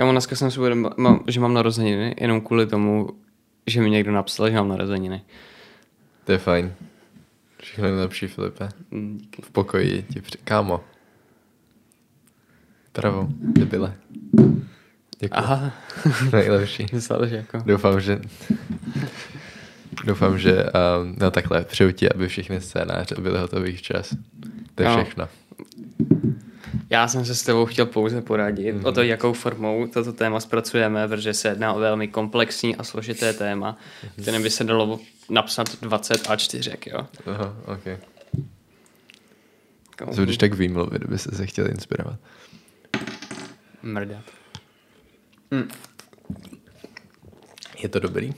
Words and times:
Já 0.00 0.06
mám 0.06 0.14
dneska 0.14 0.36
jsem 0.36 0.50
si 0.50 0.58
uvědomil, 0.60 0.90
mám, 0.96 1.24
že 1.28 1.40
mám 1.40 1.54
narozeniny, 1.54 2.14
jenom 2.20 2.40
kvůli 2.40 2.66
tomu, 2.66 3.08
že 3.66 3.80
mi 3.80 3.90
někdo 3.90 4.12
napsal, 4.12 4.50
že 4.50 4.56
mám 4.56 4.68
narozeniny. 4.68 5.22
To 6.24 6.32
je 6.32 6.38
fajn. 6.38 6.74
Všechno 7.62 7.84
nejlepší, 7.84 8.26
Filipe. 8.26 8.68
Mm, 8.90 9.18
Díky. 9.18 9.42
V 9.42 9.50
pokoji 9.50 10.04
ti 10.12 10.20
při... 10.20 10.38
Kámo. 10.44 10.80
Bravo, 12.94 13.28
debile. 13.30 13.94
Děkuji. 15.18 15.32
Aha, 15.32 15.72
Nejlepší. 16.32 16.86
myslel, 16.92 17.26
že 17.26 17.36
jako... 17.36 17.58
Doufám, 17.66 18.00
že... 18.00 18.20
Doufám, 20.04 20.38
že... 20.38 20.64
Um, 20.64 21.16
no 21.20 21.30
takhle, 21.30 21.64
přeju 21.64 21.92
ti, 21.92 22.12
aby 22.12 22.28
všechny 22.28 22.60
scénáře 22.60 23.14
byly 23.20 23.38
hotový 23.38 23.76
včas. 23.76 24.14
To 24.74 24.82
je 24.82 24.88
No. 24.88 24.96
všechno. 24.96 25.28
Já 26.90 27.08
jsem 27.08 27.24
se 27.24 27.34
s 27.34 27.42
tebou 27.42 27.66
chtěl 27.66 27.86
pouze 27.86 28.22
poradit 28.22 28.72
Mhm. 28.72 28.82
mm-hmm. 28.82 28.88
o 28.88 28.92
to, 28.92 29.02
jakou 29.02 29.32
formou 29.32 29.86
toto 29.86 30.12
téma 30.12 30.40
zpracujeme, 30.40 31.08
protože 31.08 31.34
se 31.34 31.48
jedná 31.48 31.72
o 31.72 31.78
velmi 31.78 32.08
komplexní 32.08 32.76
a 32.76 32.84
složité 32.84 33.32
téma, 33.32 33.76
Mhm. 34.02 34.22
které 34.22 34.40
by 34.40 34.50
se 34.50 34.64
dalo 34.64 35.00
napsat 35.30 35.76
20 35.82 36.26
A4, 36.28 36.76
jo. 36.90 37.06
Aha, 37.26 37.56
ok. 37.66 37.86
Jako 40.00 40.14
Co 40.14 40.22
když 40.24 40.36
tak 40.38 40.54
výmluvy, 40.54 40.98
kdyby 40.98 41.18
se 41.18 41.30
se 41.36 41.46
chtěl 41.46 41.70
inspirovat. 41.70 42.18
Mrdat. 43.82 44.24
Je 47.82 47.88
to 47.88 48.00
dobrý? 48.00 48.32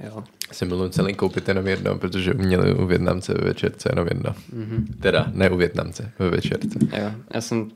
Jo. 0.00 0.24
Jsem 0.52 0.68
byl 0.68 0.78
nucený 0.78 1.14
koupit 1.14 1.48
jenom 1.48 1.66
jedno, 1.66 1.98
protože 1.98 2.34
měli 2.34 2.74
u 2.74 2.86
Větnamce 2.86 3.34
ve 3.34 3.44
večerce 3.44 3.88
jenom 3.92 4.08
jedno. 4.08 4.30
Mm-hmm. 4.30 4.84
Teda, 5.00 5.26
ne 5.32 5.50
u 5.50 5.56
Větnamce, 5.56 6.12
ve 6.18 6.30
večerce. 6.30 6.78
Jo, 6.98 7.10
já 7.34 7.40
jsem 7.40 7.70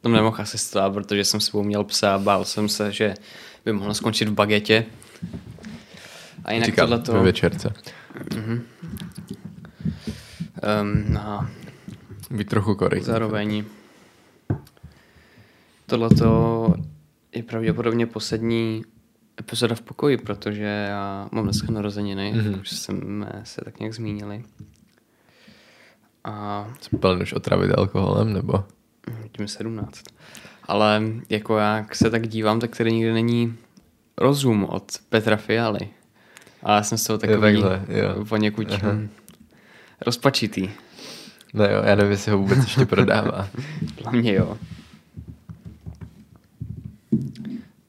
tam 0.00 0.12
nemohl 0.12 0.36
asistovat, 0.40 0.92
protože 0.92 1.24
jsem 1.24 1.40
sebou 1.40 1.62
měl 1.62 1.84
psa 1.84 2.14
a 2.14 2.18
bál 2.18 2.44
jsem 2.44 2.68
se, 2.68 2.92
že 2.92 3.14
by 3.64 3.72
mohlo 3.72 3.94
skončit 3.94 4.28
v 4.28 4.32
bagetě. 4.32 4.84
A 6.44 6.52
jinak 6.52 6.66
Říkám, 6.66 6.86
tohleto... 6.88 7.12
ve 7.12 7.22
večerce. 7.22 7.72
Um, 10.82 11.04
no, 11.08 11.46
Být 12.30 12.48
trochu 12.48 12.74
korektní. 12.74 13.06
zároveň 13.06 13.64
tohleto 15.86 16.74
je 17.34 17.42
pravděpodobně 17.42 18.06
poslední 18.06 18.84
epizoda 19.48 19.74
v 19.74 19.80
pokoji, 19.80 20.16
protože 20.16 20.86
já 20.88 21.28
mám 21.32 21.44
dneska 21.44 21.72
narozeniny, 21.72 22.32
Mhm. 22.32 22.40
mm-hmm. 22.54 22.60
už 22.60 22.70
jsme 22.70 23.32
se 23.44 23.60
tak 23.64 23.78
nějak 23.80 23.94
zmínili. 23.94 24.44
A 26.24 26.66
Jsi 26.80 26.96
pln 26.96 27.22
už 27.22 27.32
otravit 27.32 27.70
alkoholem, 27.78 28.32
nebo? 28.32 28.64
tím 29.32 29.48
17. 29.48 30.02
Ale 30.64 31.02
jako 31.28 31.58
jak 31.58 31.94
se 31.94 32.10
tak 32.10 32.28
dívám, 32.28 32.60
tak 32.60 32.76
tady 32.76 32.92
nikdy 32.92 33.12
není 33.12 33.54
rozum 34.18 34.64
od 34.64 34.92
Petra 35.08 35.36
Fialy. 35.36 35.88
A 36.62 36.74
já 36.74 36.82
jsem 36.82 36.98
z 36.98 37.04
toho 37.04 37.18
takový 37.18 37.40
takhle, 37.40 37.82
jo. 37.88 38.24
poněkud 38.24 38.66
Aha. 38.72 38.92
hm, 38.92 39.08
rozpačitý. 40.06 40.70
No 41.54 41.64
jo, 41.64 41.82
já 41.84 41.94
nevím, 41.94 42.10
jestli 42.12 42.32
ho 42.32 42.38
vůbec 42.38 42.58
ještě 42.58 42.86
prodává. 42.86 43.48
Dla 44.02 44.10
mě 44.12 44.34
jo. 44.34 44.58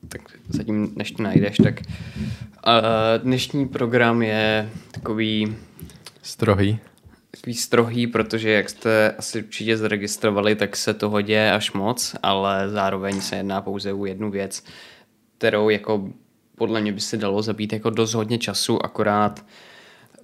Tak 0.10 0.22
zatím, 0.60 0.92
než 0.96 1.12
to 1.12 1.24
najdeš, 1.24 1.58
tak 1.64 1.82
uh, 1.82 2.74
dnešní 3.18 3.68
program 3.68 4.22
je 4.22 4.70
takový 4.92 5.56
Strohý. 6.22 6.80
takový 7.32 7.54
strohý, 7.54 8.08
protože 8.08 8.50
jak 8.50 8.70
jste 8.70 9.12
asi 9.12 9.44
určitě 9.44 9.78
zaregistrovali, 9.78 10.56
tak 10.56 10.76
se 10.76 10.94
toho 10.94 11.22
děje 11.22 11.54
až 11.54 11.72
moc, 11.72 12.16
ale 12.24 12.70
zároveň 12.70 13.22
se 13.22 13.36
jedná 13.36 13.62
pouze 13.62 13.94
o 13.94 14.06
jednu 14.06 14.32
věc, 14.32 14.64
kterou 15.38 15.70
jako 15.70 16.10
podle 16.56 16.82
mě 16.82 16.92
by 16.92 17.02
se 17.02 17.18
dalo 17.18 17.42
zabít 17.42 17.74
jako 17.74 17.90
dost 17.90 18.14
hodně 18.14 18.38
času, 18.38 18.86
akorát 18.86 19.46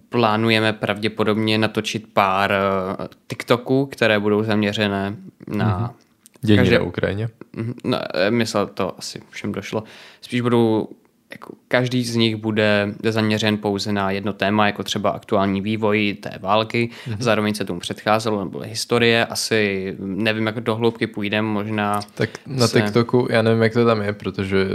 plánujeme 0.10 0.74
pravděpodobně 0.74 1.58
natočit 1.58 2.14
pár 2.14 2.52
eh, 2.52 3.08
TikToků, 3.28 3.86
které 3.86 4.20
budou 4.20 4.44
zaměřené 4.44 5.16
na 5.48 5.94
Dění 6.42 6.58
Každé- 6.58 6.78
na 6.80 6.84
Ukrajině. 6.86 7.30
Mhm, 7.54 7.74
No, 7.84 7.98
eh, 8.14 8.32
myslel 8.32 8.68
to 8.68 9.00
asi 9.00 9.22
všem 9.30 9.52
došlo. 9.52 9.84
Spíš 10.22 10.42
budou, 10.42 10.88
jako 11.32 11.54
každý 11.68 12.04
z 12.04 12.16
nich 12.16 12.36
bude 12.36 12.96
zaměřen 13.10 13.58
pouze 13.58 13.92
na 13.94 14.12
jedno 14.12 14.34
téma, 14.34 14.66
jako 14.66 14.84
třeba 14.84 15.10
aktuální 15.10 15.62
vývoj 15.62 16.18
té 16.22 16.32
války, 16.42 16.90
mm-hmm. 17.08 17.16
zároveň 17.20 17.54
se 17.54 17.66
tomu 17.66 17.80
předcházelo, 17.80 18.44
nebo 18.44 18.60
historie, 18.60 19.26
asi 19.26 19.96
nevím, 20.00 20.46
jak 20.46 20.60
do 20.62 20.76
hloubky 20.76 21.08
půjdeme, 21.08 21.48
možná... 21.48 22.00
Tak 22.16 22.30
na 22.48 22.68
se- 22.68 22.82
TikToku, 22.82 23.28
já 23.30 23.42
nevím, 23.42 23.64
jak 23.64 23.74
to 23.74 23.86
tam 23.86 24.02
je, 24.02 24.14
protože 24.14 24.66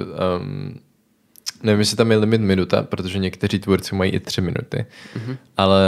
um, 0.41 0.81
nevím, 1.62 1.78
jestli 1.81 1.97
tam 1.97 2.10
je 2.10 2.16
limit 2.16 2.41
minuta, 2.41 2.82
protože 2.82 3.19
někteří 3.19 3.59
tvůrci 3.59 3.94
mají 3.94 4.12
i 4.12 4.21
tři 4.21 4.41
minuty, 4.41 4.87
mm-hmm. 5.16 5.37
ale 5.56 5.81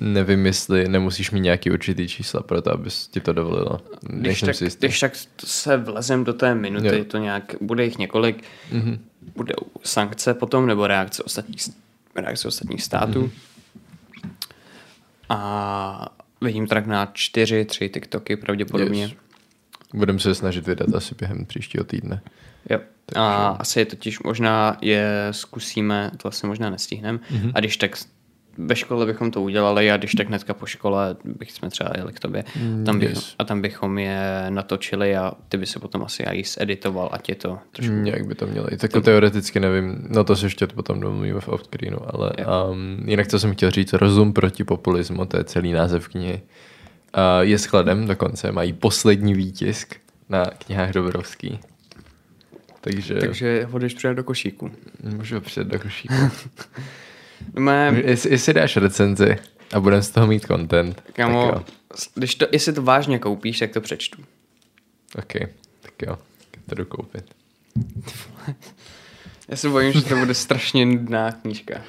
nevím, 0.00 0.46
jestli 0.46 0.88
nemusíš 0.88 1.30
mít 1.30 1.40
nějaký 1.40 1.70
určitý 1.70 2.08
čísla 2.08 2.42
pro 2.42 2.62
to, 2.62 2.72
abys 2.72 3.08
ti 3.08 3.20
to 3.20 3.32
dovolilo. 3.32 3.80
Když 4.02 4.40
tak, 4.40 4.56
když 4.78 5.00
tak 5.00 5.12
se 5.44 5.76
vlezem 5.76 6.24
do 6.24 6.32
té 6.32 6.54
minuty, 6.54 6.98
Jo. 6.98 7.04
to 7.04 7.18
nějak, 7.18 7.54
bude 7.60 7.84
jich 7.84 7.98
několik, 7.98 8.44
Mhm. 8.72 8.82
mm-hmm. 8.82 8.98
bude 9.36 9.54
sankce 9.84 10.34
potom, 10.34 10.66
nebo 10.66 10.86
reakce 10.86 11.22
ostatních, 11.22 11.62
reakce 12.16 12.48
ostatních 12.48 12.82
států. 12.82 13.20
Mhm. 13.20 13.28
Mm-hmm. 13.30 14.30
A 15.28 16.08
vidím 16.40 16.66
tak 16.66 16.86
na 16.86 17.10
čtyři, 17.12 17.64
tři 17.64 17.88
TikToky 17.88 18.36
pravděpodobně. 18.36 19.02
Yes. 19.02 19.12
Budeme 19.94 20.18
se 20.18 20.34
snažit 20.34 20.66
vydat 20.66 20.94
asi 20.94 21.14
během 21.14 21.46
příštího 21.46 21.84
týdne. 21.84 22.20
Jo. 22.70 22.78
A 23.16 23.46
asi 23.48 23.78
je 23.78 23.84
totiž 23.84 24.22
možná 24.22 24.76
je 24.80 25.28
zkusíme, 25.30 26.10
to 26.16 26.28
asi 26.28 26.46
možná 26.46 26.70
nestihneme. 26.70 27.18
Mhm. 27.30 27.40
Mm-hmm. 27.40 27.52
A 27.54 27.60
když 27.60 27.76
tak 27.76 27.96
ve 28.58 28.76
škole 28.76 29.06
bychom 29.06 29.30
to 29.30 29.42
udělali 29.42 29.90
a 29.90 29.96
když 29.96 30.12
tak 30.12 30.28
hnedka 30.28 30.54
po 30.54 30.66
škole 30.66 31.16
bych 31.24 31.52
jsme 31.52 31.70
třeba 31.70 31.90
jeli 31.96 32.12
k 32.12 32.20
tobě 32.20 32.44
tam 32.86 32.98
bych, 32.98 33.08
yes. 33.08 33.34
a 33.38 33.44
tam 33.44 33.62
bychom 33.62 33.98
je 33.98 34.46
natočili 34.50 35.16
a 35.16 35.32
ty 35.48 35.56
by 35.56 35.66
se 35.66 35.78
potom 35.78 36.02
asi 36.02 36.22
i 36.22 36.42
editoval, 36.58 37.08
ať 37.12 37.28
je 37.28 37.34
to 37.34 37.58
trošku... 37.72 37.94
Mm, 37.94 38.06
Jak 38.06 38.26
by 38.26 38.34
to 38.34 38.46
mělo. 38.46 38.66
Tak 38.78 38.92
to 38.92 39.00
teoreticky 39.00 39.60
nevím, 39.60 40.06
no 40.08 40.24
to 40.24 40.36
se 40.36 40.46
ještě 40.46 40.66
potom 40.66 41.00
domluvíme 41.00 41.40
v 41.40 41.48
off-screenu, 41.48 41.98
ale 42.06 42.32
um, 42.70 43.08
jinak 43.08 43.28
co 43.28 43.38
jsem 43.38 43.52
chtěl 43.52 43.70
říct, 43.70 43.92
rozum 43.92 44.32
proti 44.32 44.64
populismu, 44.64 45.24
to 45.24 45.36
je 45.36 45.44
celý 45.44 45.72
název 45.72 46.08
knihy. 46.08 46.42
Uh, 47.16 47.22
je 47.40 47.58
skladem 47.58 48.06
dokonce, 48.06 48.52
mají 48.52 48.72
poslední 48.72 49.34
výtisk 49.34 49.96
na 50.28 50.44
knihách 50.44 50.90
Dobrovský. 50.90 51.58
Takže, 52.80 53.14
Takže... 53.14 53.26
Takže 53.26 53.64
ho 53.64 53.78
jdeš 53.78 53.94
přidat 53.94 54.14
do 54.14 54.24
košíku. 54.24 54.70
můžu 55.02 55.34
ho 55.34 55.40
přidat 55.40 55.68
do 55.68 55.78
košíku. 55.78 56.14
No, 57.54 57.60
Mé, 57.60 58.02
jestli, 58.04 58.30
jestli 58.30 58.54
dáš 58.54 58.76
recenzi 58.76 59.36
a 59.72 59.80
budeme 59.80 60.02
z 60.02 60.10
toho 60.10 60.26
mít 60.26 60.46
content, 60.46 61.02
kamo, 61.12 61.64
když 62.14 62.34
to, 62.34 62.46
jestli 62.52 62.72
to 62.72 62.82
vážně 62.82 63.18
koupíš, 63.18 63.58
tak 63.58 63.70
to 63.70 63.80
přečtu. 63.80 64.22
OK, 65.18 65.32
tak 65.80 65.92
jo, 66.06 66.18
tak 66.50 66.60
to 66.66 66.74
jdu 66.74 66.84
koupit. 66.84 67.24
Já 69.48 69.56
se 69.56 69.68
bojím, 69.68 69.92
že 69.92 70.02
to 70.02 70.16
bude 70.16 70.34
strašně 70.34 70.86
nudná 70.86 71.32
knížka. 71.32 71.80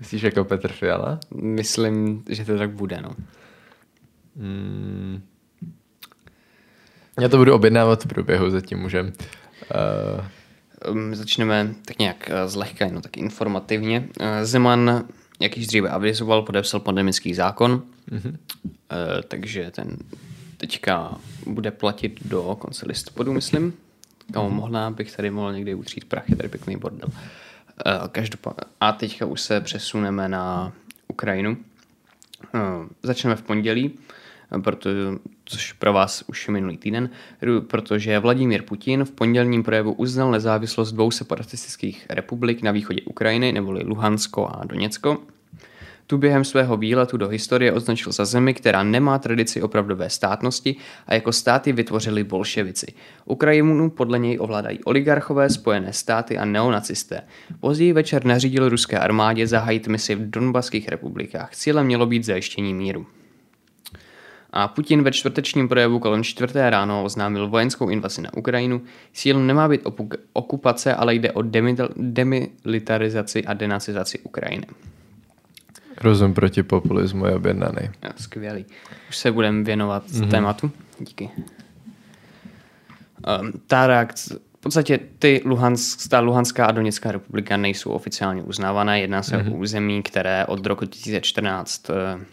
Myslíš 0.00 0.22
jako 0.22 0.44
Petr 0.44 0.72
Fiala? 0.72 1.20
Myslím, 1.34 2.24
že 2.28 2.44
to 2.44 2.58
tak 2.58 2.70
bude, 2.70 3.00
no. 3.02 3.16
Mm. 4.36 5.22
Já 7.20 7.28
to 7.28 7.36
budu 7.36 7.54
objednávat 7.54 8.04
v 8.04 8.08
průběhu, 8.08 8.50
zatím 8.50 8.78
můžem. 8.78 9.06
Uh, 9.06 10.24
Um, 10.90 11.14
začneme 11.14 11.74
tak 11.84 11.98
nějak 11.98 12.30
uh, 12.30 12.50
zlehka, 12.50 12.84
jenom 12.84 13.02
tak 13.02 13.16
informativně. 13.16 14.08
Uh, 14.20 14.26
Zeman, 14.42 15.04
jak 15.40 15.56
již 15.56 15.66
dříve 15.66 15.88
avizoval, 15.88 16.42
podepsal 16.42 16.80
pandemický 16.80 17.34
zákon, 17.34 17.82
mm-hmm. 18.10 18.36
takže 19.28 19.70
ten 19.70 19.96
teďka 20.56 21.18
bude 21.46 21.70
platit 21.70 22.20
do 22.24 22.56
konce 22.58 22.86
listopadu, 22.86 23.32
myslím. 23.32 23.74
Kam 24.32 24.52
mohla 24.52 24.90
bych 24.90 25.16
tady 25.16 25.30
mohl 25.30 25.52
někdy 25.52 25.74
utřít 25.74 26.04
prach, 26.04 26.28
je 26.28 26.36
tady 26.36 26.48
pěkný 26.48 26.76
bordel. 26.76 27.08
Každopádně. 28.12 28.60
A 28.80 28.92
teďka 28.92 29.26
už 29.26 29.40
se 29.40 29.60
přesuneme 29.60 30.28
na 30.28 30.72
Ukrajinu. 31.08 31.56
Začneme 33.02 33.36
v 33.36 33.42
pondělí, 33.42 33.98
proto, 34.62 34.90
což 35.44 35.72
pro 35.72 35.92
vás 35.92 36.24
už 36.26 36.48
minulý 36.48 36.76
týden, 36.76 37.10
protože 37.66 38.18
Vladimír 38.18 38.62
Putin 38.62 39.04
v 39.04 39.10
pondělním 39.10 39.62
projevu 39.62 39.92
uznal 39.92 40.30
nezávislost 40.30 40.92
dvou 40.92 41.10
separatistických 41.10 42.06
republik 42.10 42.62
na 42.62 42.70
východě 42.70 43.02
Ukrajiny, 43.02 43.52
neboli 43.52 43.84
Luhansko 43.84 44.46
a 44.46 44.64
Doněcko. 44.64 45.18
Tu 46.06 46.18
během 46.18 46.44
svého 46.44 46.76
výletu 46.76 47.16
do 47.16 47.28
historie 47.28 47.72
označil 47.72 48.12
za 48.12 48.24
zemi, 48.24 48.54
která 48.54 48.82
nemá 48.82 49.18
tradici 49.18 49.62
opravdové 49.62 50.10
státnosti 50.10 50.76
a 51.06 51.14
jako 51.14 51.32
státy 51.32 51.72
vytvořili 51.72 52.24
bolševici. 52.24 52.86
Ukrajinu 53.24 53.90
podle 53.90 54.18
něj 54.18 54.38
ovládají 54.40 54.84
oligarchové, 54.84 55.50
spojené 55.50 55.92
státy 55.92 56.38
a 56.38 56.44
neonacisté. 56.44 57.20
Později 57.60 57.92
večer 57.92 58.24
nařídil 58.24 58.68
ruské 58.68 58.98
armádě 58.98 59.46
zahájit 59.46 59.88
misi 59.88 60.14
v 60.14 60.30
Donbaských 60.30 60.88
republikách. 60.88 61.54
Cílem 61.54 61.86
mělo 61.86 62.06
být 62.06 62.24
zajištění 62.24 62.74
míru. 62.74 63.06
A 64.50 64.68
Putin 64.68 65.02
ve 65.02 65.12
čtvrtečním 65.12 65.68
projevu 65.68 65.98
kolem 65.98 66.24
čtvrté 66.24 66.70
ráno 66.70 67.04
oznámil 67.04 67.48
vojenskou 67.48 67.88
invazi 67.88 68.22
na 68.22 68.34
Ukrajinu. 68.36 68.82
Cílem 69.12 69.46
nemá 69.46 69.68
být 69.68 69.80
okupace, 70.32 70.94
ale 70.94 71.14
jde 71.14 71.32
o 71.32 71.42
demilitarizaci 71.96 73.44
a 73.44 73.54
denacizaci 73.54 74.18
Ukrajiny. 74.18 74.66
Rozum 76.00 76.34
proti 76.34 76.62
populismu 76.62 77.26
je 77.26 77.34
objednaný. 77.34 77.90
Skvělý. 78.16 78.66
Už 79.08 79.16
se 79.16 79.32
budeme 79.32 79.64
věnovat 79.64 80.06
mm-hmm. 80.06 80.30
tématu. 80.30 80.70
Díky. 80.98 81.30
Um, 83.40 83.52
ta 83.66 83.86
reakce, 83.86 84.38
v 84.58 84.60
podstatě 84.60 84.98
ty 85.18 85.42
Luhansk, 85.44 86.08
ta 86.08 86.20
Luhanská 86.20 86.66
a 86.66 86.72
Doněcká 86.72 87.12
republika 87.12 87.56
nejsou 87.56 87.90
oficiálně 87.90 88.42
uznávané. 88.42 89.00
Jedná 89.00 89.22
se 89.22 89.36
mm-hmm. 89.36 89.52
o 89.52 89.56
území, 89.56 90.02
které 90.02 90.46
od 90.46 90.66
roku 90.66 90.84
2014 90.84 91.90
uh, 91.90 91.96
eh, 91.96 92.24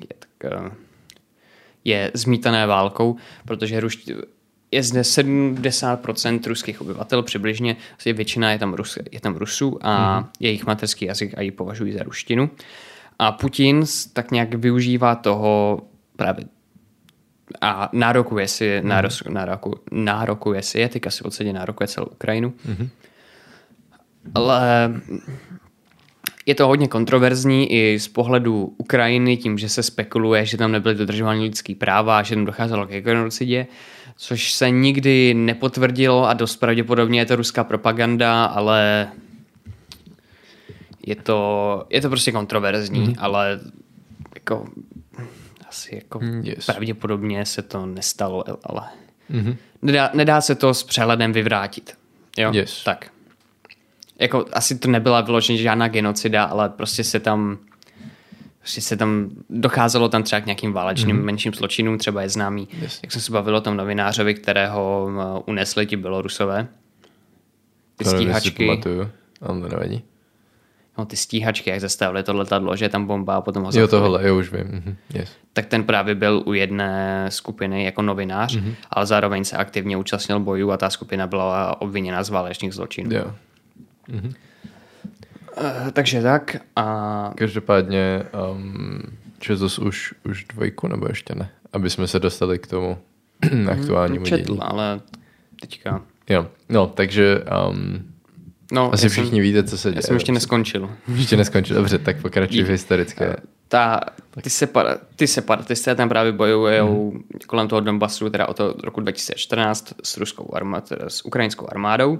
je, 0.00 0.16
tak, 0.18 0.62
uh, 0.62 0.68
je 1.84 2.10
zmítané 2.14 2.66
válkou, 2.66 3.16
protože 3.44 3.80
ruští, 3.80 4.12
je 4.70 4.82
zde 4.82 5.00
70% 5.00 6.40
ruských 6.46 6.80
obyvatel 6.80 7.22
přibližně, 7.22 7.76
asi 7.98 8.12
většina 8.12 8.52
je 8.52 8.58
tam, 8.58 8.74
Rus, 8.74 8.98
je 9.12 9.20
tam 9.20 9.34
Rusů 9.34 9.78
a 9.80 10.20
mm-hmm. 10.20 10.28
jejich 10.40 10.66
mateřský 10.66 11.04
jazyk 11.04 11.38
a 11.38 11.40
ji 11.40 11.50
považují 11.50 11.92
za 11.92 12.02
ruštinu. 12.02 12.50
A 13.18 13.32
Putin 13.32 13.84
tak 14.12 14.30
nějak 14.30 14.54
využívá 14.54 15.14
toho 15.14 15.82
právě 16.16 16.44
a 17.60 17.90
nárokuje 17.92 18.48
si, 18.48 18.80
mm. 18.82 18.88
náros, 18.88 19.22
nároku, 19.28 19.74
nárokuje 19.92 20.62
si 20.62 20.78
je, 20.78 20.88
teďka 20.88 21.10
si 21.10 21.22
podstatě 21.22 21.52
nárokuje 21.52 21.86
celou 21.86 22.06
Ukrajinu. 22.06 22.52
Mm-hmm. 22.68 22.88
Ale 24.34 24.90
je 26.46 26.54
to 26.54 26.66
hodně 26.66 26.88
kontroverzní 26.88 27.72
i 27.72 28.00
z 28.00 28.08
pohledu 28.08 28.74
Ukrajiny, 28.78 29.36
tím, 29.36 29.58
že 29.58 29.68
se 29.68 29.82
spekuluje, 29.82 30.46
že 30.46 30.56
tam 30.56 30.72
nebyly 30.72 30.94
dodržovány 30.94 31.40
lidský 31.40 31.74
práva, 31.74 32.22
že 32.22 32.34
tam 32.34 32.44
docházelo 32.44 32.86
ke 32.86 33.00
genocidě, 33.00 33.66
což 34.16 34.52
se 34.52 34.70
nikdy 34.70 35.34
nepotvrdilo 35.34 36.28
a 36.28 36.32
dost 36.32 36.56
pravděpodobně 36.56 37.20
je 37.20 37.26
to 37.26 37.36
ruská 37.36 37.64
propaganda, 37.64 38.44
ale 38.44 39.08
je 41.06 41.16
to, 41.16 41.86
je 41.90 42.00
to 42.00 42.08
prostě 42.08 42.32
kontroverzní, 42.32 43.00
mm. 43.00 43.14
ale 43.18 43.60
jako 44.34 44.66
asi 45.68 45.94
jako 45.94 46.18
mm, 46.20 46.40
yes. 46.44 46.66
pravděpodobně 46.66 47.46
se 47.46 47.62
to 47.62 47.86
nestalo, 47.86 48.44
ale 48.64 48.82
mm-hmm. 49.30 49.56
nedá, 49.82 50.10
nedá 50.14 50.40
se 50.40 50.54
to 50.54 50.74
s 50.74 50.82
přehledem 50.82 51.32
vyvrátit. 51.32 51.94
Jo? 52.38 52.50
Yes. 52.52 52.84
Tak. 52.84 53.10
Jako 54.18 54.46
asi 54.52 54.78
to 54.78 54.90
nebyla 54.90 55.20
vyloženě 55.20 55.58
žádná 55.58 55.88
genocida, 55.88 56.44
ale 56.44 56.68
prostě 56.68 57.04
se 57.04 57.20
tam 57.20 57.58
prostě 58.58 58.80
se 58.80 58.96
tam 58.96 59.30
docházelo 59.50 60.08
tam 60.08 60.22
třeba 60.22 60.40
k 60.40 60.46
nějakým 60.46 60.72
válečným 60.72 61.16
mm-hmm. 61.16 61.24
menším 61.24 61.54
zločinům, 61.54 61.98
třeba 61.98 62.22
je 62.22 62.28
známý, 62.28 62.68
yes. 62.80 63.00
jak 63.02 63.12
jsem 63.12 63.20
se 63.20 63.32
bavil 63.32 63.56
o 63.56 63.60
tom 63.60 63.76
novinářovi, 63.76 64.34
kterého 64.34 65.08
uh, 65.08 65.42
unesli 65.46 65.86
ti 65.86 65.96
Bělorusové. 65.96 66.66
Ty 67.96 68.04
to 68.04 68.10
stíhačky. 68.10 68.66
Nevím, 68.66 69.10
ale 69.40 69.60
to 69.60 69.68
nevadí 69.68 70.02
no, 70.98 71.06
ty 71.06 71.16
stíhačky, 71.16 71.70
jak 71.70 71.80
zastavili 71.80 72.22
to 72.22 72.36
letadlo, 72.36 72.76
že 72.76 72.84
je 72.84 72.88
tam 72.88 73.06
bomba 73.06 73.36
a 73.36 73.40
potom 73.40 73.62
ho 73.62 73.70
Jo, 73.74 73.88
tohle, 73.88 74.28
jo, 74.28 74.38
už 74.38 74.52
vím. 74.52 74.64
Mm-hmm. 74.64 74.96
Yes. 75.14 75.32
Tak 75.52 75.66
ten 75.66 75.84
právě 75.84 76.14
byl 76.14 76.42
u 76.46 76.52
jedné 76.52 77.26
skupiny 77.28 77.84
jako 77.84 78.02
novinář, 78.02 78.56
mm-hmm. 78.56 78.74
ale 78.90 79.06
zároveň 79.06 79.44
se 79.44 79.56
aktivně 79.56 79.96
účastnil 79.96 80.40
bojů 80.40 80.70
a 80.70 80.76
ta 80.76 80.90
skupina 80.90 81.26
byla 81.26 81.80
obviněna 81.80 82.22
z 82.22 82.30
válečných 82.30 82.74
zločinů. 82.74 83.16
Jo. 83.16 83.34
Mm-hmm. 84.08 84.34
Uh, 85.56 85.90
takže 85.92 86.22
tak. 86.22 86.56
A... 86.76 87.32
Každopádně, 87.36 88.22
um, 88.52 89.02
to 89.38 89.78
už, 89.78 90.14
už 90.24 90.44
dvojku 90.44 90.88
nebo 90.88 91.06
ještě 91.08 91.34
ne? 91.34 91.50
Aby 91.72 91.90
jsme 91.90 92.06
se 92.06 92.20
dostali 92.20 92.58
k 92.58 92.66
tomu 92.66 92.98
aktuálnímu 93.70 94.24
Četl, 94.24 94.44
dění. 94.44 94.60
ale 94.60 95.00
teďka. 95.60 96.02
Jo, 96.28 96.46
no, 96.68 96.86
takže 96.86 97.44
um, 97.68 98.14
No, 98.72 98.94
Asi 98.94 99.08
všichni 99.08 99.30
jsem, 99.30 99.40
víte, 99.40 99.62
co 99.64 99.78
se 99.78 99.90
děje. 99.90 99.98
Já 99.98 100.02
jsem 100.02 100.16
ještě 100.16 100.32
neskončil. 100.32 100.90
Ještě 101.14 101.36
neskončil, 101.36 101.76
dobře, 101.76 101.98
tak 101.98 102.22
pokračuj 102.22 102.62
v 102.62 102.68
historické. 102.68 103.36
Ta, 103.68 104.00
ty, 104.42 104.50
separa, 104.50 104.98
ty 105.16 105.26
separatisté 105.26 105.94
tam 105.94 106.08
právě 106.08 106.32
bojují 106.32 106.80
hmm. 106.80 107.24
kolem 107.46 107.68
toho 107.68 107.80
Donbasu, 107.80 108.30
teda 108.30 108.48
od 108.48 108.56
toho 108.56 108.74
roku 108.84 109.00
2014 109.00 109.94
s 110.02 110.16
ruskou 110.16 110.54
armádou, 110.54 110.86
teda 110.86 111.10
s 111.10 111.24
ukrajinskou 111.24 111.66
armádou. 111.70 112.18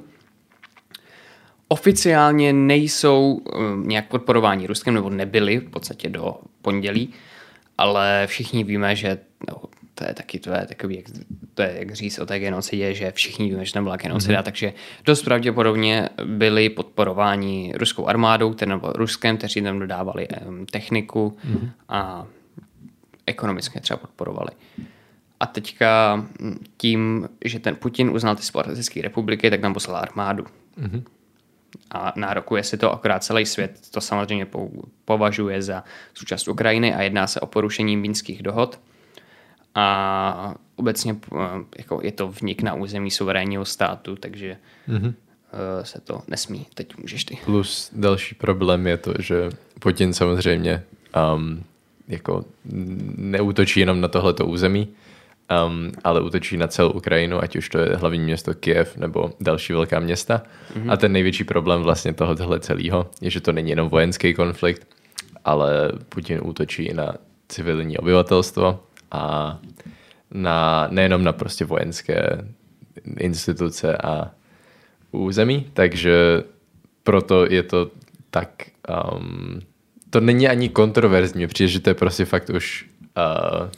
Oficiálně 1.75 2.53
nejsou 2.53 3.33
um, 3.33 3.89
nějak 3.89 4.09
podporováni 4.09 4.67
Ruskem, 4.67 4.95
nebo 4.95 5.11
nebyli 5.11 5.59
v 5.59 5.71
podstatě 5.71 6.09
do 6.09 6.37
pondělí, 6.63 7.13
ale 7.79 8.23
všichni 8.27 8.65
víme, 8.65 8.97
že 8.97 9.19
no, 9.49 9.57
to 9.95 10.05
je 10.05 10.15
taky 10.15 10.39
to 10.39 10.51
je 10.51 10.67
takový, 10.67 10.97
jak, 10.97 11.05
to 11.55 11.63
je 11.63 11.75
jak 11.79 11.95
říct 11.95 12.19
o 12.19 12.27
té 12.27 12.39
genocidě, 12.39 12.95
že 12.95 13.13
všichni 13.13 13.51
víme, 13.51 13.65
že 13.65 13.73
tam 13.73 13.85
byla 13.85 13.97
genocida, 13.97 14.41
mm-hmm. 14.41 14.45
takže 14.45 14.73
dost 15.05 15.23
pravděpodobně 15.23 16.09
byli 16.25 16.69
podporováni 16.69 17.73
ruskou 17.77 18.07
armádou, 18.07 18.55
nebo 18.67 18.93
Ruskem, 18.95 19.37
kteří 19.37 19.63
tam 19.63 19.79
dodávali 19.79 20.29
um, 20.29 20.67
techniku 20.67 21.37
mm-hmm. 21.47 21.71
a 21.89 22.27
ekonomicky 23.27 23.81
třeba 23.81 23.97
podporovali. 23.97 24.51
A 25.41 25.47
teďka 25.47 26.25
tím, 26.77 27.29
že 27.45 27.59
ten 27.59 27.77
Putin 27.77 28.11
uznal 28.11 28.37
ty 28.37 28.43
separatistické 28.43 29.03
republiky, 29.03 29.51
tak 29.51 29.61
tam 29.61 29.75
poslal 29.75 29.97
armádu. 29.97 30.45
Mm-hmm. 30.79 31.03
A 31.91 32.13
nárokuje 32.17 32.63
si 32.63 32.77
to 32.77 32.93
akorát 32.93 33.25
celý 33.25 33.47
svět. 33.47 33.81
To 33.91 34.01
samozřejmě 34.01 34.47
považuje 35.05 35.63
za 35.63 35.85
součást 36.15 36.49
Ukrajiny 36.49 36.95
a 36.95 37.03
jedná 37.03 37.27
se 37.27 37.41
o 37.41 37.47
porušení 37.47 37.97
mínských 37.97 38.43
dohod 38.43 38.81
a 39.75 40.55
obecně 40.77 41.17
eh, 41.33 41.39
jako 41.79 42.01
je 42.03 42.13
to 42.13 42.29
vnik 42.29 42.63
na 42.63 42.75
území 42.75 43.11
suverénního 43.11 43.65
státu, 43.65 44.17
takže 44.17 44.57
mm-hmm. 44.89 45.15
se 45.83 46.01
to 46.01 46.23
nesmí. 46.29 46.67
Teď 46.75 46.97
můžeš 46.99 47.25
ty. 47.25 47.39
Plus 47.45 47.91
další 47.93 48.35
problém 48.35 48.87
je 48.87 48.97
to, 48.97 49.15
že 49.19 49.51
Putin 49.81 50.13
samozřejmě 50.13 50.83
um, 51.35 51.65
jako 52.09 52.45
neútočí 53.17 53.81
jenom 53.81 54.01
na 54.01 54.09
tohleto 54.09 54.47
území, 54.47 54.89
um, 55.67 55.93
ale 56.05 56.21
útočí 56.21 56.57
na 56.57 56.67
celou 56.67 56.91
Ukrajinu, 56.91 57.43
ať 57.43 57.57
už 57.57 57.69
to 57.69 57.79
je 57.79 57.97
hlavní 57.97 58.19
město 58.19 58.55
Kiev 58.55 58.97
nebo 58.97 59.33
další 59.41 59.73
velká 59.73 60.01
města. 60.01 60.43
Mm-hmm. 60.75 60.93
A 60.93 60.97
ten 60.97 61.13
největší 61.13 61.45
problém 61.45 61.83
vlastně 61.83 62.15
tohohle 62.15 62.61
celého 62.61 63.11
je, 63.21 63.31
že 63.31 63.41
to 63.41 63.53
není 63.53 63.71
jenom 63.71 63.89
vojenský 63.89 64.35
konflikt, 64.35 64.87
ale 65.45 65.93
Putin 66.09 66.41
útočí 66.43 66.95
na 66.95 67.15
civilní 67.49 67.99
obyvatelstvo 67.99 68.81
a 69.11 69.59
na, 70.31 70.89
nejenom 70.91 71.25
na 71.25 71.33
prostě 71.33 71.65
vojenské 71.65 72.49
instituce 73.19 73.97
a 73.97 74.31
území, 75.13 75.67
takže 75.73 76.43
proto 77.03 77.47
je 77.53 77.63
to 77.63 77.91
tak, 78.31 78.51
um, 79.15 79.61
to 80.11 80.21
není 80.21 80.49
ani 80.49 80.69
kontroverzní, 80.69 81.47
přijde, 81.47 81.69
že 81.69 81.81
to 81.81 81.91
je 81.91 81.95
prostě 81.95 82.25
fakt 82.25 82.51
už 82.51 82.87
uh, 83.17 83.69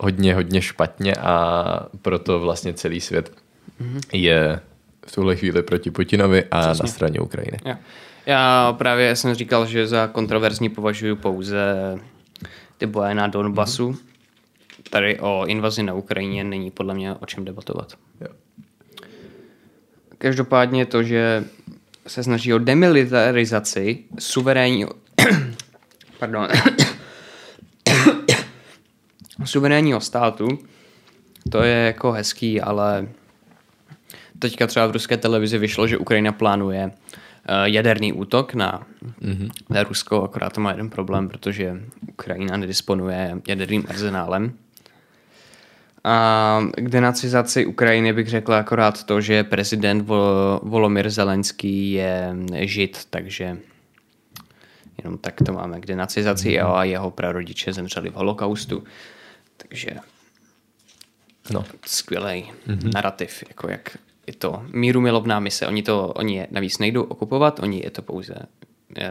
hodně, 0.00 0.34
hodně 0.34 0.62
špatně 0.62 1.14
a 1.14 1.86
proto 2.02 2.40
vlastně 2.40 2.74
celý 2.74 3.00
svět 3.00 3.32
mm-hmm. 3.80 4.00
je 4.12 4.60
v 5.06 5.12
tuhle 5.12 5.36
chvíli 5.36 5.62
proti 5.62 5.90
Putinovi 5.90 6.44
a 6.50 6.60
Přesně. 6.60 6.82
na 6.82 6.88
straně 6.88 7.20
Ukrajiny. 7.20 7.58
Já. 7.64 7.78
Já 8.26 8.72
právě 8.78 9.16
jsem 9.16 9.34
říkal, 9.34 9.66
že 9.66 9.86
za 9.86 10.06
kontroverzní 10.06 10.68
považuji 10.68 11.16
pouze 11.16 11.74
ty 12.78 12.86
boje 12.86 13.14
na 13.14 13.26
Donbasu. 13.26 13.90
Mm-hmm. 13.90 14.06
Tady 14.90 15.18
o 15.20 15.46
invazi 15.46 15.82
na 15.82 15.94
Ukrajině 15.94 16.44
není 16.44 16.70
podle 16.70 16.94
mě 16.94 17.14
o 17.14 17.26
čem 17.26 17.44
debatovat. 17.44 17.92
Jo. 18.20 18.28
Každopádně 20.18 20.86
to, 20.86 21.02
že 21.02 21.44
se 22.06 22.22
snaží 22.22 22.54
o 22.54 22.58
demilitarizaci 22.58 23.98
suverénního 24.18 24.90
pardon 26.18 26.48
suverénního 29.46 30.00
státu, 30.00 30.58
to 31.50 31.62
je 31.62 31.76
jako 31.76 32.12
hezký, 32.12 32.60
ale 32.60 33.08
teďka 34.38 34.66
třeba 34.66 34.86
v 34.86 34.90
ruské 34.90 35.16
televizi 35.16 35.58
vyšlo, 35.58 35.86
že 35.86 35.98
Ukrajina 35.98 36.32
plánuje 36.32 36.90
Eh, 37.48 37.70
jaderný 37.70 38.12
útok 38.12 38.54
na, 38.54 38.82
mm-hmm. 39.22 39.50
na 39.70 39.82
Rusko, 39.82 40.22
akorát 40.22 40.52
to 40.52 40.60
má 40.60 40.70
jeden 40.70 40.90
problém, 40.90 41.28
protože 41.28 41.76
Ukrajina 42.08 42.56
nedisponuje 42.56 43.38
jaderným 43.48 43.84
arzenálem. 43.88 44.52
A 46.04 46.60
k 46.76 46.88
denacizaci 46.88 47.66
Ukrajiny 47.66 48.12
bych 48.12 48.28
řekl 48.28 48.54
akorát 48.54 49.04
to, 49.04 49.20
že 49.20 49.44
prezident 49.44 50.02
Volomir 50.62 51.10
Zelenský 51.10 51.92
je 51.92 52.36
žid, 52.54 52.98
takže 53.10 53.58
jenom 55.04 55.18
tak 55.18 55.34
to 55.46 55.52
máme 55.52 55.80
k 55.80 55.86
denacizaci 55.86 56.48
mm-hmm. 56.48 56.74
a 56.74 56.84
jeho 56.84 57.10
prarodiče 57.10 57.72
zemřeli 57.72 58.10
v 58.10 58.14
holokaustu. 58.14 58.84
Takže 59.56 59.90
no. 61.50 61.64
skvělý 61.86 62.44
mm-hmm. 62.68 62.94
narrativ, 62.94 63.44
jako 63.48 63.70
jak 63.70 63.98
je 64.26 64.34
to 64.34 64.62
míru 64.72 65.00
milovná 65.00 65.40
mise. 65.40 65.66
Oni, 65.66 65.82
to, 65.82 66.06
oni 66.06 66.36
je 66.36 66.46
navíc 66.50 66.78
nejdou 66.78 67.02
okupovat, 67.02 67.60
oni 67.60 67.80
je 67.84 67.90
to 67.90 68.02
pouze... 68.02 68.34
Uh, 68.34 69.02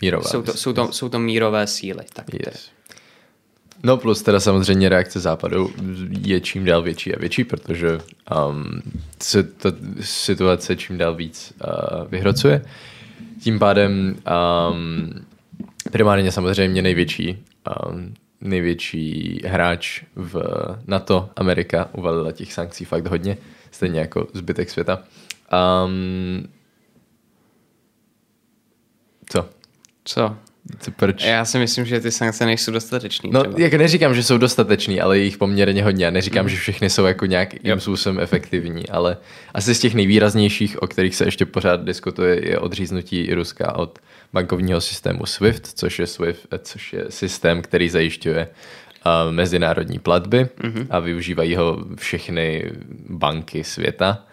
Mírové 0.00 0.24
jsou, 0.24 0.42
to, 0.42 0.52
jsou, 0.52 0.72
to, 0.72 0.92
jsou 0.92 1.08
to 1.08 1.18
mírové 1.18 1.66
síly. 1.66 2.04
Tak 2.12 2.26
yes. 2.46 2.70
No 3.82 3.96
plus 3.96 4.22
teda 4.22 4.40
samozřejmě 4.40 4.88
reakce 4.88 5.20
západu 5.20 5.72
je 6.20 6.40
čím 6.40 6.64
dál 6.64 6.82
větší 6.82 7.14
a 7.14 7.18
větší, 7.18 7.44
protože 7.44 7.98
um, 8.48 8.82
se 9.22 9.42
ta 9.42 9.72
situace 10.00 10.76
čím 10.76 10.98
dál 10.98 11.14
víc 11.14 11.52
uh, 11.64 12.08
vyhrocuje. 12.08 12.64
Tím 13.42 13.58
pádem 13.58 14.16
um, 14.70 15.26
primárně 15.92 16.32
samozřejmě 16.32 16.82
největší 16.82 17.44
um, 17.90 18.14
největší 18.40 19.40
hráč 19.44 20.02
v 20.16 20.42
NATO, 20.86 21.30
Amerika, 21.36 21.88
uvalila 21.92 22.32
těch 22.32 22.52
sankcí 22.52 22.84
fakt 22.84 23.06
hodně, 23.06 23.36
stejně 23.70 24.00
jako 24.00 24.26
zbytek 24.34 24.70
světa. 24.70 25.02
Um, 25.84 26.48
co? 29.30 29.48
Co? 30.04 30.36
Co 30.78 30.90
proč? 30.90 31.24
Já 31.24 31.44
si 31.44 31.58
myslím, 31.58 31.84
že 31.84 32.00
ty 32.00 32.10
sankce 32.10 32.46
nejsou 32.46 32.72
dostatečný. 32.72 33.30
No, 33.32 33.40
třeba. 33.40 33.54
jak 33.58 33.74
neříkám, 33.74 34.14
že 34.14 34.22
jsou 34.22 34.38
dostatečný, 34.38 35.00
ale 35.00 35.18
je 35.18 35.24
jich 35.24 35.38
poměrně 35.38 35.84
hodně. 35.84 36.06
A 36.06 36.10
neříkám, 36.10 36.44
mm. 36.44 36.48
že 36.48 36.56
všechny 36.56 36.90
jsou 36.90 37.04
jako 37.04 37.26
nějakým 37.26 37.80
způsobem 37.80 38.20
efektivní, 38.20 38.88
ale 38.88 39.16
asi 39.54 39.74
z 39.74 39.80
těch 39.80 39.94
nejvýraznějších, 39.94 40.82
o 40.82 40.86
kterých 40.86 41.16
se 41.16 41.24
ještě 41.24 41.46
pořád 41.46 41.84
diskutuje, 41.84 42.48
je 42.48 42.58
odříznutí 42.58 43.34
Ruska 43.34 43.76
od 43.76 43.98
bankovního 44.32 44.80
systému 44.80 45.26
SWIFT, 45.26 45.66
což 45.66 45.98
je 45.98 46.06
SWIFT, 46.06 46.46
což 46.62 46.92
je 46.92 47.04
systém, 47.08 47.62
který 47.62 47.88
zajišťuje 47.88 48.48
uh, 48.48 49.32
mezinárodní 49.32 49.98
platby 49.98 50.44
mm-hmm. 50.44 50.86
a 50.90 50.98
využívají 50.98 51.56
ho 51.56 51.84
všechny 51.96 52.72
banky 53.08 53.64
světa. 53.64 54.24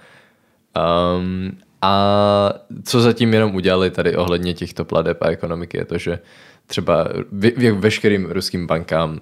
Um, 1.18 1.58
a 1.84 2.54
co 2.84 3.02
zatím 3.02 3.34
jenom 3.34 3.56
udělali 3.56 3.92
tady 3.92 4.16
ohledně 4.16 4.54
těchto 4.54 4.86
pladeb 4.86 5.22
a 5.22 5.30
ekonomiky 5.30 5.78
je 5.78 5.86
to, 5.86 5.98
že 5.98 6.20
třeba 6.68 7.08
veškerým 7.74 8.26
ruským 8.26 8.68
bankám 8.68 9.12
uh, 9.12 9.20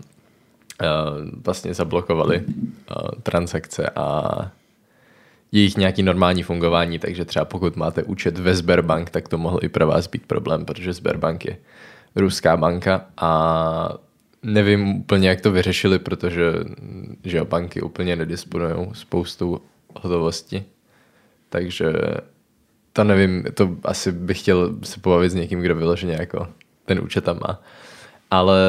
vlastně 1.45 1.73
zablokovali 1.73 2.43
uh, 2.45 3.09
transakce 3.23 3.89
a 3.95 4.31
jejich 5.51 5.77
nějaký 5.77 6.03
normální 6.03 6.43
fungování, 6.43 6.99
takže 6.99 7.25
třeba 7.25 7.45
pokud 7.45 7.75
máte 7.75 8.03
účet 8.03 8.37
ve 8.37 8.55
Sberbank, 8.55 9.09
tak 9.09 9.27
to 9.27 9.37
mohlo 9.37 9.63
i 9.63 9.69
pro 9.69 9.87
vás 9.87 10.07
být 10.07 10.25
problém, 10.25 10.65
protože 10.65 10.93
Sberbank 10.93 11.45
je 11.45 11.57
ruská 12.15 12.57
banka 12.57 13.05
a 13.17 13.93
nevím 14.43 14.95
úplně, 14.95 15.29
jak 15.29 15.41
to 15.41 15.51
vyřešili, 15.51 15.99
protože 15.99 16.53
že 17.23 17.43
banky 17.43 17.81
úplně 17.81 18.15
nedisponují 18.15 18.89
spoustu 18.93 19.61
hotovosti. 19.95 20.63
Takže 21.49 21.93
to 22.93 23.03
nevím, 23.03 23.45
to 23.53 23.75
asi 23.83 24.11
bych 24.11 24.39
chtěl 24.39 24.75
se 24.83 24.99
pobavit 24.99 25.31
s 25.31 25.35
někým, 25.35 25.61
kdo 25.61 25.75
vyloženě 25.75 26.17
jako 26.19 26.47
ten 26.85 26.99
účet 26.99 27.23
tam 27.23 27.39
má. 27.47 27.61
Ale 28.31 28.59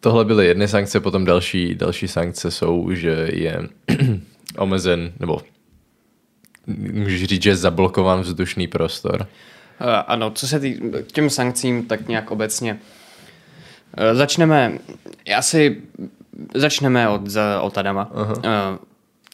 tohle 0.00 0.24
byly 0.24 0.46
jedny 0.46 0.68
sankce, 0.68 1.00
potom 1.00 1.24
další, 1.24 1.74
další 1.74 2.08
sankce 2.08 2.50
jsou, 2.50 2.92
že 2.92 3.28
je 3.32 3.68
omezen, 4.58 5.12
nebo 5.20 5.40
můžeš 6.92 7.24
říct, 7.24 7.42
že 7.42 7.50
je 7.50 7.56
zablokován 7.56 8.20
vzdušný 8.20 8.66
prostor. 8.68 9.26
Eh, 9.80 10.02
ano, 10.06 10.30
co 10.30 10.48
se 10.48 10.60
tý, 10.60 10.80
k 11.08 11.12
těm 11.12 11.30
sankcím, 11.30 11.86
tak 11.86 12.08
nějak 12.08 12.30
obecně. 12.30 12.78
Eh, 13.96 14.14
začneme, 14.14 14.78
asi 15.36 15.82
začneme 16.54 17.08
od, 17.08 17.22
od 17.60 17.78
Adama. 17.78 18.10
Uh-huh. 18.14 18.78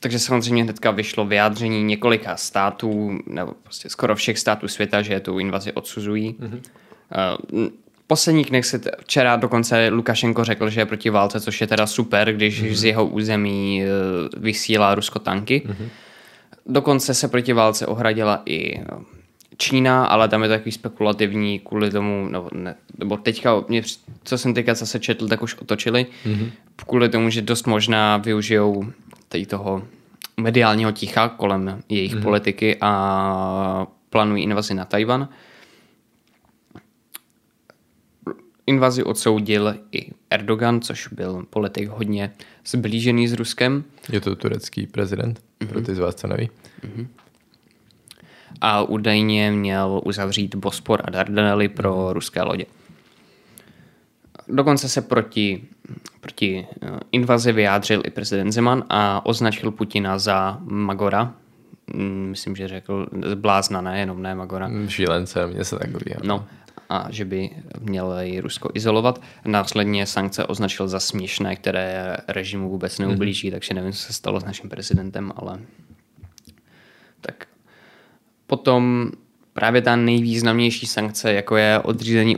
Takže 0.00 0.18
samozřejmě 0.18 0.62
hnedka 0.62 0.90
vyšlo 0.90 1.24
vyjádření 1.24 1.84
několika 1.84 2.36
států, 2.36 3.18
nebo 3.26 3.52
prostě 3.62 3.88
skoro 3.88 4.16
všech 4.16 4.38
států 4.38 4.68
světa, 4.68 5.02
že 5.02 5.20
tu 5.20 5.38
invazi 5.38 5.72
odsuzují. 5.72 6.36
Mm-hmm. 6.40 6.60
Uh, 7.56 7.68
posledních 8.06 8.50
dnech 8.50 8.66
se 8.66 8.78
t- 8.78 8.90
včera 9.00 9.36
dokonce 9.36 9.88
Lukašenko 9.88 10.44
řekl, 10.44 10.70
že 10.70 10.80
je 10.80 10.86
proti 10.86 11.10
válce, 11.10 11.40
což 11.40 11.60
je 11.60 11.66
teda 11.66 11.86
super, 11.86 12.32
když 12.32 12.62
mm-hmm. 12.62 12.72
z 12.72 12.84
jeho 12.84 13.06
území 13.06 13.82
uh, 13.82 14.42
vysílá 14.42 14.94
Rusko 14.94 15.18
tanky. 15.18 15.62
Mm-hmm. 15.66 15.88
Dokonce 16.66 17.14
se 17.14 17.28
proti 17.28 17.52
válce 17.52 17.86
ohradila 17.86 18.42
i 18.46 18.80
Čína, 19.56 20.04
ale 20.04 20.28
tam 20.28 20.42
je 20.42 20.48
to 20.48 20.54
takový 20.54 20.72
spekulativní 20.72 21.58
kvůli 21.58 21.90
tomu, 21.90 22.28
nebo, 22.28 22.48
ne, 22.52 22.74
nebo 22.98 23.16
teďka, 23.16 23.64
mě, 23.68 23.82
co 24.24 24.38
jsem 24.38 24.54
teďka 24.54 24.74
zase 24.74 24.98
četl, 24.98 25.28
tak 25.28 25.42
už 25.42 25.54
otočili, 25.54 26.06
mm-hmm. 26.26 26.50
kvůli 26.86 27.08
tomu, 27.08 27.30
že 27.30 27.42
dost 27.42 27.66
možná 27.66 28.16
využijou 28.16 28.84
tady 29.30 29.46
toho 29.46 29.82
mediálního 30.36 30.92
ticha 30.92 31.28
kolem 31.28 31.82
jejich 31.88 32.14
mm. 32.14 32.22
politiky 32.22 32.76
a 32.80 33.86
plánují 34.10 34.42
invazi 34.42 34.74
na 34.74 34.84
Tajvan. 34.84 35.28
Invazi 38.66 39.04
odsoudil 39.04 39.74
i 39.92 40.10
Erdogan, 40.30 40.80
což 40.80 41.08
byl 41.08 41.46
politik 41.50 41.88
hodně 41.88 42.32
zblížený 42.66 43.28
s 43.28 43.32
Ruskem. 43.32 43.84
Je 44.12 44.20
to 44.20 44.36
turecký 44.36 44.86
prezident, 44.86 45.40
mm-hmm. 45.40 45.68
pro 45.68 45.80
ty 45.80 45.94
z 45.94 45.98
vás, 45.98 46.14
co 46.14 46.26
neví. 46.26 46.50
Mm-hmm. 46.82 47.06
A 48.60 48.82
údajně 48.82 49.52
měl 49.52 50.00
uzavřít 50.04 50.54
Bospor 50.54 51.00
a 51.04 51.10
Dardanely 51.10 51.68
pro 51.68 51.94
mm-hmm. 51.94 52.12
ruské 52.12 52.42
lodě. 52.42 52.66
Dokonce 54.52 54.88
se 54.88 55.02
proti, 55.02 55.64
proti 56.20 56.66
eh, 56.82 56.88
invazi 57.12 57.52
vyjádřil 57.52 58.02
i 58.04 58.10
prezident 58.10 58.52
Zeman 58.52 58.84
a 58.88 59.26
označil 59.26 59.70
Putina 59.70 60.18
za 60.18 60.58
Magora. 60.60 61.34
Mm, 61.94 62.26
myslím, 62.30 62.56
že 62.56 62.68
řekl 62.68 63.06
blázna, 63.34 63.80
ne, 63.80 64.00
jenom 64.00 64.22
ne 64.22 64.34
Magora. 64.34 64.68
Mm, 64.68 64.88
šílence, 64.88 65.46
mě 65.46 65.64
se 65.64 65.78
takový. 65.78 66.14
No, 66.24 66.46
a 66.88 67.06
že 67.10 67.24
by 67.24 67.50
měl 67.80 68.14
i 68.22 68.40
Rusko 68.40 68.70
izolovat. 68.74 69.20
Následně 69.44 70.06
sankce 70.06 70.46
označil 70.46 70.88
za 70.88 71.00
směšné, 71.00 71.56
které 71.56 72.16
režimu 72.28 72.68
vůbec 72.70 72.98
neublíží, 72.98 73.48
mm-hmm. 73.48 73.52
takže 73.52 73.74
nevím, 73.74 73.92
co 73.92 73.98
se 73.98 74.12
stalo 74.12 74.40
s 74.40 74.44
naším 74.44 74.70
prezidentem, 74.70 75.32
ale 75.36 75.58
tak. 77.20 77.46
Potom 78.46 79.10
právě 79.52 79.82
ta 79.82 79.96
nejvýznamnější 79.96 80.86
sankce, 80.86 81.32
jako 81.32 81.56
je 81.56 81.78
odřízení 81.78 82.36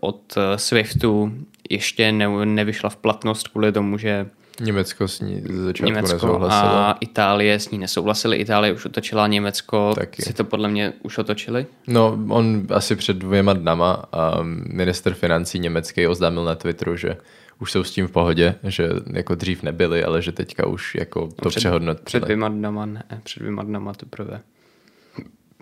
od 0.00 0.20
eh, 0.36 0.58
SWIFTu, 0.58 1.32
ještě 1.70 2.12
ne, 2.12 2.46
nevyšla 2.46 2.90
v 2.90 2.96
platnost 2.96 3.48
kvůli 3.48 3.72
tomu, 3.72 3.98
že 3.98 4.26
Německo 4.60 5.08
s 5.08 5.20
ní 5.20 5.42
ze 5.50 5.62
začátku 5.62 5.86
Německo 5.86 6.14
nesouhlasilo. 6.14 6.72
a 6.72 6.96
Itálie 7.00 7.60
s 7.60 7.70
ní 7.70 7.78
nesouhlasili. 7.78 8.36
Itálie 8.36 8.72
už 8.72 8.84
otočila, 8.84 9.26
Německo 9.26 9.92
Taky. 9.94 10.22
si 10.22 10.32
to 10.32 10.44
podle 10.44 10.68
mě 10.68 10.92
už 11.02 11.18
otočili? 11.18 11.66
No, 11.86 12.18
on 12.28 12.66
asi 12.70 12.96
před 12.96 13.16
dvěma 13.16 13.52
dnama 13.52 14.04
a 14.12 14.38
minister 14.72 15.14
financí 15.14 15.58
německý 15.58 16.06
oznámil 16.06 16.44
na 16.44 16.54
Twitteru, 16.54 16.96
že 16.96 17.16
už 17.60 17.72
jsou 17.72 17.84
s 17.84 17.90
tím 17.90 18.06
v 18.06 18.10
pohodě, 18.10 18.54
že 18.62 18.88
jako 19.12 19.34
dřív 19.34 19.62
nebyli, 19.62 20.04
ale 20.04 20.22
že 20.22 20.32
teďka 20.32 20.66
už 20.66 20.94
jako 20.94 21.28
to 21.42 21.48
před, 21.48 21.60
přehodnotili. 21.60 22.04
Před 22.04 22.22
dvěma 22.22 22.48
dnama 22.48 22.86
ne, 22.86 23.04
před 23.22 23.40
dvěma 23.40 23.62
dnama 23.62 23.94
teprve 23.94 24.40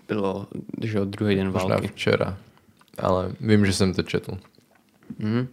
bylo, 0.07 0.47
že 0.83 0.99
druhý 1.05 1.35
den 1.35 1.51
války. 1.51 1.71
Možná 1.71 1.87
včera, 1.87 2.37
ale 2.97 3.31
vím, 3.39 3.65
že 3.65 3.73
jsem 3.73 3.93
to 3.93 4.03
četl. 4.03 4.37
Mm. 5.19 5.47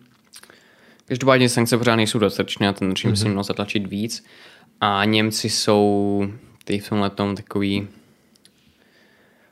Každopádně 1.07 1.49
sankce 1.49 1.79
pořád 1.79 1.97
nejsou 1.97 2.19
dostatečné 2.19 2.69
a 2.69 2.73
ten 2.73 2.91
režim 2.91 3.13
mm-hmm. 3.13 3.23
si 3.23 3.29
měl 3.29 3.43
zatlačit 3.43 3.87
víc. 3.87 4.25
A 4.81 5.05
Němci 5.05 5.51
jsou 5.51 6.27
ty 6.65 6.79
v 6.79 6.89
tomhle 6.89 7.11
tom 7.11 7.37
takový 7.37 7.89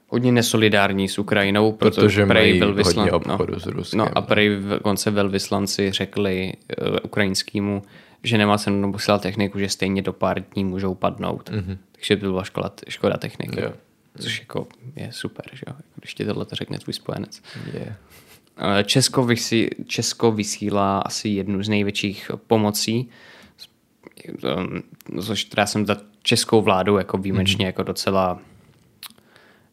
hodně 0.09 0.33
nesolidární 0.33 1.09
s 1.09 1.19
Ukrajinou, 1.19 1.73
protože 1.73 2.27
mají 2.27 2.61
velvyslan... 2.61 3.11
hodně 3.11 3.33
obchodu 3.33 3.53
no, 3.53 3.61
s 3.61 3.67
Ruskem. 3.67 3.99
No 3.99 4.19
a 4.19 4.21
prej 4.21 4.59
konce 4.83 5.11
velvyslanci 5.11 5.93
řekli 5.93 6.53
uh, 6.81 6.97
ukrajinskému, 7.03 7.83
že 8.23 8.39
nemá 8.39 8.59
cenu 8.59 8.93
posílat 8.93 9.23
techniku, 9.23 9.59
že 9.59 9.69
stejně 9.69 10.03
do 10.03 10.13
pár 10.13 10.41
dní 10.41 10.65
můžou 10.65 10.95
padnout. 10.95 11.51
Mm-hmm. 11.51 11.79
Takže 11.93 12.17
by 12.17 12.21
byla 12.21 12.45
škoda, 12.45 12.71
škoda 12.89 13.17
techniky. 13.17 13.61
Yeah. 13.61 13.75
Což 14.21 14.41
jako 14.41 14.67
je 14.97 15.09
super, 15.13 15.45
že 15.53 15.63
jo? 15.69 15.75
když 15.97 16.15
ti 16.15 16.25
tohle 16.25 16.45
to 16.45 16.55
řekne 16.55 16.79
tvůj 16.79 16.95
spojenec. 16.95 17.43
Yeah. 17.73 17.97
Česko, 18.85 19.25
vysí, 19.25 19.69
Česko 19.87 20.33
vysílá 20.33 20.99
asi 20.99 21.29
jednu 21.29 21.63
z 21.63 21.69
největších 21.69 22.31
pomocí, 22.47 23.09
což 25.23 25.45
teda 25.45 25.67
jsem 25.67 25.87
za 25.87 25.97
českou 26.23 26.63
vládu 26.63 26.97
jako 26.97 27.19
výjimečně 27.19 27.65
mm-hmm. 27.65 27.67
jako 27.67 27.83
docela 27.83 28.33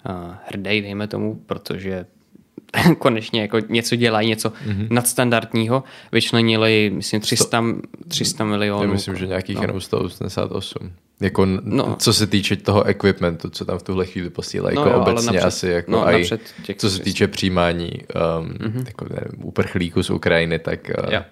uh, 0.09 0.35
hrdý, 0.45 0.81
dejme 0.81 1.07
tomu, 1.07 1.35
protože 1.35 2.05
konečně 2.97 3.41
jako 3.41 3.59
něco 3.59 3.95
dělají, 3.95 4.29
něco 4.29 4.49
mm-hmm. 4.49 4.87
nadstandardního. 4.89 5.83
Vyčlenili, 6.11 6.91
myslím, 6.95 7.21
300, 7.21 7.63
300 8.07 8.45
milionů. 8.45 8.83
Já 8.83 8.91
myslím, 8.91 9.15
že 9.15 9.27
nějakých 9.27 9.55
no. 9.55 9.61
jenom 9.61 9.81
188. 9.81 10.91
Jako, 11.21 11.45
no. 11.61 11.95
co 11.99 12.13
se 12.13 12.27
týče 12.27 12.55
toho 12.55 12.83
equipmentu, 12.83 13.49
co 13.49 13.65
tam 13.65 13.79
v 13.79 13.83
tuhle 13.83 14.05
chvíli 14.05 14.29
posílají, 14.29 14.75
no 14.75 14.81
jako 14.81 14.93
jo, 14.93 15.01
obecně 15.01 15.25
napřed, 15.25 15.47
asi, 15.47 15.67
jako 15.67 15.91
no, 15.91 16.05
aj, 16.07 16.29
těch, 16.63 16.77
co 16.77 16.89
se 16.89 16.99
týče 16.99 17.27
přijímání 17.27 17.91
um, 17.91 18.49
mm-hmm. 18.49 18.83
jako, 18.87 19.05
nevím, 19.09 19.45
uprchlíků 19.45 20.03
z 20.03 20.09
Ukrajiny, 20.09 20.59
tak, 20.59 20.91
uh, 21.03 21.09
tak, 21.09 21.25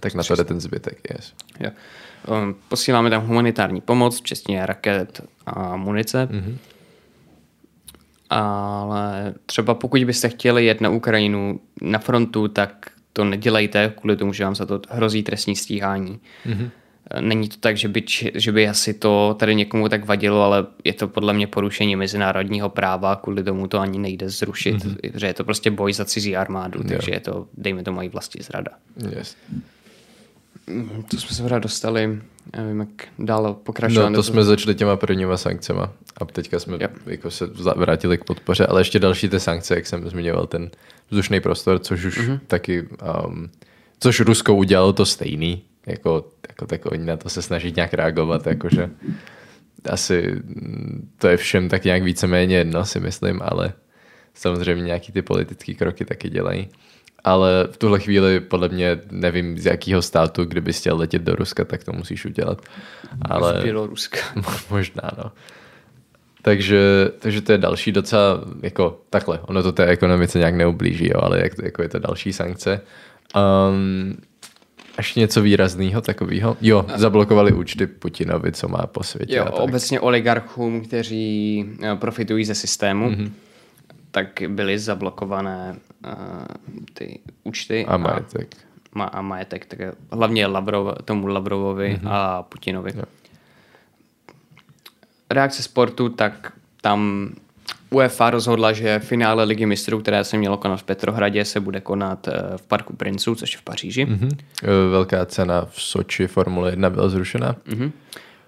tak 0.00 0.14
na 0.14 0.22
to 0.22 0.36
jde 0.36 0.44
ten 0.44 0.60
zbytek. 0.60 0.98
Yes. 1.10 1.32
Jo. 1.60 1.70
Um, 2.42 2.56
posíláme 2.68 3.10
tam 3.10 3.26
humanitární 3.26 3.80
pomoc, 3.80 4.20
včetně 4.20 4.66
raket 4.66 5.20
a 5.46 5.76
munice. 5.76 6.28
Mm-hmm. 6.30 6.56
Ale 8.30 9.34
třeba 9.46 9.74
pokud 9.74 10.04
byste 10.04 10.28
chtěli 10.28 10.66
jet 10.66 10.80
na 10.80 10.88
Ukrajinu 10.90 11.60
na 11.82 11.98
frontu, 11.98 12.48
tak 12.48 12.90
to 13.12 13.24
nedělejte 13.24 13.92
kvůli 14.00 14.16
tomu, 14.16 14.32
že 14.32 14.44
vám 14.44 14.54
za 14.54 14.66
to 14.66 14.80
hrozí 14.90 15.22
trestní 15.22 15.56
stíhání. 15.56 16.20
Mm-hmm. 16.46 16.70
Není 17.20 17.48
to 17.48 17.56
tak, 17.60 17.76
že 17.76 17.88
by, 17.88 18.04
že 18.34 18.52
by 18.52 18.68
asi 18.68 18.94
to 18.94 19.36
tady 19.38 19.54
někomu 19.54 19.88
tak 19.88 20.04
vadilo, 20.04 20.42
ale 20.42 20.66
je 20.84 20.92
to 20.92 21.08
podle 21.08 21.32
mě 21.32 21.46
porušení 21.46 21.96
mezinárodního 21.96 22.68
práva, 22.68 23.16
kvůli 23.16 23.44
tomu 23.44 23.66
to 23.66 23.80
ani 23.80 23.98
nejde 23.98 24.30
zrušit, 24.30 24.76
mm-hmm. 24.76 25.10
že 25.14 25.26
je 25.26 25.34
to 25.34 25.44
prostě 25.44 25.70
boj 25.70 25.92
za 25.92 26.04
cizí 26.04 26.36
armádu, 26.36 26.78
jo. 26.78 26.88
takže 26.88 27.12
je 27.12 27.20
to, 27.20 27.46
dejme 27.54 27.82
to 27.82 27.92
mají 27.92 28.08
vlastní 28.08 28.42
zrada. 28.42 28.70
Yes. 29.16 29.36
To 31.10 31.16
jsme 31.16 31.36
se 31.36 31.42
vrát 31.42 31.62
dostali, 31.62 32.20
nevím, 32.56 32.80
jak 32.80 32.88
dál 33.18 33.54
pokračovat. 33.54 34.08
No 34.08 34.16
to 34.16 34.22
jsme 34.22 34.44
začali 34.44 34.74
těma 34.74 34.96
prvníma 34.96 35.36
sankcema 35.36 35.92
a 36.16 36.24
teďka 36.24 36.58
jsme 36.60 36.76
yep. 36.80 36.92
jako 37.06 37.30
se 37.30 37.46
vrátili 37.76 38.18
k 38.18 38.24
podpoře, 38.24 38.66
ale 38.66 38.80
ještě 38.80 38.98
další 38.98 39.28
ty 39.28 39.40
sankce, 39.40 39.74
jak 39.74 39.86
jsem 39.86 40.08
zmiňoval, 40.08 40.46
ten 40.46 40.70
vzdušný 41.10 41.40
prostor, 41.40 41.78
což 41.78 42.04
už 42.04 42.18
mm-hmm. 42.18 42.40
taky, 42.46 42.88
um, 43.26 43.50
což 44.00 44.20
Rusko 44.20 44.54
udělalo 44.54 44.92
to 44.92 45.06
stejný, 45.06 45.62
jako, 45.86 46.24
jako 46.56 46.66
tak 46.66 46.86
oni 46.86 47.04
na 47.04 47.16
to 47.16 47.28
se 47.28 47.42
snaží 47.42 47.72
nějak 47.76 47.94
reagovat, 47.94 48.46
jakože 48.46 48.90
asi 49.90 50.42
to 51.18 51.28
je 51.28 51.36
všem 51.36 51.68
tak 51.68 51.84
nějak 51.84 52.02
víceméně 52.02 52.56
jedno, 52.56 52.84
si 52.84 53.00
myslím, 53.00 53.40
ale 53.44 53.72
samozřejmě 54.34 54.82
nějaký 54.82 55.12
ty 55.12 55.22
politické 55.22 55.74
kroky 55.74 56.04
taky 56.04 56.28
dělají. 56.30 56.68
Ale 57.24 57.68
v 57.70 57.76
tuhle 57.76 58.00
chvíli 58.00 58.40
podle 58.40 58.68
mě 58.68 58.98
nevím 59.10 59.58
z 59.58 59.66
jakého 59.66 60.02
státu, 60.02 60.44
kdyby 60.44 60.72
chtěl 60.72 60.96
letět 60.96 61.22
do 61.22 61.34
Ruska, 61.34 61.64
tak 61.64 61.84
to 61.84 61.92
musíš 61.92 62.24
udělat. 62.24 62.62
Ale... 63.22 63.60
Z 63.60 63.62
Běloruska. 63.62 64.18
Možná, 64.70 65.10
no. 65.18 65.32
Takže, 66.42 67.10
takže 67.18 67.40
to 67.40 67.52
je 67.52 67.58
další 67.58 67.92
docela, 67.92 68.40
jako 68.62 69.00
takhle, 69.10 69.38
ono 69.38 69.62
to 69.62 69.72
té 69.72 69.86
ekonomice 69.86 70.38
nějak 70.38 70.54
neublíží, 70.54 71.08
jo, 71.08 71.20
ale 71.22 71.42
jak, 71.42 71.52
jako 71.62 71.82
je 71.82 71.88
to 71.88 71.98
další 71.98 72.32
sankce. 72.32 72.80
Um, 73.36 74.16
ještě 74.98 75.20
něco 75.20 75.42
výrazného 75.42 76.00
takového? 76.00 76.56
Jo, 76.60 76.86
zablokovali 76.94 77.52
účty 77.52 77.86
Putinovi, 77.86 78.52
co 78.52 78.68
má 78.68 78.86
po 78.86 79.02
světě. 79.02 79.36
Jo, 79.36 79.44
obecně 79.44 80.00
oligarchům, 80.00 80.80
kteří 80.80 81.64
eh, 81.82 81.96
profitují 81.96 82.44
ze 82.44 82.54
systému, 82.54 83.10
mm-hmm. 83.10 83.30
tak 84.10 84.42
byly 84.48 84.78
zablokované 84.78 85.76
uh, 86.06 86.12
ty 86.94 87.18
účty. 87.44 87.86
A 87.88 87.96
majetek. 87.96 88.56
A, 88.94 89.04
a 89.04 89.22
majetek, 89.22 89.66
tak 89.66 89.78
hlavně 90.12 90.46
Lavrov, 90.46 90.94
tomu 91.04 91.26
Lavrovovi 91.26 91.94
mm-hmm. 91.96 92.08
a 92.08 92.42
Putinovi. 92.42 92.90
Jo. 92.96 93.02
Reakce 95.30 95.62
sportu, 95.62 96.08
tak 96.08 96.52
tam 96.80 97.30
UEFA 97.90 98.30
rozhodla, 98.30 98.72
že 98.72 98.98
finále 98.98 99.44
Ligy 99.44 99.66
mistrů, 99.66 100.00
které 100.00 100.24
se 100.24 100.38
mělo 100.38 100.56
konat 100.56 100.76
v 100.76 100.82
Petrohradě, 100.82 101.44
se 101.44 101.60
bude 101.60 101.80
konat 101.80 102.28
eh, 102.28 102.32
v 102.56 102.62
Parku 102.62 102.96
Princů, 102.96 103.34
což 103.34 103.52
je 103.52 103.58
v 103.58 103.62
Paříži. 103.62 104.06
Mm-hmm. 104.06 104.36
Velká 104.90 105.26
cena 105.26 105.64
v 105.64 105.82
Soči 105.82 106.26
Formule 106.26 106.70
1 106.70 106.90
byla 106.90 107.08
zrušena. 107.08 107.56
Mm-hmm. 107.68 107.92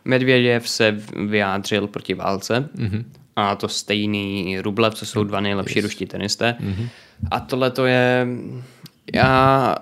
Medvěděv 0.04 0.68
se 0.68 0.96
vyjádřil 1.26 1.86
proti 1.86 2.14
válce 2.14 2.68
mm-hmm. 2.76 3.04
a 3.36 3.54
to 3.54 3.68
stejný 3.68 4.60
Rublev, 4.60 4.94
co 4.94 5.06
jsou 5.06 5.24
dva 5.24 5.40
nejlepší 5.40 5.78
yes. 5.78 5.84
ruští 5.84 6.06
tenisté. 6.06 6.56
Mm-hmm. 6.60 6.88
A 7.30 7.40
tohle 7.40 7.70
to 7.70 7.86
je... 7.86 8.26
Já... 9.14 9.74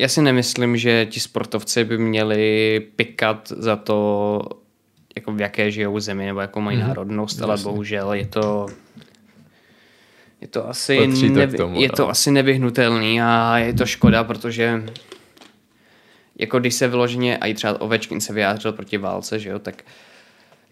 Já 0.00 0.08
si 0.08 0.22
nemyslím, 0.22 0.76
že 0.76 1.06
ti 1.06 1.20
sportovci 1.20 1.84
by 1.84 1.98
měli 1.98 2.80
pikat 2.96 3.48
za 3.56 3.76
to, 3.76 4.40
jako 5.16 5.32
v 5.32 5.40
jaké 5.40 5.70
žijou 5.70 6.00
zemi 6.00 6.26
nebo 6.26 6.40
jakou 6.40 6.60
mají 6.60 6.78
mm-hmm. 6.78 6.88
národnost, 6.88 7.42
ale 7.42 7.52
Jasně. 7.52 7.64
bohužel 7.64 8.12
je 8.12 8.26
to 8.26 8.66
je 10.40 10.48
to 10.48 10.68
asi, 10.68 11.06
nevy, 11.06 11.56
tomu, 11.56 11.80
je 11.80 11.88
to 11.88 12.02
no. 12.02 12.08
asi 12.08 12.30
nevyhnutelný 12.30 13.22
a 13.22 13.58
je 13.58 13.74
to 13.74 13.86
škoda, 13.86 14.24
protože 14.24 14.84
jako 16.38 16.58
když 16.58 16.74
se 16.74 16.88
vyloženě, 16.88 17.38
a 17.38 17.46
i 17.46 17.54
třeba 17.54 17.80
Ovečkin 17.80 18.20
se 18.20 18.32
vyjádřil 18.32 18.72
proti 18.72 18.98
válce, 18.98 19.38
že 19.38 19.50
jo, 19.50 19.58
tak 19.58 19.82
uh, 19.86 20.09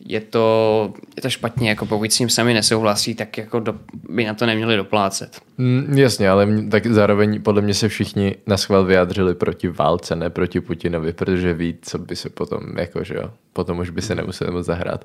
je 0.00 0.21
to, 0.21 0.93
je 1.17 1.23
to 1.23 1.31
špatně, 1.31 1.69
jako 1.69 1.87
pokud 1.87 2.12
s 2.12 2.18
ním 2.18 2.29
sami 2.29 2.55
nesouhlasí, 2.55 3.14
tak 3.14 3.38
jako 3.38 3.61
do, 3.61 3.75
by 4.09 4.25
na 4.25 4.35
to 4.35 4.46
neměli 4.46 4.77
doplácet. 4.77 5.40
Mm, 5.59 5.99
jasně, 5.99 6.31
ale 6.31 6.49
tak 6.70 6.87
zároveň 6.87 7.42
podle 7.42 7.62
mě 7.62 7.75
se 7.75 7.88
všichni 7.88 8.37
na 8.46 8.57
schvál 8.57 8.85
vyjádřili 8.85 9.35
proti 9.35 9.68
válce, 9.68 10.16
ne 10.16 10.31
proti 10.31 10.61
Putinovi, 10.61 11.12
protože 11.12 11.55
ví, 11.55 11.79
co 11.83 11.99
by 11.99 12.16
se 12.16 12.31
potom, 12.31 12.61
jako 12.79 13.05
že 13.05 13.14
jo, 13.14 13.31
potom 13.53 13.79
už 13.79 13.90
by 13.90 14.03
se 14.03 14.14
nemuseli 14.14 14.51
moc 14.51 14.66
zahrát. 14.66 15.05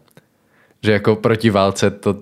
Že 0.83 0.91
jako 0.91 1.15
proti 1.15 1.49
válce 1.49 1.91
to 1.91 2.15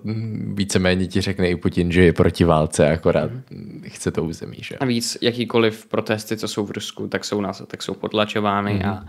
víceméně 0.53 1.07
ti 1.07 1.21
řekne 1.21 1.49
i 1.49 1.55
Putin, 1.55 1.91
že 1.91 2.03
je 2.03 2.13
proti 2.13 2.43
válce, 2.43 2.89
akorát 2.89 3.31
mm. 3.31 3.83
chce 3.87 4.11
to 4.11 4.23
území, 4.23 4.57
že 4.61 4.75
A 4.75 4.85
víc, 4.85 5.17
jakýkoliv 5.21 5.85
protesty, 5.85 6.37
co 6.37 6.47
jsou 6.47 6.65
v 6.65 6.71
Rusku, 6.71 7.07
tak 7.07 7.25
jsou, 7.25 7.41
nás, 7.41 7.63
tak 7.67 7.83
jsou 7.83 7.93
potlačovány 7.93 8.73
mm. 8.73 8.89
a 8.89 9.05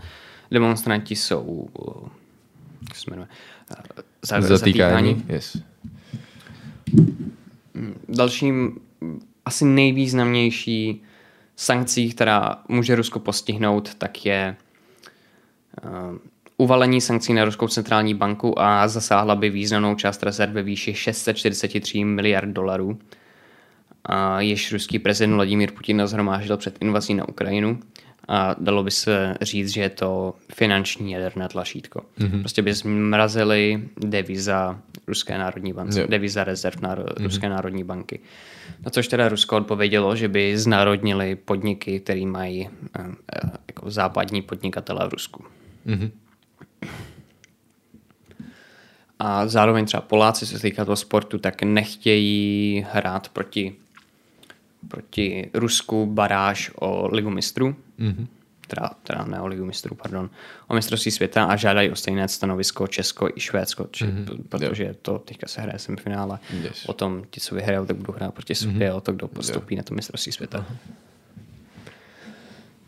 demonstranti 0.51 1.15
jsou 1.15 1.69
jak 2.89 2.95
se 2.95 3.11
jmenuje, 3.11 3.27
za, 4.21 4.41
zatýkání. 4.41 5.25
Yes. 5.29 5.57
Dalším 8.09 8.79
asi 9.45 9.65
nejvýznamnější 9.65 11.01
sankcí, 11.55 12.11
která 12.11 12.57
může 12.67 12.95
Rusko 12.95 13.19
postihnout, 13.19 13.95
tak 13.95 14.25
je 14.25 14.55
uh, 15.83 16.17
uvalení 16.57 17.01
sankcí 17.01 17.33
na 17.33 17.45
Ruskou 17.45 17.67
centrální 17.67 18.13
banku 18.13 18.61
a 18.61 18.87
zasáhla 18.87 19.35
by 19.35 19.49
významnou 19.49 19.95
část 19.95 20.23
rezerv 20.23 20.51
ve 20.51 20.63
výši 20.63 20.93
643 20.93 22.03
miliard 22.03 22.49
dolarů, 22.49 22.99
a 24.05 24.41
jež 24.41 24.71
ruský 24.71 24.99
prezident 24.99 25.35
Vladimír 25.35 25.71
Putin 25.71 25.97
nazhromáždil 25.97 26.57
před 26.57 26.77
invazí 26.81 27.13
na 27.13 27.29
Ukrajinu 27.29 27.79
a 28.27 28.55
dalo 28.59 28.83
by 28.83 28.91
se 28.91 29.35
říct, 29.41 29.69
že 29.69 29.81
je 29.81 29.89
to 29.89 30.35
finanční 30.53 31.11
jaderné 31.11 31.47
tlačítko. 31.49 32.01
Mm-hmm. 32.19 32.39
Prostě 32.39 32.61
by 32.61 32.73
zmrazili 32.73 33.89
deviza 33.97 34.79
Ruské 35.07 35.37
národní 35.37 35.73
banky, 35.73 35.99
yep. 35.99 36.09
deviza 36.09 36.43
rezerv 36.43 36.81
na 36.81 36.95
mm-hmm. 36.95 37.23
Ruské 37.23 37.49
národní 37.49 37.83
banky. 37.83 38.19
Na 38.85 38.91
což 38.91 39.07
teda 39.07 39.29
Rusko 39.29 39.57
odpovědělo, 39.57 40.15
že 40.15 40.27
by 40.27 40.57
znárodnili 40.57 41.35
podniky, 41.35 41.99
které 41.99 42.25
mají 42.25 42.69
eh, 42.99 43.03
jako 43.67 43.91
západní 43.91 44.41
podnikatele 44.41 45.09
v 45.09 45.13
Rusku. 45.13 45.43
Mm-hmm. 45.87 46.11
A 49.19 49.47
zároveň 49.47 49.85
třeba 49.85 50.01
Poláci, 50.01 50.45
co 50.45 50.51
se 50.51 50.59
týká 50.59 50.85
toho 50.85 50.95
sportu, 50.95 51.37
tak 51.37 51.63
nechtějí 51.63 52.85
hrát 52.91 53.29
proti 53.29 53.75
proti 54.87 55.49
Rusku 55.53 56.05
baráž 56.05 56.71
o 56.75 57.15
ligu 57.15 57.29
mistrů, 57.29 57.75
mm-hmm. 57.99 58.27
teda, 58.67 58.89
teda 59.03 59.25
ne 59.25 59.41
o 59.41 59.47
ligu 59.47 59.65
mistrů, 59.65 59.95
pardon, 59.95 60.29
o 60.67 60.75
mistrovství 60.75 61.11
světa 61.11 61.45
a 61.45 61.55
žádají 61.55 61.89
o 61.89 61.95
stejné 61.95 62.27
stanovisko 62.27 62.87
Česko 62.87 63.29
i 63.35 63.39
Švédsko, 63.39 63.87
či, 63.91 64.05
mm-hmm. 64.05 64.43
protože 64.49 64.83
yeah. 64.83 64.95
to 65.01 65.19
teďka 65.19 65.47
se 65.47 65.61
hraje 65.61 65.79
semifinále. 65.79 66.39
Yes. 66.63 66.85
O 66.85 66.93
tom, 66.93 67.23
ti, 67.29 67.39
co 67.39 67.55
vyhrajou, 67.55 67.85
tak 67.85 67.95
budou 67.95 68.13
hrát 68.13 68.33
proti 68.33 68.55
sobě, 68.55 68.89
mm-hmm. 68.89 68.95
o 68.95 69.01
to, 69.01 69.13
kdo 69.13 69.27
postoupí 69.27 69.75
yeah. 69.75 69.85
na 69.85 69.87
to 69.87 69.95
mistrovství 69.95 70.31
světa. 70.31 70.65
Uh-huh. 70.69 70.93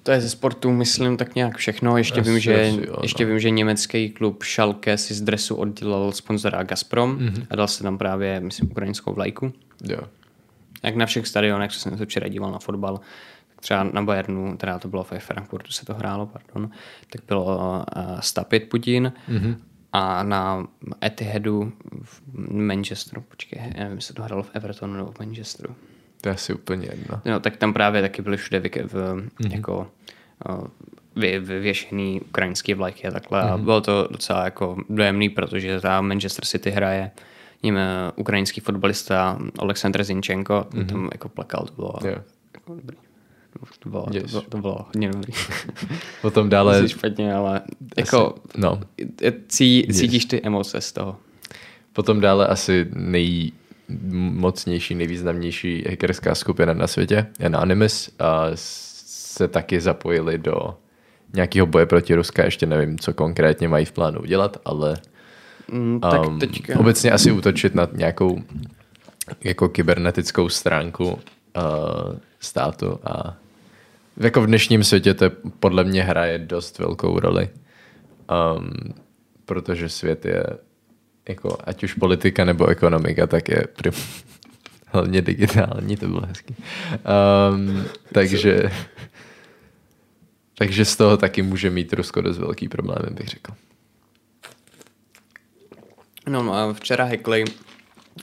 To 0.03 0.11
je 0.11 0.21
ze 0.21 0.29
sportu, 0.29 0.71
myslím, 0.71 1.17
tak 1.17 1.35
nějak 1.35 1.57
všechno. 1.57 1.97
Ještě, 1.97 2.21
asi, 2.21 2.29
vím, 2.29 2.39
že, 2.39 2.73
jo, 2.87 2.97
ještě 3.01 3.25
no. 3.25 3.29
vím, 3.29 3.39
že 3.39 3.49
německý 3.49 4.09
klub 4.09 4.43
Schalke 4.43 4.97
si 4.97 5.13
z 5.13 5.21
dresu 5.21 5.55
oddělal 5.55 6.11
sponzora 6.11 6.63
Gazprom 6.63 7.19
mm-hmm. 7.19 7.45
a 7.49 7.55
dal 7.55 7.67
se 7.67 7.83
tam 7.83 7.97
právě, 7.97 8.39
myslím, 8.39 8.71
ukrajinskou 8.71 9.13
vlajku. 9.13 9.53
Jo 9.89 9.99
jak 10.85 10.95
na 10.95 11.05
všech 11.05 11.27
stadionech, 11.27 11.71
co 11.71 11.79
jsem 11.79 11.97
se 11.97 12.05
včera 12.05 12.27
díval 12.27 12.51
na 12.51 12.59
fotbal, 12.59 12.99
třeba 13.59 13.83
na 13.83 14.01
Bayernu, 14.01 14.57
teda 14.57 14.79
to 14.79 14.87
bylo 14.87 15.05
ve 15.11 15.19
Frankfurtu 15.19 15.71
se 15.71 15.85
to 15.85 15.93
hrálo, 15.93 16.25
pardon, 16.25 16.69
tak 17.09 17.21
bylo 17.27 17.45
uh, 17.45 18.19
Stapit 18.19 18.69
Putin 18.69 19.13
mm-hmm. 19.29 19.55
a 19.91 20.23
na 20.23 20.67
Etihadu 21.05 21.71
v 22.03 22.21
Manchesteru, 22.51 23.21
počkej, 23.21 23.61
já 23.75 23.83
nevím, 23.83 23.97
jestli 23.97 24.13
to 24.13 24.23
hrálo 24.23 24.43
v 24.43 24.51
Evertonu 24.53 24.93
nebo 24.93 25.11
v 25.11 25.19
Manchesteru. 25.19 25.75
To 26.21 26.29
je 26.29 26.35
asi 26.35 26.53
úplně 26.53 26.87
jedno. 26.91 27.21
No, 27.25 27.39
tak 27.39 27.57
tam 27.57 27.73
právě 27.73 28.01
taky 28.01 28.21
byly 28.21 28.37
všude 28.37 28.59
v, 28.59 28.63
v, 28.63 28.93
mm-hmm. 28.93 29.51
jako 29.55 29.87
uh, 30.49 30.67
vy, 31.15 31.39
vyvěšený 31.39 32.21
ukrajinský 32.21 32.73
vlajky 32.73 33.07
a 33.07 33.11
takhle. 33.11 33.41
Mm-hmm. 33.41 33.53
A 33.53 33.57
bylo 33.57 33.81
to 33.81 34.07
docela 34.11 34.45
jako 34.45 34.77
dojemný, 34.89 35.29
protože 35.29 35.81
ta 35.81 36.01
Manchester 36.01 36.45
City 36.45 36.71
hraje 36.71 37.11
ním 37.65 37.79
ukrajinský 38.15 38.61
fotbalista 38.61 39.39
Aleksandr 39.59 40.03
Zinčenko, 40.03 40.67
mm-hmm. 40.69 40.85
tam 40.85 41.09
jako 41.11 41.29
plakal, 41.29 41.65
to 41.65 41.73
bylo 41.73 41.93
yeah. 42.03 42.23
jako 42.53 42.75
dobrý. 42.75 42.97
To 43.79 43.89
bylo, 43.89 44.05
yes. 44.11 44.23
to, 44.23 44.29
bylo, 44.29 44.41
to 44.41 44.57
bylo 44.57 44.85
hodně 44.85 45.09
dobrý. 45.09 45.33
Potom 46.21 46.49
dále... 46.49 46.81
Jsi 46.81 46.89
špatně, 46.89 47.33
ale 47.33 47.61
jako 47.97 48.35
asi, 48.49 48.61
no. 48.61 48.81
cí, 49.47 49.87
cítíš 49.91 50.23
yes. 50.23 50.25
ty 50.25 50.41
emoce 50.43 50.81
z 50.81 50.91
toho. 50.91 51.17
Potom 51.93 52.19
dále 52.19 52.47
asi 52.47 52.87
nejmocnější, 53.89 54.95
nejvýznamnější 54.95 55.83
hackerská 55.89 56.35
skupina 56.35 56.73
na 56.73 56.87
světě, 56.87 57.25
Anonymous, 57.45 58.09
a 58.19 58.45
se 58.53 59.47
taky 59.47 59.81
zapojili 59.81 60.37
do 60.37 60.77
nějakého 61.33 61.67
boje 61.67 61.85
proti 61.85 62.15
Ruska, 62.15 62.45
ještě 62.45 62.65
nevím, 62.65 62.99
co 62.99 63.13
konkrétně 63.13 63.67
mají 63.67 63.85
v 63.85 63.91
plánu 63.91 64.19
udělat, 64.19 64.57
ale 64.65 64.97
Mm, 65.71 65.99
tak 65.99 66.27
um, 66.27 66.39
teďka... 66.39 66.79
Obecně 66.79 67.11
asi 67.11 67.31
útočit 67.31 67.75
na 67.75 67.87
nějakou 67.93 68.43
jako 69.43 69.69
kybernetickou 69.69 70.49
stránku 70.49 71.07
uh, 71.07 71.19
státu 72.39 72.99
a 73.03 73.37
jako 74.17 74.41
v 74.41 74.47
dnešním 74.47 74.83
světě 74.83 75.13
to 75.13 75.29
podle 75.59 75.83
mě 75.83 76.03
hraje 76.03 76.39
dost 76.39 76.79
velkou 76.79 77.19
roli. 77.19 77.49
Um, 78.57 78.93
protože 79.45 79.89
svět 79.89 80.25
je 80.25 80.43
jako 81.29 81.57
ať 81.63 81.83
už 81.83 81.93
politika 81.93 82.45
nebo 82.45 82.67
ekonomika, 82.67 83.27
tak 83.27 83.49
je 83.49 83.63
prim, 83.75 83.93
hlavně 84.87 85.21
digitální, 85.21 85.97
to 85.97 86.07
bylo 86.07 86.21
hezký. 86.27 86.55
Um, 87.53 87.85
takže 88.11 88.71
takže 90.57 90.85
z 90.85 90.95
toho 90.95 91.17
taky 91.17 91.41
může 91.41 91.69
mít 91.69 91.93
Rusko 91.93 92.21
dost 92.21 92.37
velký 92.37 92.67
problém, 92.67 93.15
bych 93.15 93.27
řekl. 93.27 93.51
No, 96.29 96.53
a 96.53 96.73
včera 96.73 97.03
hekli 97.05 97.45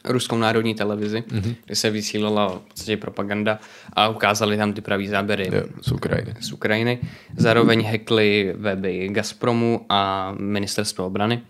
ruskou 0.04 0.38
národní 0.38 0.74
televizi, 0.74 1.24
mm-hmm. 1.28 1.54
kde 1.64 1.74
se 1.74 1.90
vysílala 1.90 2.48
v 2.48 2.60
podstatě 2.60 2.96
propaganda 2.96 3.58
a 3.92 4.08
ukázali 4.08 4.56
tam 4.56 4.72
ty 4.72 4.80
pravý 4.80 5.08
záběry 5.08 5.50
jo, 5.52 5.62
z 5.82 5.92
Ukrajiny. 5.92 6.34
Z 6.40 6.52
Ukrajiny. 6.52 7.00
Zároveň 7.36 7.82
hekli 7.82 8.54
weby 8.56 9.08
Gazpromu 9.08 9.86
a 9.88 10.32
ministerstvo 10.38 11.06
obrany 11.06 11.42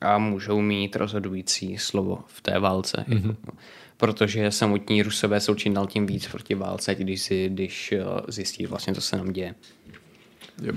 a 0.00 0.18
můžou 0.18 0.60
mít 0.60 0.96
rozhodující 0.96 1.78
slovo 1.78 2.24
v 2.26 2.40
té 2.40 2.58
válce. 2.58 3.04
Mm-hmm. 3.08 3.36
Protože 3.96 4.50
samotní 4.50 5.02
Rusové 5.02 5.40
jsou 5.40 5.54
čím 5.54 5.74
dál 5.74 5.86
tím 5.86 6.06
víc 6.06 6.26
proti 6.26 6.54
válce, 6.54 6.94
když, 6.94 7.22
si, 7.22 7.48
když 7.48 7.92
eh, 7.92 8.04
zjistí 8.28 8.66
vlastně, 8.66 8.94
co 8.94 9.00
se 9.00 9.16
nám 9.16 9.32
děje. 9.32 9.54
Yep. 10.62 10.76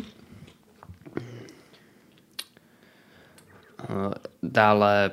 Dále, 4.56 5.12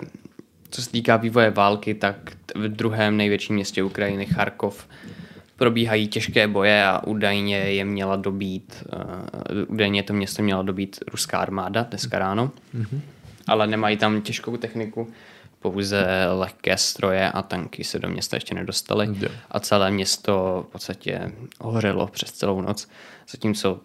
co 0.70 0.83
se 0.83 0.90
týká 0.90 1.16
vývoje 1.16 1.50
války, 1.50 1.94
tak 1.94 2.16
v 2.55 2.68
druhém 2.68 3.16
největším 3.16 3.55
městě 3.55 3.83
Ukrajiny, 3.83 4.26
Charkov, 4.26 4.88
probíhají 5.57 6.09
těžké 6.09 6.48
boje 6.48 6.85
a 6.85 7.07
údajně 7.07 7.57
je 7.57 7.85
měla 7.85 8.16
dobít, 8.16 8.85
uh, 8.92 9.64
údajně 9.68 10.02
to 10.02 10.12
město 10.12 10.42
měla 10.42 10.62
dobít 10.62 10.98
ruská 11.12 11.38
armáda 11.38 11.83
dneska 11.83 12.18
ráno, 12.18 12.50
mm-hmm. 12.74 13.00
ale 13.46 13.66
nemají 13.66 13.96
tam 13.96 14.22
těžkou 14.22 14.57
techniku, 14.57 15.09
pouze 15.59 16.07
lehké 16.33 16.76
stroje 16.76 17.31
a 17.31 17.42
tanky 17.42 17.85
se 17.85 17.98
do 17.98 18.09
města 18.09 18.37
ještě 18.37 18.55
nedostaly 18.55 19.09
yeah. 19.20 19.33
a 19.50 19.61
celé 19.61 19.90
město 19.90 20.64
v 20.68 20.72
podstatě 20.72 21.33
hořelo 21.61 22.07
přes 22.07 22.33
celou 22.33 22.61
noc, 22.61 22.88
zatímco 23.31 23.81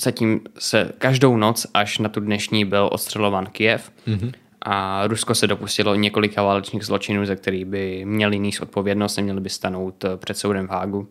zatím 0.00 0.40
se 0.58 0.92
každou 0.98 1.36
noc 1.36 1.66
až 1.74 1.98
na 1.98 2.08
tu 2.08 2.20
dnešní 2.20 2.64
byl 2.64 2.88
odstřelován 2.92 3.46
Kiev 3.46 3.92
mm-hmm. 4.06 4.32
A 4.62 5.06
Rusko 5.06 5.34
se 5.34 5.46
dopustilo 5.46 5.94
několika 5.94 6.42
válečných 6.42 6.84
zločinů, 6.84 7.26
za 7.26 7.34
který 7.34 7.64
by 7.64 8.04
měli 8.04 8.38
níst 8.38 8.60
odpovědnost, 8.60 9.16
neměli 9.16 9.40
by 9.40 9.50
stanout 9.50 10.04
eh, 10.04 10.16
před 10.16 10.36
soudem 10.36 10.66
v 10.66 10.70
Hágu 10.70 11.08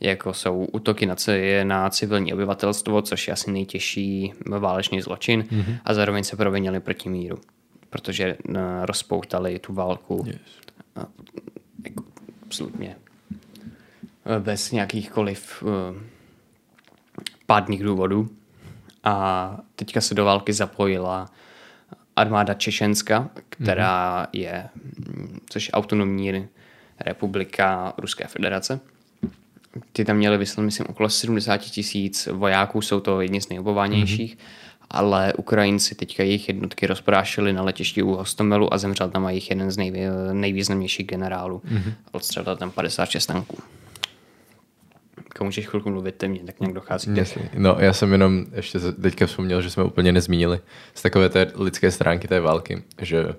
jako 0.00 0.34
jsou 0.34 0.64
útoky 0.64 1.06
na, 1.06 1.16
na 1.64 1.90
civilní 1.90 2.34
obyvatelstvo, 2.34 3.02
což 3.02 3.28
je 3.28 3.32
asi 3.32 3.50
nejtěžší 3.50 4.32
válečný 4.58 5.02
zločin 5.02 5.42
mm-hmm. 5.42 5.78
a 5.84 5.94
zároveň 5.94 6.24
se 6.24 6.36
provinili 6.36 6.80
proti 6.80 7.08
míru, 7.08 7.38
protože 7.90 8.24
eh, 8.24 8.36
rozpoutali 8.82 9.58
tu 9.58 9.72
válku 9.72 10.24
yes. 10.26 10.36
jako, 11.84 12.04
absolutně 12.46 12.96
eh, 14.26 14.40
bez 14.40 14.72
nějakýchkoliv 14.72 15.64
pádných 17.46 17.82
důvodů. 17.82 18.28
A 19.04 19.58
teďka 19.76 20.00
se 20.00 20.14
do 20.14 20.24
války 20.24 20.52
zapojila 20.52 21.30
armáda 22.20 22.54
Čečenska, 22.54 23.30
která 23.48 24.22
mm-hmm. 24.22 24.28
je, 24.32 24.68
což 25.50 25.66
je 25.66 25.72
autonomní 25.72 26.48
republika 27.00 27.92
Ruské 27.98 28.26
federace. 28.26 28.80
Ty 29.92 30.04
tam 30.04 30.16
měli 30.16 30.38
vyslat, 30.38 30.64
myslím, 30.64 30.86
okolo 30.86 31.08
70 31.08 31.56
tisíc 31.56 32.28
vojáků, 32.32 32.82
jsou 32.82 33.00
to 33.00 33.20
jedni 33.20 33.40
z 33.40 33.48
nejobovanějších, 33.48 34.36
mm-hmm. 34.36 34.86
ale 34.90 35.32
Ukrajinci 35.32 35.94
teďka 35.94 36.22
jejich 36.22 36.48
jednotky 36.48 36.86
rozprášili 36.86 37.52
na 37.52 37.62
letišti 37.62 38.02
u 38.02 38.10
Hostomelu 38.10 38.74
a 38.74 38.78
zemřel 38.78 39.10
tam 39.10 39.28
jejich 39.28 39.50
jeden 39.50 39.70
z 39.70 39.76
nejvý, 39.76 40.00
nejvýznamnějších 40.32 41.06
generálů. 41.06 41.62
Mm-hmm. 41.64 41.92
Odstřelil 42.12 42.56
tam 42.56 42.70
56 42.70 43.26
tanků 43.26 43.58
můžeš 45.40 45.68
chvilku 45.68 45.90
mluvit, 45.90 46.14
te 46.14 46.28
mě 46.28 46.40
tak 46.40 46.60
nějak 46.60 46.74
dochází. 46.74 47.10
Jasně. 47.16 47.50
No 47.54 47.76
já 47.78 47.92
jsem 47.92 48.12
jenom 48.12 48.44
ještě 48.52 48.78
teďka 48.80 49.26
vzpomněl, 49.26 49.62
že 49.62 49.70
jsme 49.70 49.84
úplně 49.84 50.12
nezmínili 50.12 50.60
z 50.94 51.02
takové 51.02 51.28
té 51.28 51.52
lidské 51.54 51.90
stránky 51.90 52.28
té 52.28 52.40
války, 52.40 52.82
že 53.02 53.34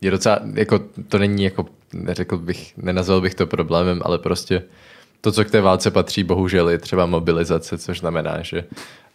je 0.00 0.10
docela, 0.10 0.38
jako 0.54 0.78
to 1.08 1.18
není 1.18 1.44
jako, 1.44 1.66
neřekl 1.92 2.38
bych, 2.38 2.76
nenazval 2.76 3.20
bych 3.20 3.34
to 3.34 3.46
problémem, 3.46 4.00
ale 4.04 4.18
prostě 4.18 4.62
to, 5.20 5.32
co 5.32 5.44
k 5.44 5.50
té 5.50 5.60
válce 5.60 5.90
patří, 5.90 6.24
bohužel 6.24 6.68
je 6.68 6.78
třeba 6.78 7.06
mobilizace, 7.06 7.78
což 7.78 7.98
znamená, 7.98 8.42
že 8.42 8.64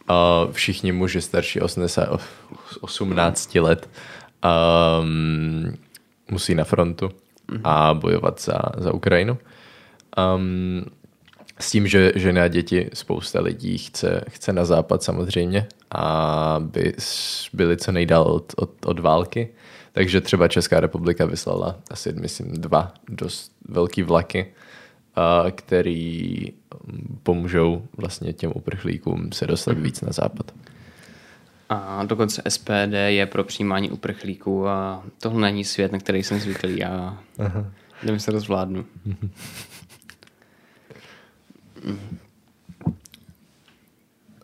uh, 0.10 0.52
všichni 0.52 0.92
muži 0.92 1.22
starší 1.22 1.62
80, 1.62 2.22
18 2.82 3.56
let 3.56 3.90
um, 5.02 5.74
musí 6.32 6.56
na 6.56 6.64
frontu 6.64 7.12
a 7.64 7.94
bojovat 7.94 8.42
za, 8.42 8.60
za 8.78 8.94
Ukrajinu. 8.94 9.38
Um, 10.36 10.86
s 11.60 11.72
tím, 11.72 11.88
že 11.88 12.12
ženy 12.16 12.42
a 12.42 12.48
děti 12.48 12.90
spousta 12.94 13.42
lidí 13.42 13.78
chce, 13.78 14.22
chce 14.30 14.54
na 14.54 14.66
západ 14.66 15.04
samozřejmě, 15.04 15.68
aby 15.92 16.94
byli 17.54 17.78
co 17.78 17.92
nejdál 17.92 18.24
od, 18.24 18.54
od, 18.58 18.86
od 18.86 19.00
války. 19.00 19.50
Takže 19.92 20.22
třeba 20.22 20.48
Česká 20.48 20.80
republika 20.80 21.26
vyslala 21.26 21.80
asi, 21.92 22.14
myslím, 22.14 22.52
dva 22.52 22.94
dost 23.10 23.52
velký 23.70 24.04
vlaky, 24.04 24.54
který 25.56 26.46
pomůžou 27.24 27.84
vlastně 27.98 28.34
těm 28.34 28.52
uprchlíkům 28.56 29.32
se 29.32 29.48
dostat 29.48 29.78
víc 29.78 30.02
na 30.02 30.12
západ. 30.12 30.52
A 31.70 32.04
dokonce 32.06 32.42
SPD 32.50 32.94
je 33.08 33.26
pro 33.26 33.44
přijímání 33.44 33.92
uprchlíků 33.92 34.68
a 34.68 35.04
tohle 35.22 35.42
není 35.42 35.64
svět, 35.64 35.92
na 35.92 36.00
který 36.00 36.24
jsem 36.24 36.40
zvyklý 36.40 36.84
a 36.84 37.18
jdeme 38.04 38.20
se 38.20 38.32
to 38.32 38.40
zvládnu. 38.40 38.86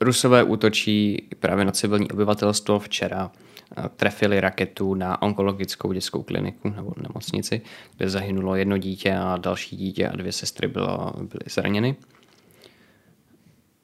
Rusové 0.01 0.43
útočí 0.43 1.27
právě 1.39 1.65
na 1.65 1.71
civilní 1.71 2.11
obyvatelstvo. 2.11 2.79
Včera 2.79 3.31
eh, 3.77 3.89
trefili 3.95 4.39
raketu 4.39 4.93
na 4.93 5.21
onkologickou 5.21 5.93
dětskou 5.93 6.23
kliniku 6.23 6.69
nebo 6.69 6.93
nemocnici, 7.01 7.61
kde 7.97 8.09
zahynulo 8.09 8.55
jedno 8.55 8.77
dítě 8.77 9.15
a 9.15 9.37
další 9.37 9.77
dítě 9.77 10.07
a 10.07 10.15
dvě 10.15 10.31
sestry 10.31 10.67
bylo, 10.67 11.13
byly 11.15 11.43
zraněny. 11.49 11.95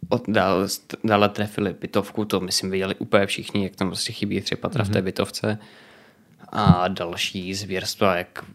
Od, 0.09 0.23
dále, 0.27 0.67
dále 1.03 1.29
trefili 1.29 1.75
bytovku, 1.81 2.25
to 2.25 2.39
myslím 2.39 2.71
viděli 2.71 2.95
úplně 2.95 3.25
všichni, 3.25 3.63
jak 3.63 3.75
tam 3.75 3.87
prostě 3.87 4.13
chybí 4.13 4.41
tři 4.41 4.55
patra 4.55 4.83
mm-hmm. 4.83 4.87
v 4.87 4.91
té 4.91 4.99
mhm. 4.99 5.05
bytovce. 5.05 5.57
A 6.49 6.87
další 6.87 7.53
zvěrstva, 7.53 8.15
jak 8.15 8.45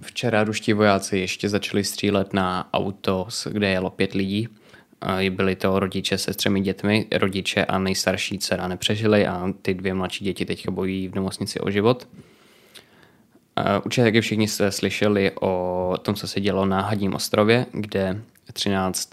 včera 0.00 0.44
ruští 0.44 0.72
vojáci 0.72 1.18
ještě 1.18 1.48
začali 1.48 1.84
střílet 1.84 2.32
na 2.32 2.68
auto, 2.72 3.28
kde 3.50 3.68
jelo 3.68 3.90
pět 3.90 4.12
lidí. 4.12 4.48
Byli 5.30 5.56
to 5.56 5.78
rodiče 5.78 6.18
se 6.18 6.34
třemi 6.34 6.60
dětmi, 6.60 7.06
rodiče 7.12 7.64
a 7.64 7.78
nejstarší 7.78 8.38
dcera 8.38 8.68
nepřežili 8.68 9.26
a 9.26 9.52
ty 9.62 9.74
dvě 9.74 9.94
mladší 9.94 10.24
děti 10.24 10.44
teďka 10.44 10.70
bojují 10.70 11.08
v 11.08 11.14
nemocnici 11.14 11.60
o 11.60 11.70
život. 11.70 12.08
Určitě 13.84 14.04
taky 14.04 14.20
všichni 14.20 14.48
jste 14.48 14.72
slyšeli 14.72 15.32
o 15.40 15.94
tom, 16.02 16.14
co 16.14 16.28
se 16.28 16.40
dělo 16.40 16.66
na 16.66 16.80
Hadím 16.80 17.14
ostrově, 17.14 17.66
kde 17.72 18.20
13 18.52 19.10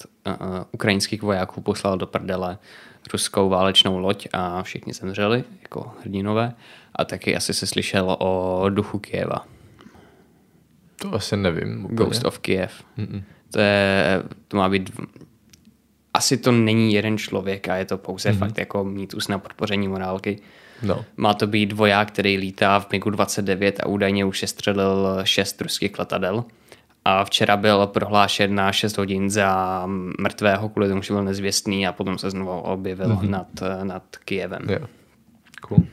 ukrajinských 0.72 1.22
vojáků 1.22 1.62
poslal 1.62 1.98
do 1.98 2.08
prdele 2.08 2.58
ruskou 3.14 3.50
válečnou 3.50 3.98
loď 3.98 4.28
a 4.34 4.64
všichni 4.64 4.94
zemřeli 4.94 5.44
jako 5.62 5.92
hrdinové. 6.02 6.54
A 6.96 7.06
taky 7.06 7.36
asi 7.36 7.54
se 7.54 7.68
slyšel 7.68 8.18
o 8.20 8.66
duchu 8.70 9.00
Kieva. 9.00 9.46
To 10.96 11.14
asi 11.14 11.38
nevím. 11.38 11.86
Úplně. 11.86 11.96
Ghost 11.96 12.26
of 12.26 12.40
Kiev. 12.40 12.84
Mm-mm. 12.98 13.24
To, 13.52 13.60
je, 13.60 14.24
to 14.48 14.58
má 14.58 14.70
být 14.70 14.92
asi 16.14 16.38
to 16.38 16.52
není 16.52 16.94
jeden 16.94 17.18
člověk 17.18 17.68
a 17.68 17.76
je 17.76 17.86
to 17.86 17.98
pouze 17.98 18.30
mm-hmm. 18.30 18.38
fakt 18.38 18.58
jako 18.58 18.84
mýtus 18.84 19.28
na 19.28 19.40
podpoření 19.40 19.88
morálky. 19.88 20.40
No. 20.84 21.06
Má 21.18 21.34
to 21.34 21.48
být 21.48 21.72
voják, 21.72 22.08
který 22.08 22.38
lítá 22.38 22.80
v 22.80 22.92
MiGu 22.92 23.10
29 23.10 23.80
a 23.80 23.86
údajně 23.86 24.26
už 24.26 24.42
je 24.42 24.48
střelil 24.48 25.20
šest 25.24 25.62
ruských 25.62 26.00
letadel. 26.00 26.44
A 27.06 27.26
včera 27.26 27.58
byl 27.58 27.88
prohlášen 27.88 28.56
na 28.56 28.72
6 28.72 28.98
hodin 28.98 29.30
za 29.30 29.84
mrtvého, 30.20 30.70
kvůli 30.70 30.90
tomu, 30.90 31.02
že 31.02 31.14
byl 31.14 31.24
nezvěstný 31.24 31.88
a 31.88 31.92
potom 31.92 32.18
se 32.18 32.30
znovu 32.30 32.52
objevil 32.52 33.08
mm-hmm. 33.08 33.30
nad, 33.30 33.48
nad 33.84 34.04
Kijevem. 34.26 34.70
Yeah. 34.70 34.88
Cool. 35.62 35.84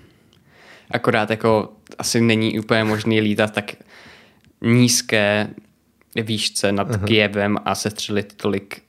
Akorát 0.91 1.31
jako 1.31 1.73
asi 1.99 2.21
není 2.21 2.59
úplně 2.61 2.85
možný 2.85 3.21
lítat 3.21 3.53
tak 3.53 3.73
nízké 4.63 5.49
výšce 6.23 6.73
nad 6.73 6.91
uh-huh. 6.91 7.05
Kijevem 7.05 7.57
a 7.65 7.75
sestřelit 7.75 8.37
tolik 8.37 8.83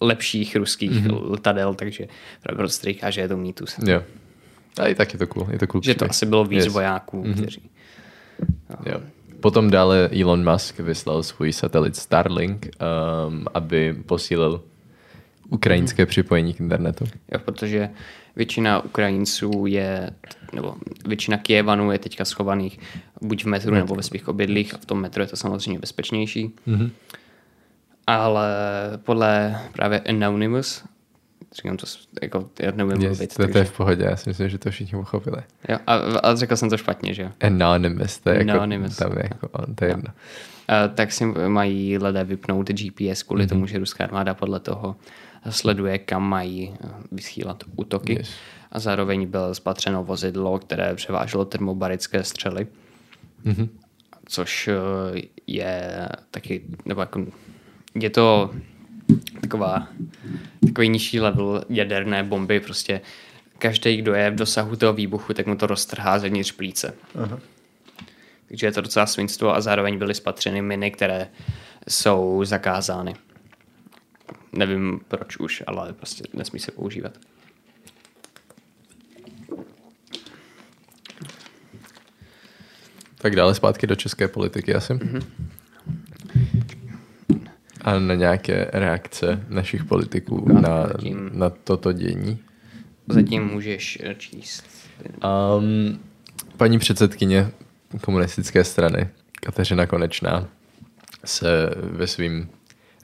lepších 0.00 0.56
ruských 0.56 0.90
uh-huh. 0.90 1.30
letadel, 1.30 1.74
takže 1.74 2.08
prostě 2.56 2.86
říká, 2.86 3.10
že 3.10 3.20
je 3.20 3.28
to 3.28 3.36
mýtus. 3.36 3.76
Jo. 3.86 4.02
A 4.80 4.86
i 4.86 4.94
tak 4.94 5.12
je 5.12 5.18
to 5.18 5.26
cool. 5.26 5.46
Je 5.50 5.58
to 5.58 5.66
cool 5.66 5.82
že 5.82 5.94
to 5.94 6.10
asi 6.10 6.26
bylo 6.26 6.44
víc 6.44 6.64
yes. 6.64 6.72
vojáků, 6.72 7.22
uh-huh. 7.22 7.34
kteří... 7.42 7.70
No. 8.70 8.76
Jo. 8.92 9.00
Potom 9.40 9.70
dále 9.70 10.10
Elon 10.20 10.52
Musk 10.52 10.78
vyslal 10.78 11.22
svůj 11.22 11.52
satelit 11.52 11.96
Starlink, 11.96 12.68
um, 13.28 13.46
aby 13.54 13.96
posílil 14.06 14.62
ukrajinské 15.50 16.02
hmm. 16.02 16.08
připojení 16.08 16.54
k 16.54 16.60
internetu. 16.60 17.04
Jo, 17.32 17.38
protože 17.38 17.90
většina 18.36 18.84
Ukrajinců 18.84 19.66
je, 19.66 20.10
nebo 20.52 20.74
většina 21.06 21.38
Kijevanů 21.38 21.92
je 21.92 21.98
teďka 21.98 22.24
schovaných 22.24 22.78
buď 23.22 23.44
v 23.44 23.46
metru 23.46 23.74
nebo 23.74 23.94
ve 23.94 24.02
svých 24.02 24.28
obydlích 24.28 24.74
a 24.74 24.78
v 24.78 24.86
tom 24.86 25.00
metru 25.00 25.22
je 25.22 25.26
to 25.26 25.36
samozřejmě 25.36 25.80
bezpečnější. 25.80 26.54
Mm-hmm. 26.68 26.90
Ale 28.06 28.48
podle 28.96 29.60
právě 29.72 30.00
Anonymous, 30.00 30.84
říkám 31.56 31.76
to, 31.76 31.86
jako, 32.22 32.50
já 32.60 32.70
neumím 32.70 33.02
yes, 33.02 33.02
mluvit. 33.02 33.34
To, 33.34 33.42
takže... 33.42 33.52
to 33.52 33.58
je 33.58 33.64
v 33.64 33.76
pohodě, 33.76 34.04
já 34.04 34.16
si 34.16 34.30
myslím, 34.30 34.48
že 34.48 34.58
to 34.58 34.70
všichni 34.70 34.98
pochopili. 34.98 35.42
Jo, 35.68 35.78
a, 35.86 35.94
a 35.94 36.34
řekl 36.34 36.56
jsem 36.56 36.70
to 36.70 36.76
špatně, 36.76 37.14
že 37.14 37.22
jo? 37.22 37.30
Anonymous, 37.40 38.18
to 38.18 38.30
je 38.30 38.38
jako, 38.38 38.50
Anonymous. 38.50 38.96
tam 38.96 39.12
je 39.12 39.28
jako 39.30 39.48
on, 39.48 39.74
to 39.74 39.84
je 39.84 39.90
jedno. 39.90 40.12
A, 40.68 40.88
tak 40.88 41.12
si 41.12 41.24
mají 41.48 41.98
lidé 41.98 42.24
vypnout 42.24 42.70
GPS 42.70 43.22
kvůli 43.22 43.44
mm-hmm. 43.44 43.48
tomu, 43.48 43.66
že 43.66 43.78
ruská 43.78 44.04
armáda 44.04 44.34
podle 44.34 44.60
toho 44.60 44.96
sleduje, 45.50 45.98
kam 45.98 46.28
mají 46.28 46.74
eh, 46.74 46.88
vysílat 47.12 47.64
útoky. 47.76 48.12
Yes. 48.18 48.30
A 48.72 48.78
zároveň 48.78 49.26
bylo 49.26 49.54
spatřeno 49.54 50.04
vozidlo, 50.04 50.58
které 50.58 50.94
převáželo 50.94 51.44
termobarické 51.44 52.24
střely, 52.24 52.66
mm-hmm. 53.46 53.68
což 54.26 54.68
eh, 54.68 55.22
je 55.46 56.08
taky, 56.30 56.62
nebo 56.84 57.00
jako, 57.00 57.26
je 57.94 58.10
to 58.10 58.50
taková, 59.40 59.88
takový 60.66 60.88
nižší 60.88 61.20
level 61.20 61.64
jaderné 61.68 62.22
bomby, 62.22 62.60
prostě 62.60 63.00
každý, 63.58 63.96
kdo 63.96 64.14
je 64.14 64.30
v 64.30 64.34
dosahu 64.34 64.76
toho 64.76 64.92
výbuchu, 64.92 65.34
tak 65.34 65.46
mu 65.46 65.56
to 65.56 65.66
roztrhá 65.66 66.18
zevnitř 66.18 66.52
plíce. 66.52 66.94
Aha. 67.14 67.38
Takže 68.48 68.66
je 68.66 68.72
to 68.72 68.80
docela 68.80 69.06
svinstvo 69.06 69.54
a 69.54 69.60
zároveň 69.60 69.98
byly 69.98 70.14
spatřeny 70.14 70.62
miny, 70.62 70.90
které 70.90 71.28
jsou 71.88 72.44
zakázány. 72.44 73.14
Nevím 74.58 75.00
proč 75.08 75.36
už, 75.36 75.62
ale 75.66 75.92
prostě 75.92 76.24
nesmí 76.34 76.60
se 76.60 76.72
používat. 76.72 77.12
Tak 83.18 83.36
dále 83.36 83.54
zpátky 83.54 83.86
do 83.86 83.96
české 83.96 84.28
politiky 84.28 84.74
asi. 84.74 84.92
Mm-hmm. 84.92 85.24
A 87.82 87.98
na 87.98 88.14
nějaké 88.14 88.70
reakce 88.72 89.44
našich 89.48 89.84
politiků 89.84 90.52
na, 90.52 90.86
zatím, 90.86 91.30
na 91.32 91.50
toto 91.50 91.92
dění? 91.92 92.38
Zatím 93.08 93.46
můžeš 93.46 93.98
číst. 94.18 94.64
Um, 95.58 95.98
paní 96.56 96.78
předsedkyně 96.78 97.50
komunistické 98.00 98.64
strany 98.64 99.08
Kateřina 99.32 99.86
Konečná 99.86 100.48
se 101.24 101.70
ve 101.76 102.06
svým 102.06 102.48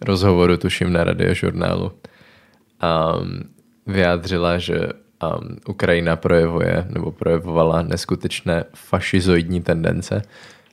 rozhovoru, 0.00 0.56
tuším 0.56 0.92
na 0.92 1.04
radiožurnálu, 1.04 1.92
um, 1.92 3.42
vyjádřila, 3.86 4.58
že 4.58 4.80
um, 4.80 5.56
Ukrajina 5.68 6.16
projevuje 6.16 6.86
nebo 6.90 7.12
projevovala 7.12 7.82
neskutečné 7.82 8.64
fašizoidní 8.74 9.62
tendence. 9.62 10.22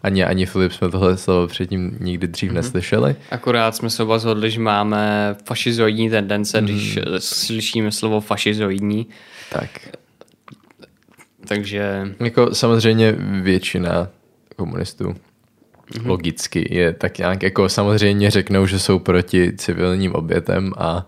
Ani, 0.04 0.26
ani 0.26 0.46
Filip 0.46 0.72
jsme 0.72 0.90
tohle 0.90 1.18
slovo 1.18 1.48
předtím 1.48 1.98
nikdy 2.00 2.28
dřív 2.28 2.52
mm-hmm. 2.52 2.56
neslyšeli. 2.56 3.16
Akorát 3.32 3.76
jsme 3.76 3.90
se 3.90 4.04
oba 4.04 4.20
zhodli, 4.20 4.52
že 4.52 4.60
máme 4.60 5.36
fašizoidní 5.46 6.10
tendence, 6.10 6.62
mm. 6.62 6.68
když 6.68 7.00
slyšíme 7.20 7.92
slovo 7.92 8.22
fašizoidní. 8.22 9.08
Tak. 9.52 9.70
Takže... 11.48 12.08
Jako 12.20 12.56
samozřejmě 12.56 13.16
většina 13.42 14.08
komunistů 14.56 15.16
mm-hmm. 15.92 16.08
logicky 16.08 16.76
je 16.76 16.94
tak 16.94 17.18
nějak, 17.18 17.44
jako 17.44 17.70
samozřejmě 17.70 18.32
řeknou, 18.32 18.66
že 18.66 18.80
jsou 18.80 19.00
proti 19.00 19.54
civilním 19.58 20.16
obětem 20.16 20.74
a, 20.78 21.06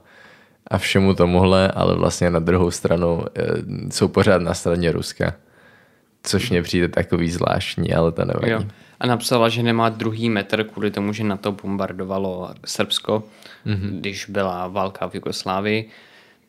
a 0.67 0.77
všemu 0.77 1.13
tomuhle, 1.13 1.71
ale 1.71 1.95
vlastně 1.95 2.29
na 2.29 2.39
druhou 2.39 2.71
stranu 2.71 3.25
e, 3.35 3.43
jsou 3.91 4.07
pořád 4.07 4.41
na 4.41 4.53
straně 4.53 4.91
Ruska. 4.91 5.33
Což 6.23 6.49
mně 6.49 6.61
přijde 6.61 6.87
takový 6.87 7.31
zvláštní, 7.31 7.93
ale 7.93 8.11
to 8.11 8.25
nevadí. 8.25 8.51
Jo. 8.51 8.63
A 8.99 9.07
napsala, 9.07 9.49
že 9.49 9.63
nemá 9.63 9.89
druhý 9.89 10.29
metr 10.29 10.63
kvůli 10.63 10.91
tomu, 10.91 11.13
že 11.13 11.23
na 11.23 11.37
to 11.37 11.51
bombardovalo 11.51 12.49
Srbsko, 12.65 13.23
mm-hmm. 13.65 13.99
když 13.99 14.25
byla 14.25 14.67
válka 14.67 15.07
v 15.07 15.15
Jugoslávii. 15.15 15.89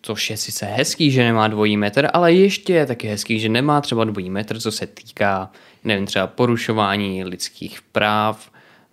Což 0.06 0.30
je 0.30 0.36
sice 0.36 0.66
hezký, 0.66 1.10
že 1.10 1.24
nemá 1.24 1.48
dvojí 1.48 1.76
metr, 1.76 2.08
ale 2.12 2.32
ještě 2.32 2.72
je 2.74 2.86
taky 2.86 3.08
hezký, 3.08 3.40
že 3.40 3.48
nemá 3.48 3.80
třeba 3.80 4.04
dvojí 4.04 4.30
metr, 4.30 4.60
co 4.60 4.72
se 4.72 4.86
týká 4.86 5.50
nevím, 5.84 6.06
třeba 6.06 6.26
porušování 6.26 7.24
lidských 7.24 7.82
práv, 7.82 8.50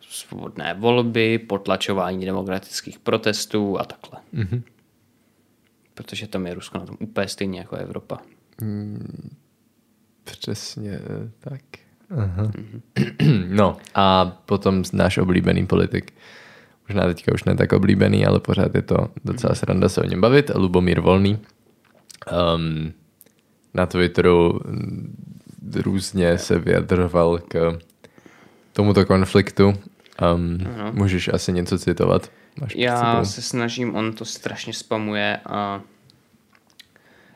svobodné 0.10 0.74
volby, 0.74 1.40
potlačování 1.40 2.26
demokratických 2.26 3.00
protestů 3.00 3.80
a 3.80 3.84
takhle. 3.84 4.20
Mm-hmm. 4.34 4.62
Protože 5.94 6.28
tam 6.28 6.48
je 6.48 6.54
Rusko 6.54 6.78
na 6.78 6.86
tom 6.86 6.98
úplně 7.00 7.28
stejně 7.28 7.60
jako 7.60 7.76
Evropa. 7.76 8.18
Mm, 8.62 9.30
přesně 10.24 11.00
tak. 11.40 11.62
Aha. 12.10 12.44
Mm-hmm. 12.44 12.82
No 13.56 13.78
a 13.96 14.26
potom 14.26 14.84
náš 14.94 15.18
oblíbený 15.18 15.68
politik, 15.68 16.14
možná 16.92 17.08
teďka 17.08 17.32
už 17.34 17.44
ne 17.44 17.56
tak 17.56 17.72
oblíbený, 17.74 18.26
ale 18.26 18.40
pořád 18.40 18.76
je 18.76 18.82
to 18.82 19.08
docela 19.26 19.56
sranda 19.56 19.90
se 19.90 20.02
o 20.02 20.06
něm 20.06 20.22
bavit, 20.22 20.52
Lubomír 20.56 21.00
Volný. 21.00 21.40
Um, 22.28 22.94
na 23.74 23.86
Twitteru 23.86 24.60
různě 25.76 26.38
se 26.38 26.60
vyjadřoval 26.60 27.40
k 27.40 27.80
tomuto 28.74 29.06
konfliktu. 29.06 29.74
Um, 30.36 30.58
můžeš 30.92 31.30
asi 31.34 31.54
něco 31.54 31.80
citovat? 31.80 32.32
Máš 32.62 32.76
Já 32.76 33.26
se 33.26 33.42
snažím, 33.42 33.96
on 33.96 34.14
to 34.14 34.26
strašně 34.26 34.74
spamuje 34.74 35.38
a 35.46 35.82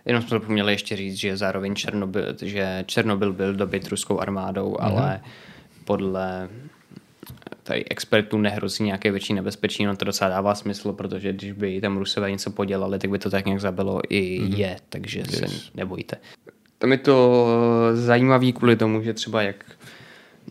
jenom 0.06 0.22
jsme 0.22 0.30
zapomněli 0.30 0.74
ještě 0.74 0.96
říct, 0.96 1.16
že 1.16 1.38
zároveň 1.38 1.76
Černobyl, 1.76 2.36
že 2.42 2.84
Černobyl 2.88 3.34
byl 3.34 3.54
dobyt 3.54 3.88
ruskou 3.88 4.20
armádou, 4.20 4.74
mm-hmm. 4.74 4.86
ale 4.86 5.22
podle 5.86 6.50
tady 7.66 7.86
expertů 7.90 8.38
nehrozí 8.38 8.84
nějaké 8.84 9.12
větší 9.12 9.34
nebezpečí, 9.34 9.86
no 9.86 9.96
to 9.96 10.06
docela 10.06 10.30
dává 10.30 10.56
smysl, 10.56 10.94
protože 10.94 11.34
když 11.34 11.52
by 11.52 11.82
tam 11.82 11.98
Rusové 11.98 12.32
něco 12.32 12.52
podělali, 12.52 13.00
tak 13.00 13.10
by 13.10 13.20
to 13.20 13.30
tak 13.30 13.46
nějak 13.46 13.62
zabilo 13.62 14.02
i 14.10 14.42
mm-hmm. 14.42 14.58
je, 14.58 14.78
takže 14.90 15.20
yes. 15.20 15.38
se 15.38 15.46
nebojte. 15.76 16.18
Tam 16.78 16.92
je 16.92 16.98
to 16.98 17.48
zajímavý 17.94 18.54
kvůli 18.54 18.76
tomu, 18.76 19.02
že 19.02 19.14
třeba 19.14 19.42
jak 19.42 19.66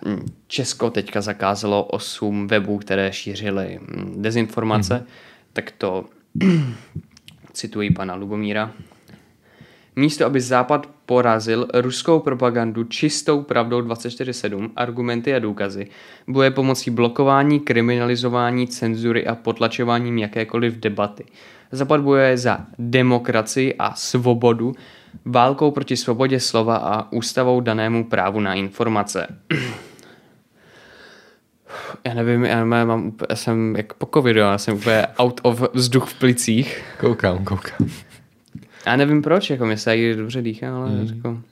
hm, 0.07 0.27
Česko 0.47 0.91
teďka 0.91 1.21
zakázalo 1.21 1.85
8 1.85 2.47
webů, 2.47 2.79
které 2.79 3.13
šířily 3.13 3.79
hm, 3.83 4.23
dezinformace, 4.23 4.95
hmm. 4.95 5.07
tak 5.53 5.71
to 5.71 6.05
cituji 7.53 7.91
pana 7.91 8.15
Lubomíra. 8.15 8.73
Místo, 9.97 10.27
aby 10.27 10.41
Západ 10.41 10.87
porazil 11.07 11.69
ruskou 11.75 12.21
propagandu 12.21 12.85
čistou 12.85 13.43
pravdou 13.43 13.81
24-7, 13.81 14.71
argumenty 14.77 15.35
a 15.35 15.39
důkazy, 15.39 15.87
boje 16.29 16.51
pomocí 16.51 16.91
blokování, 16.91 17.61
kriminalizování, 17.61 18.69
cenzury 18.69 19.27
a 19.27 19.35
potlačováním 19.35 20.19
jakékoliv 20.19 20.77
debaty. 20.77 21.25
Západ 21.73 22.01
bojuje 22.01 22.39
za 22.39 22.61
demokracii 22.79 23.75
a 23.79 23.95
svobodu, 23.95 24.75
válkou 25.25 25.71
proti 25.71 25.97
svobodě 25.97 26.41
slova 26.41 26.77
a 26.77 27.13
ústavou 27.13 27.61
danému 27.61 28.05
právu 28.05 28.41
na 28.41 28.55
informace. 28.55 29.27
Já 32.07 32.15
nevím, 32.15 32.45
já 32.45 32.65
mám 32.65 33.07
úplně, 33.07 33.27
já 33.31 33.37
jsem 33.37 33.77
jak 33.77 33.95
po 33.95 34.09
covidu, 34.15 34.41
já 34.41 34.59
jsem 34.59 34.75
úplně 34.75 35.07
out 35.19 35.41
of 35.43 35.63
vzduch 35.73 36.09
v 36.09 36.19
plicích. 36.19 36.85
Koukám, 37.01 37.45
koukám. 37.45 37.89
Já 38.87 38.97
nevím 38.97 39.23
proč, 39.23 39.51
jako 39.51 39.67
mi 39.67 39.77
se 39.77 40.15
dobře 40.17 40.43
dýchá, 40.43 40.77
ale 40.77 40.91
mm. 40.91 41.07
jako, 41.17 41.43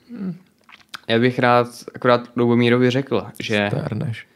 já 1.08 1.18
bych 1.18 1.38
rád 1.38 1.68
akorát 1.94 2.28
Lubomírovi 2.36 2.90
řekl, 2.90 3.26
že 3.40 3.70
Stárneš. 3.70 4.26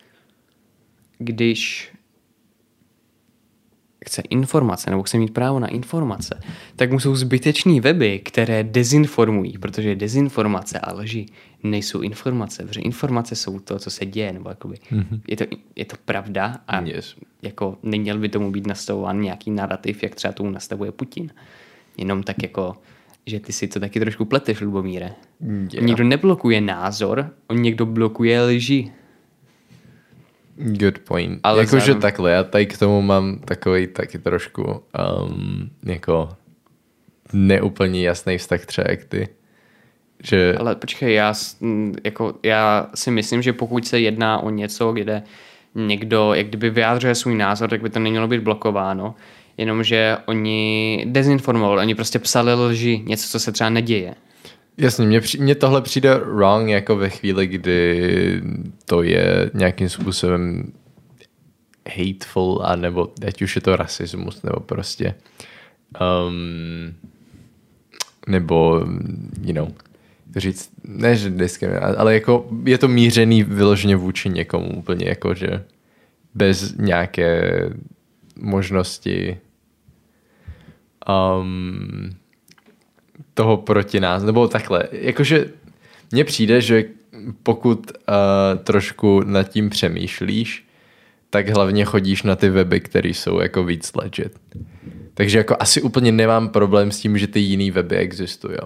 když 1.18 1.92
chce 4.06 4.22
informace 4.30 4.90
nebo 4.90 5.02
chce 5.02 5.18
mít 5.18 5.34
právo 5.34 5.60
na 5.60 5.68
informace, 5.68 6.40
tak 6.76 6.92
mu 6.92 7.00
jsou 7.00 7.16
zbytečný 7.16 7.80
weby, 7.80 8.18
které 8.18 8.64
dezinformují, 8.64 9.58
protože 9.58 9.96
dezinformace 9.96 10.78
a 10.78 10.94
lži 10.94 11.26
nejsou 11.62 12.00
informace, 12.00 12.64
protože 12.64 12.80
informace 12.80 13.36
jsou 13.36 13.58
to, 13.58 13.78
co 13.78 13.90
se 13.90 14.06
děje, 14.06 14.32
nebo 14.32 14.48
jakoby, 14.48 14.76
mm-hmm. 14.76 15.20
je, 15.28 15.36
to, 15.36 15.44
je 15.76 15.84
to 15.84 15.96
pravda 16.04 16.60
a 16.68 16.80
yes. 16.80 17.16
jako 17.42 17.78
neměl 17.82 18.18
by 18.18 18.28
tomu 18.28 18.50
být 18.50 18.66
nastavován 18.66 19.20
nějaký 19.20 19.50
narrativ, 19.50 20.02
jak 20.02 20.14
třeba 20.14 20.32
tomu 20.32 20.50
nastavuje 20.50 20.92
Putin. 20.92 21.30
Jenom 21.96 22.22
tak 22.22 22.42
jako, 22.42 22.74
že 23.26 23.40
ty 23.40 23.52
si 23.52 23.68
to 23.68 23.80
taky 23.80 24.00
trošku 24.00 24.24
pleteš, 24.24 24.60
Lubomíre. 24.60 25.12
Yeah. 25.40 25.86
Někdo 25.86 26.04
neblokuje 26.04 26.60
názor, 26.60 27.30
on 27.46 27.62
někdo 27.62 27.86
blokuje 27.86 28.42
lži. 28.42 28.92
Good 30.56 30.98
point. 30.98 31.40
Ale 31.42 31.60
Jakože 31.60 31.80
zároveň... 31.80 32.02
takhle, 32.02 32.30
já 32.30 32.44
tady 32.44 32.66
k 32.66 32.78
tomu 32.78 33.02
mám 33.02 33.38
takový 33.38 33.86
taky 33.86 34.18
trošku 34.18 34.62
um, 34.62 35.70
jako 35.84 36.28
neúplně 37.32 38.02
jasný 38.02 38.38
vztah 38.38 38.66
třeba 38.66 38.86
jak 38.90 39.04
ty. 39.04 39.28
Že... 40.22 40.54
Ale 40.58 40.74
počkej, 40.74 41.14
já, 41.14 41.34
jako, 42.04 42.34
já 42.42 42.90
si 42.94 43.10
myslím, 43.10 43.42
že 43.42 43.52
pokud 43.52 43.86
se 43.86 44.00
jedná 44.00 44.38
o 44.38 44.50
něco, 44.50 44.92
kde 44.92 45.22
někdo 45.74 46.34
jak 46.34 46.46
kdyby 46.46 46.70
vyjádřuje 46.70 47.14
svůj 47.14 47.34
názor, 47.34 47.70
tak 47.70 47.82
by 47.82 47.90
to 47.90 47.98
nemělo 47.98 48.28
být 48.28 48.40
blokováno. 48.40 49.14
Jenomže 49.58 50.16
oni 50.26 51.04
dezinformovali, 51.08 51.80
oni 51.80 51.94
prostě 51.94 52.18
psali 52.18 52.54
lži, 52.54 53.02
něco, 53.04 53.28
co 53.28 53.40
se 53.40 53.52
třeba 53.52 53.70
neděje. 53.70 54.14
Jasně, 54.78 55.06
mně, 55.06 55.20
mně 55.38 55.54
tohle 55.54 55.82
přijde 55.82 56.14
wrong 56.14 56.68
jako 56.68 56.96
ve 56.96 57.10
chvíli, 57.10 57.46
kdy 57.46 58.42
to 58.84 59.02
je 59.02 59.50
nějakým 59.54 59.88
způsobem 59.88 60.72
hateful, 61.96 62.62
a 62.64 62.76
nebo 62.76 63.12
ať 63.26 63.42
už 63.42 63.56
je 63.56 63.62
to 63.62 63.76
rasismus, 63.76 64.42
nebo 64.42 64.60
prostě 64.60 65.14
um, 66.00 66.94
nebo, 68.28 68.86
you 69.42 69.52
know, 69.52 69.68
říct, 70.36 70.70
ne, 70.84 71.16
že 71.16 71.30
diskriminace, 71.30 71.96
ale 71.96 72.14
jako 72.14 72.48
je 72.64 72.78
to 72.78 72.88
mířený 72.88 73.42
vyloženě 73.42 73.96
vůči 73.96 74.28
někomu 74.28 74.78
úplně 74.78 75.08
jako, 75.08 75.34
že 75.34 75.64
bez 76.34 76.74
nějaké 76.76 77.60
možnosti 78.36 79.38
um, 81.08 82.16
toho 83.34 83.56
proti 83.56 84.00
nás, 84.00 84.22
nebo 84.22 84.48
takhle, 84.48 84.84
jakože 84.92 85.50
mně 86.12 86.24
přijde, 86.24 86.60
že 86.60 86.84
pokud 87.42 87.90
uh, 87.90 88.64
trošku 88.64 89.22
nad 89.24 89.42
tím 89.42 89.70
přemýšlíš, 89.70 90.66
tak 91.30 91.48
hlavně 91.48 91.84
chodíš 91.84 92.22
na 92.22 92.36
ty 92.36 92.50
weby, 92.50 92.80
které 92.80 93.08
jsou 93.08 93.40
jako 93.40 93.64
víc 93.64 93.94
legit. 93.94 94.32
Takže 95.14 95.38
jako 95.38 95.56
asi 95.58 95.82
úplně 95.82 96.12
nemám 96.12 96.48
problém 96.48 96.90
s 96.92 97.00
tím, 97.00 97.18
že 97.18 97.26
ty 97.26 97.40
jiný 97.40 97.70
weby 97.70 97.96
existují. 97.96 98.58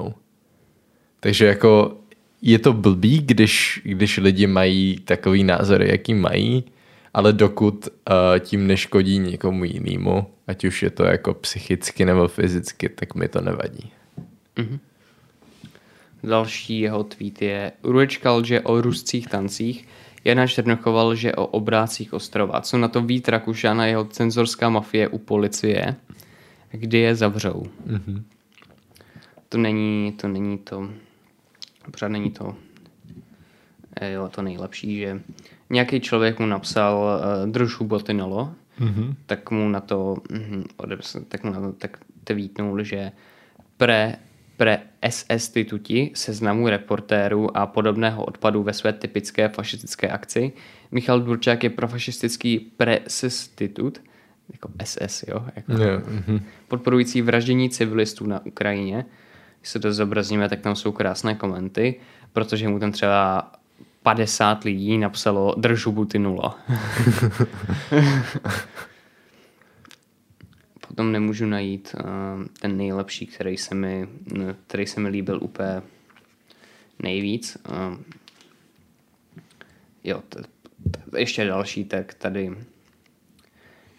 Takže 1.20 1.46
jako 1.46 1.96
je 2.42 2.58
to 2.58 2.72
blbý, 2.72 3.18
když, 3.18 3.80
když 3.84 4.16
lidi 4.16 4.46
mají 4.46 4.98
takový 5.04 5.44
názory, 5.44 5.88
jaký 5.90 6.14
mají, 6.14 6.64
ale 7.14 7.32
dokud 7.32 7.88
uh, 7.88 8.38
tím 8.38 8.66
neškodí 8.66 9.18
někomu 9.18 9.64
jinému, 9.64 10.26
ať 10.46 10.64
už 10.64 10.82
je 10.82 10.90
to 10.90 11.04
jako 11.04 11.34
psychicky 11.34 12.04
nebo 12.04 12.28
fyzicky, 12.28 12.88
tak 12.88 13.14
mi 13.14 13.28
to 13.28 13.40
nevadí. 13.40 13.92
Mm-hmm. 14.56 14.78
Další 16.22 16.80
jeho 16.80 17.04
tweet 17.04 17.42
je 17.42 17.72
Urečka 17.82 18.32
lže 18.32 18.60
o 18.60 18.80
ruscích 18.80 19.28
tancích, 19.28 19.88
Jana 20.24 20.46
Černochoval 20.46 21.08
lže 21.08 21.34
o 21.34 21.46
obrácích 21.46 22.12
ostrova. 22.12 22.60
Co 22.60 22.78
na 22.78 22.88
to 22.88 23.00
Vít 23.02 23.28
Rakušan 23.28 23.80
a 23.80 23.86
jeho 23.86 24.04
cenzorská 24.04 24.68
mafie 24.68 25.08
u 25.08 25.18
policie, 25.18 25.96
kdy 26.70 26.98
je 26.98 27.14
zavřou. 27.14 27.66
Mm-hmm. 27.86 28.22
To 29.48 29.58
není 29.58 30.12
to, 30.12 30.28
není 30.28 30.58
to, 30.58 30.90
pořád 31.90 32.08
není 32.08 32.30
to 32.30 32.54
eh, 34.00 34.12
jo, 34.12 34.28
to 34.28 34.42
nejlepší, 34.42 34.98
že 34.98 35.20
nějaký 35.70 36.00
člověk 36.00 36.38
mu 36.38 36.46
napsal 36.46 37.20
uh, 37.44 37.50
drž 37.50 37.74
huboty 37.74 38.14
nolo, 38.14 38.52
mm-hmm. 38.80 39.14
tak 39.26 39.50
mu 39.50 39.68
na 39.68 39.80
to 39.80 40.16
mm, 40.30 40.64
tak 41.28 41.44
mu 41.44 41.52
na 41.52 41.60
to 41.60 41.72
tak 41.72 41.98
tweetnul, 42.24 42.82
že 42.82 43.12
pre 43.76 44.16
pre 44.60 44.78
SS 45.08 45.48
tituti 45.48 46.10
seznamu 46.14 46.68
reportérů 46.68 47.56
a 47.56 47.66
podobného 47.66 48.24
odpadu 48.24 48.62
ve 48.62 48.72
své 48.72 48.92
typické 48.92 49.48
fašistické 49.48 50.08
akci. 50.08 50.52
Michal 50.90 51.20
Dvorčák 51.20 51.64
je 51.64 51.70
profašistický 51.70 52.58
pre-stitut, 52.58 54.00
jako 54.52 54.68
SS, 54.84 55.24
jo? 55.28 55.46
Jako 55.56 55.72
yeah. 55.72 56.02
mm-hmm. 56.02 56.42
Podporující 56.68 57.22
vraždění 57.22 57.70
civilistů 57.70 58.26
na 58.26 58.46
Ukrajině. 58.46 59.04
Když 59.60 59.70
se 59.70 59.78
to 59.78 59.92
zobrazíme, 59.92 60.48
tak 60.48 60.60
tam 60.60 60.76
jsou 60.76 60.92
krásné 60.92 61.34
komenty, 61.34 62.00
protože 62.32 62.68
mu 62.68 62.78
tam 62.78 62.92
třeba 62.92 63.52
50 64.02 64.64
lidí 64.64 64.98
napsalo 64.98 65.54
držu 65.58 65.92
buty 65.92 66.18
nula. 66.18 66.58
Potom 70.88 71.12
nemůžu 71.12 71.46
najít 71.46 71.94
uh, 71.98 72.04
ten 72.60 72.76
nejlepší, 72.76 73.26
který 73.26 73.56
se 73.56 73.74
mi, 73.74 74.08
který 74.66 74.86
se 74.86 75.00
mi 75.00 75.08
líbil 75.08 75.38
úplně 75.42 75.82
nejvíc. 77.02 77.58
Uh, 77.68 77.96
jo, 80.04 80.22
t- 80.28 80.42
t- 80.90 81.18
ještě 81.18 81.44
další, 81.44 81.84
tak 81.84 82.14
tady 82.14 82.56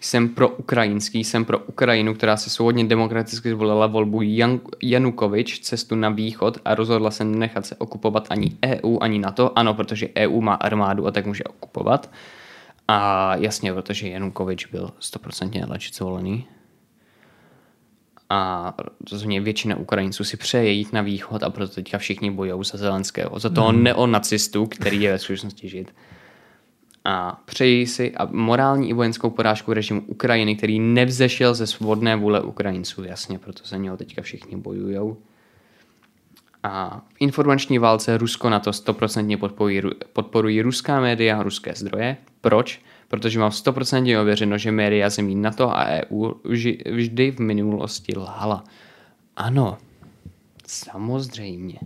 jsem 0.02 0.30
pro 0.30 0.50
ukrajinský, 0.50 1.24
jsem 1.24 1.46
pro 1.46 1.60
Ukrajinu, 1.60 2.14
která 2.14 2.38
se 2.38 2.50
svobodně 2.50 2.84
demokraticky 2.84 3.50
zvolila 3.50 3.88
volbu 3.88 4.22
Jan, 4.22 4.60
Janukovič 4.84 5.60
cestu 5.60 5.96
na 5.96 6.10
východ 6.10 6.58
a 6.66 6.76
rozhodla 6.76 7.12
se 7.12 7.24
nechat 7.24 7.66
se 7.66 7.76
okupovat 7.76 8.28
ani 8.30 8.58
EU, 8.66 8.98
ani 9.02 9.20
NATO. 9.20 9.60
Ano, 9.60 9.74
protože 9.74 10.10
EU 10.18 10.42
má 10.42 10.54
armádu 10.54 11.08
a 11.08 11.12
tak 11.12 11.26
může 11.26 11.44
okupovat. 11.44 12.12
A 12.88 13.36
jasně, 13.36 13.74
protože 13.74 14.10
Janukovič 14.10 14.66
byl 14.66 14.92
100% 15.02 15.70
legit 15.70 15.96
zvolený. 15.96 16.48
A 18.30 18.74
rozhodně 19.12 19.42
většina 19.42 19.76
Ukrajinců 19.76 20.24
si 20.24 20.38
přeje 20.38 20.72
jít 20.72 20.94
na 20.94 21.02
východ 21.02 21.44
a 21.44 21.50
proto 21.50 21.74
teďka 21.74 21.98
všichni 21.98 22.32
bojou 22.32 22.64
za 22.64 22.78
Zelenského. 22.78 23.40
Za 23.40 23.50
toho 23.50 23.72
mm. 23.72 23.84
neonacistu, 23.84 24.66
který 24.66 25.02
je 25.02 25.12
ve 25.12 25.20
skutečnosti 25.20 25.70
žid 25.70 25.94
a 27.06 27.42
přeji 27.46 27.88
si 27.88 28.16
a 28.16 28.26
morální 28.32 28.90
i 28.90 28.94
vojenskou 28.94 29.30
porážku 29.30 29.74
režimu 29.74 30.02
Ukrajiny, 30.08 30.56
který 30.56 30.80
nevzešel 30.80 31.54
ze 31.54 31.68
svobodné 31.68 32.16
vůle 32.16 32.42
Ukrajinců, 32.42 33.04
jasně, 33.04 33.40
proto 33.40 33.64
se 33.64 33.78
něho 33.78 33.98
teďka 33.98 34.22
všichni 34.22 34.58
bojujou. 34.58 35.18
A 36.64 37.02
v 37.10 37.16
informační 37.20 37.80
válce 37.80 38.18
Rusko 38.18 38.50
na 38.50 38.60
to 38.60 38.72
100% 38.72 39.38
podporují, 39.38 39.82
podporují 40.14 40.62
ruská 40.62 41.00
média 41.00 41.40
a 41.40 41.44
ruské 41.44 41.74
zdroje. 41.76 42.18
Proč? 42.42 42.82
Protože 43.08 43.40
mám 43.40 43.52
100% 43.52 44.22
ověřeno, 44.22 44.58
že 44.58 44.72
média 44.72 45.10
zemí 45.10 45.36
NATO 45.36 45.78
a 45.78 45.86
EU 45.86 46.32
vždy 46.86 47.32
v 47.32 47.40
minulosti 47.40 48.18
lhala. 48.18 48.64
Ano, 49.36 49.78
samozřejmě. 50.68 51.80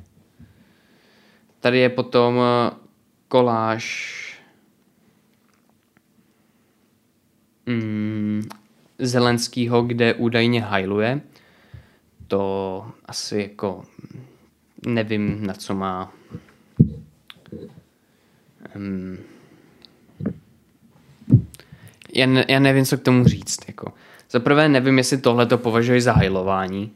Tady 1.60 1.80
je 1.80 1.90
potom 1.90 2.42
koláž 3.28 4.22
mm, 7.66 8.44
Zelenskýho, 9.00 9.82
kde 9.82 10.14
údajně 10.14 10.62
hajluje. 10.62 11.22
To 12.28 12.86
asi 13.06 13.38
jako 13.38 13.84
nevím, 14.88 15.46
na 15.46 15.54
co 15.54 15.76
má 15.76 16.14
um, 18.76 19.18
já, 22.16 22.26
ne, 22.26 22.46
já 22.48 22.60
nevím, 22.60 22.86
co 22.86 22.98
k 22.98 23.04
tomu 23.04 23.26
říct. 23.26 23.60
Jako. 23.68 23.94
Za 24.32 24.40
prvé 24.40 24.70
nevím, 24.70 24.98
jestli 24.98 25.18
tohle 25.18 25.46
to 25.46 25.58
považuji 25.58 26.02
za 26.02 26.14
hajlování. 26.14 26.92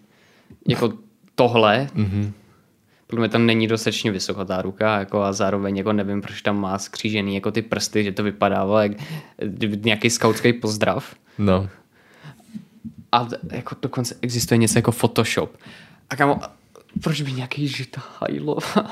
Jako 0.68 0.94
tohle, 1.36 1.88
mm-hmm 1.96 2.32
podle 3.10 3.22
mě 3.22 3.30
tam 3.30 3.46
není 3.46 3.68
dostatečně 3.68 4.12
vysoká 4.12 4.46
ta 4.46 4.62
ruka 4.62 5.00
jako 5.00 5.22
a 5.22 5.34
zároveň 5.34 5.78
jako 5.78 5.94
nevím, 5.94 6.22
proč 6.22 6.42
tam 6.42 6.60
má 6.60 6.78
skřížený 6.78 7.36
jako 7.36 7.52
ty 7.52 7.62
prsty, 7.62 8.04
že 8.04 8.12
to 8.12 8.24
vypadává 8.24 8.84
jak 8.84 8.92
nějaký 9.84 10.10
skautský 10.10 10.54
pozdrav. 10.54 11.16
No. 11.38 11.70
A 13.12 13.28
jako 13.52 13.76
dokonce 13.82 14.16
existuje 14.22 14.58
něco 14.58 14.78
jako 14.78 14.92
Photoshop. 14.92 15.58
A 16.10 16.16
kamo, 16.16 16.40
proč 17.04 17.22
by 17.22 17.32
nějaký 17.32 17.68
žita 17.68 18.02
hajlova? 18.20 18.92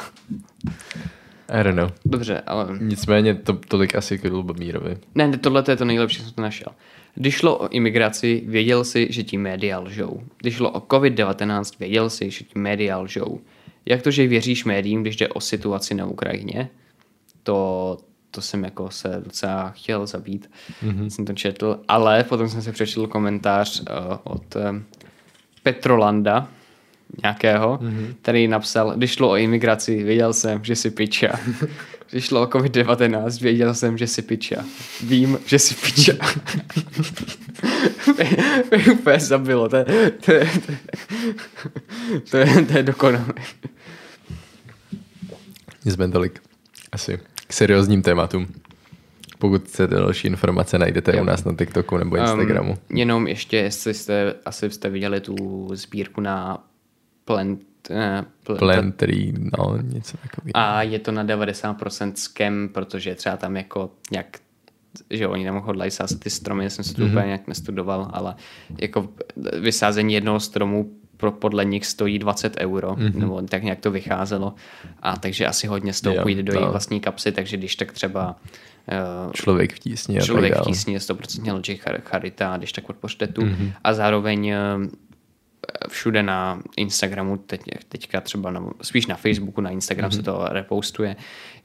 I 1.49 1.63
don't 1.63 1.77
know. 1.77 1.89
Dobře, 2.05 2.41
ale... 2.41 2.67
Nicméně 2.79 3.35
to, 3.35 3.53
tolik 3.53 3.95
asi 3.95 4.17
k 4.17 4.23
Lubomírovi. 4.23 4.97
Ne, 5.15 5.27
ne, 5.27 5.37
tohle 5.37 5.63
je 5.67 5.75
to 5.75 5.85
nejlepší, 5.85 6.17
co 6.17 6.23
jsem 6.23 6.33
to 6.33 6.41
našel. 6.41 6.73
Když 7.15 7.35
šlo 7.35 7.57
o 7.57 7.69
imigraci, 7.69 8.43
věděl 8.45 8.83
si, 8.83 9.07
že 9.09 9.23
ti 9.23 9.37
média 9.37 9.79
lžou. 9.79 10.21
Když 10.37 10.55
šlo 10.55 10.71
o 10.71 10.79
COVID-19, 10.79 11.79
věděl 11.79 12.09
si, 12.09 12.31
že 12.31 12.45
ti 12.45 12.59
média 12.59 12.97
lžou 12.97 13.39
jak 13.89 14.01
to, 14.01 14.11
že 14.11 14.27
věříš 14.27 14.65
médiím, 14.65 15.01
když 15.01 15.15
jde 15.15 15.27
o 15.27 15.41
situaci 15.41 15.93
na 15.93 16.05
Ukrajině, 16.05 16.69
to, 17.43 17.97
to 18.31 18.41
jsem 18.41 18.63
jako 18.63 18.91
se 18.91 19.21
docela 19.25 19.69
chtěl 19.69 20.07
zabít, 20.07 20.49
mm-hmm. 20.83 21.07
jsem 21.07 21.25
to 21.25 21.33
četl, 21.33 21.79
ale 21.87 22.23
potom 22.23 22.49
jsem 22.49 22.61
se 22.61 22.71
přečetl 22.71 23.07
komentář 23.07 23.81
uh, 23.81 23.85
od 24.23 24.55
uh, 24.55 24.61
Petrolanda, 25.63 26.47
nějakého, 27.23 27.77
mm-hmm. 27.77 28.13
který 28.21 28.47
napsal, 28.47 28.93
když 28.95 29.11
šlo 29.11 29.29
o 29.29 29.35
imigraci, 29.35 30.03
věděl 30.03 30.33
jsem, 30.33 30.63
že 30.63 30.75
si 30.75 30.91
piča. 30.91 31.39
Když 32.11 32.25
šlo 32.25 32.41
o 32.41 32.45
COVID-19, 32.45 33.41
věděl 33.41 33.73
jsem, 33.73 33.97
že 33.97 34.07
si 34.07 34.21
piča. 34.21 34.65
Vím, 35.03 35.39
že 35.45 35.59
si 35.59 35.75
piča. 35.75 36.13
mě 38.75 38.93
úplně 38.93 39.19
zabilo. 39.19 39.69
To, 39.69 39.75
je, 39.75 39.85
to, 40.25 40.31
je, 40.31 40.49
to, 42.31 42.37
je, 42.37 42.65
to 42.65 42.77
je 42.77 42.83
dokonalé. 42.83 43.33
Jsme 45.85 46.07
tolik 46.07 46.41
asi 46.91 47.19
k 47.47 47.53
seriózním 47.53 48.01
tématům. 48.01 48.47
Pokud 49.39 49.63
chcete 49.63 49.95
další 49.95 50.27
informace, 50.27 50.79
najdete 50.79 51.15
jo. 51.15 51.21
u 51.21 51.25
nás 51.25 51.43
na 51.43 51.55
TikToku 51.55 51.97
nebo 51.97 52.17
Instagramu. 52.17 52.71
Um, 52.71 52.97
jenom 52.97 53.27
ještě, 53.27 53.57
jestli 53.57 53.93
jste, 53.93 54.35
asi 54.45 54.69
jste 54.69 54.89
viděli 54.89 55.21
tu 55.21 55.67
sbírku 55.73 56.21
na 56.21 56.63
Plant 57.25 57.66
eh, 57.89 58.23
pl- 58.45 58.57
Plantry, 58.57 59.33
no, 59.37 59.77
něco 59.81 60.17
takového. 60.17 60.51
A 60.55 60.81
je 60.81 60.99
to 60.99 61.11
na 61.11 61.25
90% 61.25 62.11
scam, 62.15 62.69
protože 62.69 63.15
třeba 63.15 63.37
tam 63.37 63.57
jako 63.57 63.91
nějak 64.11 64.27
že 65.09 65.27
oni 65.27 65.45
tam 65.45 65.61
hodlají 65.61 65.91
sázet 65.91 66.19
ty 66.19 66.29
stromy, 66.29 66.63
já 66.63 66.69
jsem 66.69 66.85
si 66.85 66.93
to 66.93 67.01
mm-hmm. 67.01 67.09
úplně 67.09 67.25
nějak 67.25 67.47
nestudoval, 67.47 68.09
ale 68.13 68.35
jako 68.81 69.09
vysázení 69.59 70.13
jednoho 70.13 70.39
stromu 70.39 70.91
pro, 71.17 71.31
podle 71.31 71.65
nich 71.65 71.85
stojí 71.85 72.19
20 72.19 72.57
euro, 72.59 72.91
mm-hmm. 72.91 73.15
nebo 73.15 73.41
tak 73.41 73.63
nějak 73.63 73.79
to 73.79 73.91
vycházelo. 73.91 74.53
A 75.01 75.17
takže 75.17 75.45
asi 75.45 75.67
hodně 75.67 75.93
z 75.93 76.01
toho 76.01 76.15
půjde 76.21 76.43
do 76.43 76.53
jejich 76.53 76.69
vlastní 76.69 76.99
kapsy, 76.99 77.31
takže 77.31 77.57
když 77.57 77.75
tak 77.75 77.91
třeba 77.91 78.35
uh, 79.25 79.31
Člověk 79.31 79.73
v 79.73 79.79
tísni 79.79 80.21
člověk 80.21 80.57
v 80.57 80.61
tísni 80.61 80.93
je 80.93 80.99
100% 80.99 81.53
logic 81.53 81.81
char- 81.81 82.01
charita, 82.03 82.57
když 82.57 82.71
tak 82.71 82.85
podpořte 82.85 83.27
tu. 83.27 83.41
Mhm. 83.41 83.53
Mm-hmm. 83.53 83.73
A 83.83 83.93
zároveň 83.93 84.47
eh, 84.47 84.57
všude 85.89 86.23
na 86.23 86.61
Instagramu, 86.77 87.37
teď, 87.37 87.61
teďka 87.89 88.21
třeba 88.21 88.51
na, 88.51 88.69
spíš 88.81 89.07
na 89.07 89.15
Facebooku, 89.15 89.61
na 89.61 89.69
Instagram 89.69 90.09
mm-hmm. 90.09 90.15
se 90.15 90.23
to 90.23 90.45
repostuje, 90.49 91.15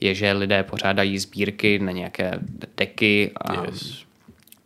je, 0.01 0.15
že 0.15 0.33
lidé 0.33 0.63
pořádají 0.63 1.19
sbírky 1.19 1.79
na 1.79 1.93
nějaké 1.93 2.39
deky 2.77 3.33
a 3.37 3.65
Yes. 3.65 4.05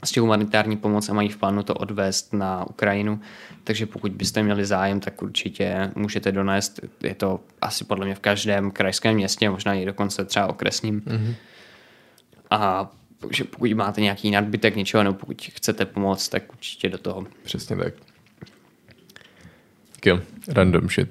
vlastně 0.01 0.20
humanitární 0.20 0.76
pomoc 0.76 1.09
a 1.09 1.12
mají 1.12 1.28
v 1.28 1.37
plánu 1.37 1.62
to 1.62 1.74
odvést 1.74 2.32
na 2.32 2.66
Ukrajinu. 2.70 3.20
Takže 3.64 3.87
pokud 3.87 4.12
byste 4.12 4.43
měli 4.43 4.66
zájem, 4.66 5.01
tak 5.01 5.22
určitě 5.22 5.91
můžete 5.95 6.32
donést. 6.32 6.80
Je 7.03 7.14
to 7.14 7.41
asi 7.61 7.84
podle 7.84 8.07
mě 8.07 8.14
v 8.14 8.20
každém 8.20 8.70
krajském 8.70 9.14
městě, 9.14 9.51
možná 9.51 9.74
i 9.74 9.84
dokonce 9.84 10.24
třeba 10.24 10.47
okresním. 10.47 11.01
Mm-hmm. 11.01 11.34
A 12.51 12.91
takže 13.18 13.45
pokud 13.45 13.72
máte 13.72 14.01
nějaký 14.01 14.30
nadbytek 14.30 14.76
něčeho, 14.76 15.03
nebo 15.03 15.14
pokud 15.14 15.43
chcete 15.43 15.87
pomoct, 15.87 16.28
tak 16.28 16.53
určitě 16.53 16.89
do 16.89 16.99
toho. 16.99 17.26
Přesně 17.43 17.76
tak. 17.76 17.95
Jo, 20.05 20.20
random 20.49 20.88
shit. 20.88 21.09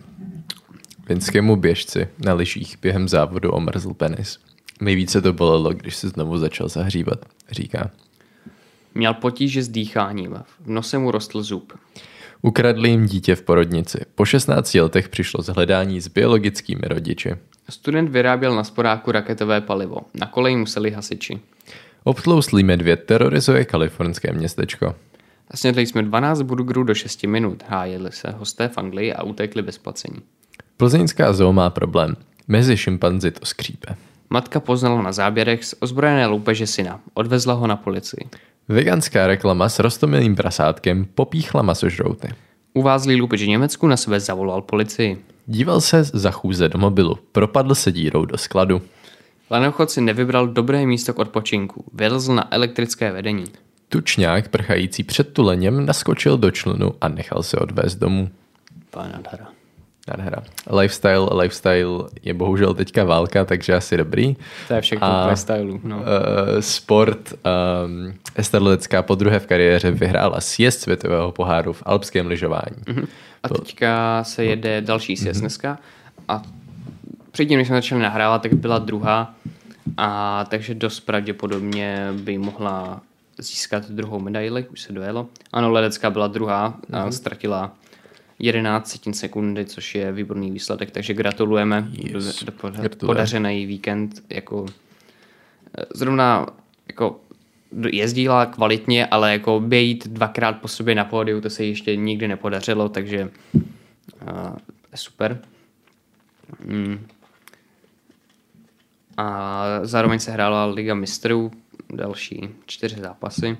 Finskému 1.06 1.56
běžci 1.56 2.08
na 2.26 2.34
lyžích 2.34 2.78
během 2.82 3.08
závodu 3.08 3.52
omrzl 3.52 3.94
penis. 3.94 4.40
Nejvíce 4.82 5.22
to 5.22 5.34
bolelo, 5.34 5.74
když 5.74 5.96
se 5.96 6.10
znovu 6.10 6.38
začal 6.38 6.70
zahřívat, 6.70 7.26
říká. 7.52 7.92
Měl 8.96 9.14
potíže 9.14 9.64
s 9.64 9.70
dýcháním. 9.70 10.34
V 10.66 10.70
nose 10.70 10.98
mu 10.98 11.12
rostl 11.12 11.44
zub. 11.44 11.74
Ukradli 12.42 12.90
jim 12.90 13.06
dítě 13.06 13.36
v 13.36 13.42
porodnici. 13.42 14.00
Po 14.16 14.26
16 14.26 14.74
letech 14.74 15.10
přišlo 15.10 15.44
zhledání 15.44 16.02
s 16.02 16.08
biologickými 16.08 16.82
rodiči. 16.88 17.36
Student 17.70 18.10
vyráběl 18.10 18.56
na 18.56 18.64
sporáku 18.64 19.12
raketové 19.12 19.62
palivo. 19.62 19.98
Na 20.14 20.28
koleji 20.28 20.56
museli 20.56 20.92
hasiči. 20.92 21.40
Obtlouslý 22.04 22.64
medvěd 22.64 23.04
terorizuje 23.04 23.66
kalifornské 23.66 24.34
městečko. 24.34 24.96
Snědli 25.54 25.86
jsme 25.88 26.04
12 26.04 26.42
burgerů 26.42 26.84
do 26.84 26.94
6 26.94 27.24
minut. 27.24 27.64
Hájili 27.68 28.12
se 28.12 28.32
hosté 28.38 28.68
v 28.68 28.78
Anglii 28.78 29.14
a 29.14 29.24
utekli 29.24 29.62
bez 29.62 29.78
placení. 29.78 30.20
Plzeňská 30.78 31.34
zoo 31.34 31.54
má 31.54 31.70
problém. 31.70 32.16
Mezi 32.48 32.78
šimpanzi 32.78 33.32
to 33.32 33.46
skřípe. 33.46 33.96
Matka 34.30 34.60
poznala 34.60 35.02
na 35.02 35.12
záběrech 35.12 35.66
z 35.66 35.76
ozbrojené 35.80 36.28
loupeže 36.28 36.68
syna. 36.68 37.00
Odvezla 37.14 37.54
ho 37.54 37.68
na 37.68 37.76
policii. 37.76 38.30
Veganská 38.68 39.28
reklama 39.28 39.70
s 39.70 39.80
rostomilým 39.80 40.36
prasátkem 40.36 41.06
popíchla 41.16 41.62
masožrouty. 41.62 42.28
Uvázlý 42.74 43.22
loupež 43.22 43.44
v 43.44 43.48
Německu 43.48 43.88
na 43.88 43.98
sebe 43.98 44.20
zavolal 44.20 44.62
policii. 44.62 45.24
Díval 45.48 45.82
se 45.82 46.04
za 46.04 46.32
chůze 46.32 46.70
do 46.70 46.80
mobilu. 46.80 47.18
Propadl 47.32 47.76
se 47.76 47.92
dírou 47.92 48.26
do 48.26 48.38
skladu. 48.38 48.82
Lanochod 49.52 49.92
si 49.92 50.02
nevybral 50.02 50.48
dobré 50.48 50.86
místo 50.86 51.14
k 51.14 51.20
odpočinku. 51.20 51.86
Vylezl 51.94 52.36
na 52.36 52.54
elektrické 52.54 53.12
vedení. 53.12 53.46
Tučňák 53.90 54.48
prchající 54.48 55.04
před 55.04 55.34
tuleněm 55.34 55.86
naskočil 55.86 56.38
do 56.38 56.52
člunu 56.52 56.94
a 57.02 57.08
nechal 57.08 57.44
se 57.44 57.58
odvést 57.58 57.96
domů. 57.96 58.30
Pána 58.90 59.10
nádhera. 59.10 59.48
Nádhera. 60.08 60.44
Lifestyle, 60.78 61.30
lifestyle 61.42 62.10
je 62.24 62.34
bohužel 62.34 62.74
teďka 62.74 63.04
válka, 63.04 63.46
takže 63.46 63.76
asi 63.76 63.98
dobrý. 63.98 64.36
To 64.68 64.74
je 64.74 64.82
všechno 64.82 65.08
A- 65.08 65.36
stylu. 65.36 65.80
No. 65.84 65.98
Uh, 65.98 66.04
sport. 66.60 67.34
Um, 67.86 68.14
Ester 68.36 68.62
Ledecká 68.62 69.02
po 69.02 69.16
druhé 69.16 69.40
v 69.40 69.48
kariéře 69.48 69.92
vyhrála 69.92 70.42
sjezd 70.42 70.82
světového 70.82 71.32
poháru 71.32 71.74
v 71.74 71.84
alpském 71.86 72.28
lyžování. 72.28 72.76
Mm-hmm. 72.86 73.08
A 73.44 73.50
teďka 73.50 74.24
se 74.24 74.46
jede 74.46 74.82
další 74.82 75.18
sjezd 75.18 75.40
dneska. 75.40 75.80
A 76.28 76.42
předtím, 77.32 77.58
než 77.60 77.68
jsme 77.68 77.76
začali 77.76 78.02
nahrávat, 78.02 78.42
tak 78.42 78.54
byla 78.54 78.80
druhá. 78.80 79.34
A 79.98 80.46
takže 80.50 80.74
dost 80.76 81.00
pravděpodobně 81.00 82.10
by 82.12 82.38
mohla 82.38 83.02
získat 83.38 83.92
druhou 83.92 84.20
medaili, 84.20 84.68
už 84.68 84.82
se 84.82 84.94
dojelo. 84.94 85.30
Ano, 85.54 85.72
Ledecká 85.72 86.10
byla 86.10 86.28
druhá 86.28 86.80
a 86.92 87.12
ztratila 87.12 87.76
11 88.40 88.88
setin 88.88 89.14
sekundy, 89.14 89.66
což 89.66 89.96
je 89.96 90.12
výborný 90.12 90.52
výsledek, 90.52 90.92
takže 90.92 91.14
gratulujeme. 91.14 91.88
Yes. 91.92 92.44
Do, 92.44 92.52
do 92.52 92.52
Gratulujeme. 92.62 92.90
podařený 93.00 93.66
víkend. 93.66 94.24
Jako, 94.30 94.66
eh, 95.78 95.84
zrovna 95.94 96.46
jako 96.88 97.20
jezdila 97.92 98.46
kvalitně, 98.46 99.06
ale 99.06 99.32
jako 99.32 99.60
být 99.60 100.08
dvakrát 100.08 100.62
po 100.62 100.68
sobě 100.68 100.96
na 100.96 101.06
pódiu, 101.06 101.42
to 101.42 101.50
se 101.50 101.66
ještě 101.66 101.96
nikdy 101.96 102.28
nepodařilo, 102.28 102.90
takže 102.90 103.30
uh, 103.54 104.58
super. 104.96 105.40
Mm. 106.66 107.08
A 109.18 109.64
zároveň 109.84 110.20
se 110.20 110.32
hrála 110.32 110.66
Liga 110.66 110.96
mistrů, 110.96 111.52
další 111.96 112.50
čtyři 112.66 112.96
zápasy. 113.00 113.58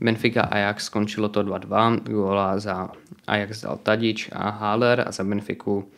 Benfica 0.00 0.42
Ajax 0.42 0.84
skončilo 0.84 1.28
to 1.28 1.42
2-2, 1.42 2.00
góla 2.02 2.58
za 2.58 2.88
Ajax 3.26 3.60
dal 3.62 3.76
Tadič 3.82 4.28
a 4.32 4.50
Haller 4.50 5.04
a 5.06 5.12
za 5.12 5.24
Benfiku 5.24 5.88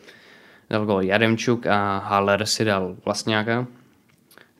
dal 0.69 0.85
gól 0.85 1.03
Jaremčuk 1.03 1.65
a 1.67 1.97
Haller 1.97 2.45
si 2.45 2.65
dal 2.65 2.95
Vlastňáka. 3.05 3.67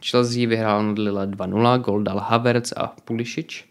Chelsea 0.01 0.47
vyhrál 0.47 0.83
nad 0.83 0.97
Lille 0.99 1.27
2-0, 1.27 1.79
gol 1.79 2.03
dal 2.03 2.17
Havertz 2.19 2.73
a 2.77 2.87
Pulisic. 3.05 3.65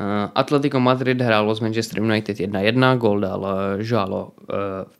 Uh, 0.00 0.30
Atletico 0.34 0.80
Madrid 0.80 1.20
hrálo 1.20 1.54
s 1.54 1.60
Manchester 1.60 2.00
United 2.02 2.36
1-1, 2.36 2.96
gol 2.98 3.20
dal 3.20 3.40
uh, 3.40 3.48
Joao 3.80 4.24
uh, 4.24 4.54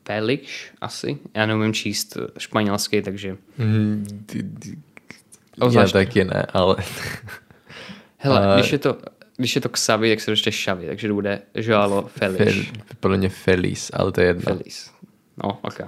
Felix 0.05 0.43
asi. 0.80 1.18
Já 1.34 1.47
neumím 1.47 1.72
číst 1.72 2.16
španělsky, 2.39 3.03
takže 3.03 3.37
Mm, 3.59 4.07
ty- 4.26 4.43
ty- 4.43 4.78
Já 5.72 5.89
taky 5.89 6.24
ne, 6.24 6.47
ale 6.53 6.76
hele, 8.27 8.47
A- 8.47 8.55
když 8.55 8.72
je 8.72 8.79
to 8.79 8.99
když 9.37 9.55
je 9.55 9.61
to 9.61 9.68
Xavi, 9.68 10.11
tak 10.11 10.20
se 10.20 10.31
dočte 10.31 10.51
Xavi, 10.51 10.87
takže 10.87 11.09
to 11.09 11.14
bude 11.14 11.43
Joao 11.55 12.03
Felix. 12.07 12.55
Fel, 12.55 12.83
podle 13.01 13.16
mě 13.16 13.29
Feliz, 13.29 13.91
ale 13.95 14.12
to 14.12 14.20
je 14.20 14.27
jedno. 14.27 14.43
Feliz. 14.43 14.91
No, 15.45 15.59
ok. 15.62 15.81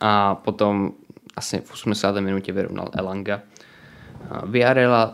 A 0.00 0.34
potom 0.34 0.92
asi 1.36 1.60
v 1.60 1.72
80. 1.72 2.20
minutě 2.20 2.52
vyrovnal 2.52 2.88
Elanga. 2.92 3.40
A 4.30 4.46
Villarreal, 4.46 5.12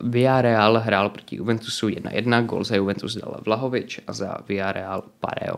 Villarreal 0.00 0.78
hrál 0.78 1.08
proti 1.08 1.36
Juventusu 1.36 1.88
1-1, 1.88 2.46
gol 2.46 2.64
za 2.64 2.76
Juventus 2.76 3.16
dal 3.16 3.40
Vlahovič 3.44 4.00
a 4.06 4.12
za 4.12 4.36
Villarreal 4.48 5.02
Pareo. 5.20 5.56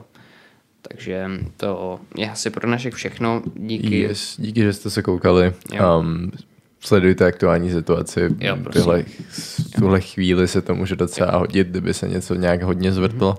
Takže 0.83 1.31
to 1.57 2.01
je 2.17 2.31
asi 2.31 2.51
pro 2.51 2.67
dnešek 2.67 2.95
všechno. 2.95 3.43
Díky. 3.57 4.01
Yes, 4.01 4.35
díky, 4.39 4.63
že 4.63 4.73
jste 4.73 4.91
se 4.91 5.03
koukali. 5.03 5.53
Jo. 5.73 5.99
Um, 5.99 6.31
sledujte 6.85 7.27
aktuální 7.27 7.73
situaci. 7.73 8.21
Jo, 8.41 8.57
prosím. 8.63 8.83
Tyhle, 8.83 9.05
v 9.29 9.71
tuhle 9.79 10.01
chvíli 10.01 10.49
se 10.49 10.63
to 10.63 10.75
může 10.75 10.97
docela 10.97 11.37
hodit, 11.39 11.67
kdyby 11.69 11.95
se 11.95 12.09
něco 12.09 12.35
nějak 12.35 12.63
hodně 12.63 12.93
zvrtlo. 12.93 13.39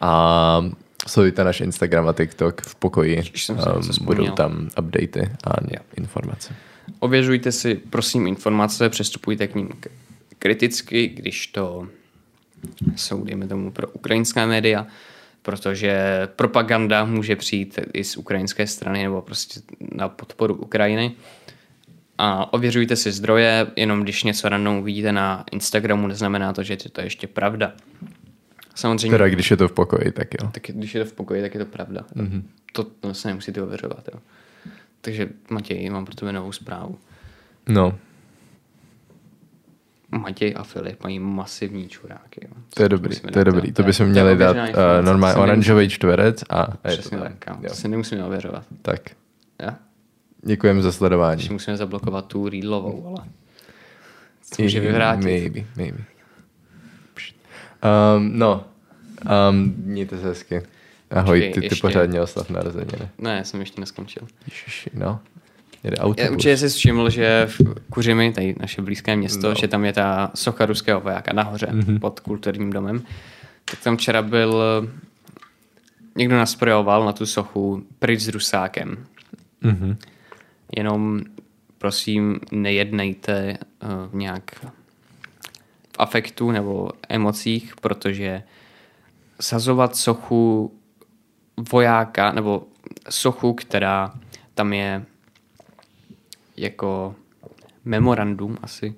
A 0.00 0.70
sledujte 1.06 1.44
náš 1.44 1.60
Instagram 1.60 2.08
a 2.08 2.12
TikTok 2.12 2.62
v 2.62 2.74
pokoji. 2.74 3.22
Jsem 3.34 3.56
Um, 3.58 4.04
budou 4.06 4.26
tam 4.30 4.68
updaty 4.78 5.30
a 5.44 5.50
Jo. 5.70 5.80
informace. 5.96 6.54
Ověřujte 7.00 7.52
si, 7.52 7.74
prosím, 7.74 8.26
informace, 8.26 8.88
přestupujte 8.88 9.46
k 9.46 9.54
ním 9.54 9.68
kriticky, 10.38 11.08
když 11.08 11.46
to 11.46 11.88
jsou, 12.96 13.24
dejme 13.24 13.46
tomu, 13.48 13.70
pro 13.70 13.88
ukrajinská 13.88 14.46
média, 14.46 14.86
protože 15.42 16.28
propaganda 16.36 17.04
může 17.04 17.36
přijít 17.36 17.78
i 17.92 18.04
z 18.04 18.16
ukrajinské 18.16 18.66
strany 18.66 19.02
nebo 19.02 19.22
prostě 19.22 19.60
na 19.94 20.08
podporu 20.08 20.54
Ukrajiny. 20.54 21.12
A 22.18 22.52
ověřujte 22.52 22.96
si 22.96 23.12
zdroje, 23.12 23.66
jenom 23.76 24.02
když 24.02 24.24
něco 24.24 24.48
random 24.48 24.76
uvidíte 24.76 25.12
na 25.12 25.44
Instagramu, 25.52 26.06
neznamená 26.06 26.52
to, 26.52 26.62
že 26.62 26.72
je 26.72 26.90
to 26.90 27.00
ještě 27.00 27.26
pravda. 27.26 27.72
Samozřejmě, 28.74 29.10
Teda 29.10 29.28
když 29.28 29.50
je 29.50 29.56
to 29.56 29.68
v 29.68 29.72
pokoji, 29.72 30.12
tak 30.12 30.28
jo. 30.42 30.50
tak 30.52 30.62
když 30.68 30.94
je 30.94 31.04
to 31.04 31.10
v 31.10 31.12
pokoji, 31.12 31.42
tak 31.42 31.54
je 31.54 31.60
to 31.60 31.66
pravda. 31.66 32.00
Mm-hmm. 32.16 32.42
To, 32.72 32.84
to 32.84 33.14
se 33.14 33.28
nemusíte 33.28 33.62
ověřovat. 33.62 34.08
Jo. 34.14 34.20
Takže 35.00 35.28
Matěj, 35.50 35.90
mám 35.90 36.04
pro 36.04 36.14
tebe 36.14 36.32
novou 36.32 36.52
zprávu. 36.52 36.98
No, 37.68 37.98
Matěj 40.10 40.54
a 40.56 40.62
Filip 40.62 41.02
mají 41.02 41.18
masivní 41.18 41.88
čuráky. 41.88 42.40
Jo. 42.48 42.54
to 42.74 42.82
je 42.82 42.88
dobrý, 42.88 43.20
to 43.20 43.38
je 43.38 43.44
dát- 43.44 43.54
dobrý. 43.54 43.72
To 43.72 43.82
bychom 43.82 44.06
je 44.06 44.12
měli 44.12 44.36
dát 44.36 44.56
uh, 44.56 44.74
normálně 45.02 45.36
oranžový 45.40 45.88
čtverec 45.88 46.44
a, 46.50 46.66
Přesně 46.76 47.18
tak. 47.18 47.44
To 47.68 47.74
si 47.74 47.88
nemusíme 47.88 48.24
ověřovat. 48.24 48.64
Tak, 48.82 49.00
Ja? 49.62 49.76
Děkujeme 50.42 50.82
za 50.82 50.88
Ještě 50.88 50.98
sledování. 50.98 51.48
musíme 51.50 51.76
zablokovat 51.76 52.26
tu 52.26 52.48
Readlovou, 52.48 53.06
ale 53.06 53.26
to 54.56 54.62
může 54.62 54.80
vyvrátit. 54.80 55.24
Maybe, 55.24 55.64
maybe. 55.76 55.98
Um, 58.16 58.38
no, 58.38 58.64
um, 59.50 59.74
mějte 59.76 60.18
se 60.18 60.24
hezky. 60.24 60.62
Ahoj, 61.10 61.40
ty, 61.54 61.60
ty 61.60 61.66
ještě. 61.66 61.80
pořádně 61.80 62.20
oslav 62.20 62.50
narozeniny. 62.50 63.08
Ne, 63.18 63.44
jsem 63.44 63.60
ještě 63.60 63.80
neskončil. 63.80 64.22
Ježiši, 64.50 64.90
no. 64.94 65.20
Jede 65.84 65.96
Já, 66.00 66.04
autobus. 66.04 66.30
určitě 66.30 66.56
jsi 66.56 66.68
všiml, 66.68 67.10
že 67.10 67.46
v 67.46 67.60
Kuřimi, 67.90 68.32
tady 68.32 68.54
naše 68.60 68.82
blízké 68.82 69.16
město, 69.16 69.48
No. 69.48 69.54
že 69.54 69.68
tam 69.68 69.84
je 69.84 69.92
ta 69.92 70.30
socha 70.34 70.66
ruského 70.66 71.00
vojáka 71.00 71.32
nahoře 71.32 71.66
Mhm. 71.72 71.98
pod 72.00 72.20
kulturním 72.20 72.70
domem. 72.70 73.02
Tak 73.64 73.80
tam 73.80 73.96
včera 73.96 74.22
byl, 74.22 74.62
někdo 76.16 76.36
nasprojoval 76.36 77.04
na 77.04 77.12
tu 77.12 77.26
sochu 77.26 77.82
pryč 77.98 78.20
s 78.20 78.28
rusákem. 78.28 79.06
Mhm. 79.60 79.96
Jenom 80.76 81.20
prosím 81.78 82.40
nejednejte 82.52 83.58
uh, 83.82 83.88
nějak 84.18 84.50
v 84.54 85.98
afektu 85.98 86.50
nebo 86.50 86.90
emocích, 87.08 87.76
protože 87.80 88.42
sazovat 89.40 89.96
sochu 89.96 90.72
vojáka 91.72 92.32
nebo 92.32 92.62
sochu, 93.10 93.52
která 93.52 94.14
tam 94.54 94.72
je 94.72 95.04
jako 96.56 97.14
memorandum 97.84 98.56
asi, 98.62 98.94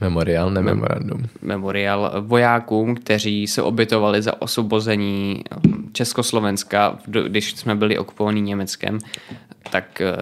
Memoriál, 0.00 0.50
ne 0.50 0.62
memorandum. 0.62 1.22
memoriál 1.42 2.12
vojákům, 2.20 2.94
kteří 2.94 3.46
se 3.46 3.62
obětovali 3.62 4.22
za 4.22 4.42
osvobození 4.42 5.44
Československa, 5.92 6.98
když 7.28 7.50
jsme 7.50 7.74
byli 7.74 7.98
okupovaní 7.98 8.40
Německem, 8.40 8.98
tak 9.74 10.00
eh, 10.00 10.14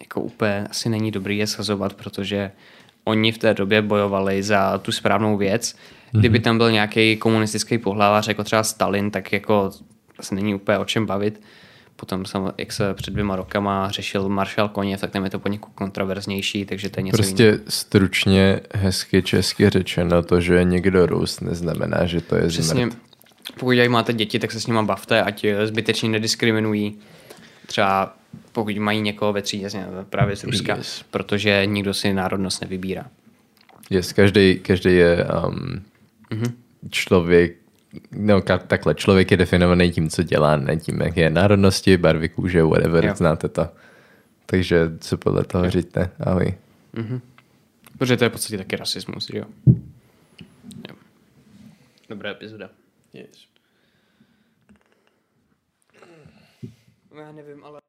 jako 0.00 0.20
úplně 0.20 0.66
asi 0.70 0.88
není 0.88 1.10
dobrý 1.10 1.38
je 1.38 1.46
shazovat, 1.46 1.94
protože 1.94 2.50
oni 3.04 3.32
v 3.32 3.38
té 3.38 3.54
době 3.54 3.82
bojovali 3.82 4.42
za 4.42 4.78
tu 4.78 4.92
správnou 4.92 5.36
věc. 5.36 5.76
Kdyby 6.12 6.40
tam 6.40 6.58
byl 6.58 6.70
nějaký 6.70 7.16
komunistický 7.16 7.78
pohlavář, 7.78 8.28
jako 8.28 8.44
třeba 8.44 8.62
Stalin, 8.62 9.10
tak 9.10 9.32
jako 9.32 9.70
asi 10.18 10.34
není 10.34 10.54
úplně 10.54 10.78
o 10.78 10.84
čem 10.84 11.06
bavit. 11.06 11.40
Potom, 11.96 12.24
sam- 12.24 12.52
jak 12.58 12.72
se 12.72 12.94
před 12.94 13.10
dvěma 13.10 13.36
rokama 13.36 13.90
řešil 13.90 14.28
maršal 14.28 14.68
Koněv, 14.68 15.00
tak 15.00 15.10
tam 15.10 15.24
je 15.24 15.30
to 15.30 15.38
poněkud 15.38 15.70
kontroverznější, 15.74 16.64
takže 16.64 16.90
to 16.90 17.00
je 17.00 17.04
něco 17.04 17.22
jiného. 17.22 17.36
Prostě 17.36 17.60
stručně, 17.68 18.60
hezky 18.74 19.22
česky 19.22 19.70
řečeno, 19.70 20.22
to, 20.22 20.40
že 20.40 20.54
je 20.54 20.64
někdo 20.64 21.06
Rus, 21.06 21.40
neznamená, 21.40 22.06
že 22.06 22.20
to 22.20 22.36
je 22.36 22.48
Přesně, 22.48 22.84
zmrt. 22.86 23.07
Pokud 23.54 23.76
tady 23.76 23.88
máte 23.88 24.12
děti, 24.12 24.38
tak 24.38 24.52
se 24.52 24.60
s 24.60 24.66
nima 24.66 24.82
bavte, 24.82 25.22
ať 25.22 25.46
zbytečně 25.64 26.08
nediskriminují. 26.08 26.98
Třeba 27.66 28.16
pokud 28.52 28.76
mají 28.78 29.00
někoho 29.00 29.32
ve 29.32 29.42
třídě 29.42 29.68
právě 30.10 30.36
z 30.36 30.44
Ruska, 30.44 30.76
Yes. 30.76 31.04
protože 31.10 31.62
nikdo 31.66 31.94
si 31.94 32.12
národnost 32.12 32.60
nevybírá. 32.60 33.04
Yes, 33.90 34.12
každý, 34.12 34.58
každý 34.58 34.90
je 34.96 35.26
um, 35.46 35.82
Mhm. 36.30 36.52
člověk, 36.90 37.56
no 38.12 38.40
takhle, 38.66 38.94
člověk 38.94 39.30
je 39.30 39.36
definovaný 39.36 39.90
tím, 39.92 40.10
co 40.10 40.22
dělá, 40.22 40.56
ne 40.56 40.76
tím, 40.76 41.00
jak 41.00 41.16
je 41.16 41.30
národnosti, 41.30 41.96
barvy 41.96 42.28
kůže, 42.28 42.62
whatever, 42.62 43.04
Jo. 43.04 43.08
jo. 43.10 43.14
znáte 43.16 43.48
to. 43.48 43.68
Takže 44.46 44.90
co 45.00 45.16
podle 45.16 45.44
toho 45.44 45.70
říďte, 45.70 46.10
ahoj. 46.20 46.54
Mhm. 46.92 47.20
Protože 47.98 48.16
to 48.16 48.24
je 48.24 48.28
v 48.28 48.32
podstatě 48.32 48.58
taky 48.58 48.76
rasismus, 48.76 49.26
že 49.32 49.38
jo? 49.38 49.44
jo. 50.88 50.94
Dobrá 52.08 52.30
epizoda. 52.30 52.68
Yes. 53.12 53.48
Já 57.18 57.32
nevím, 57.32 57.64
ale... 57.64 57.87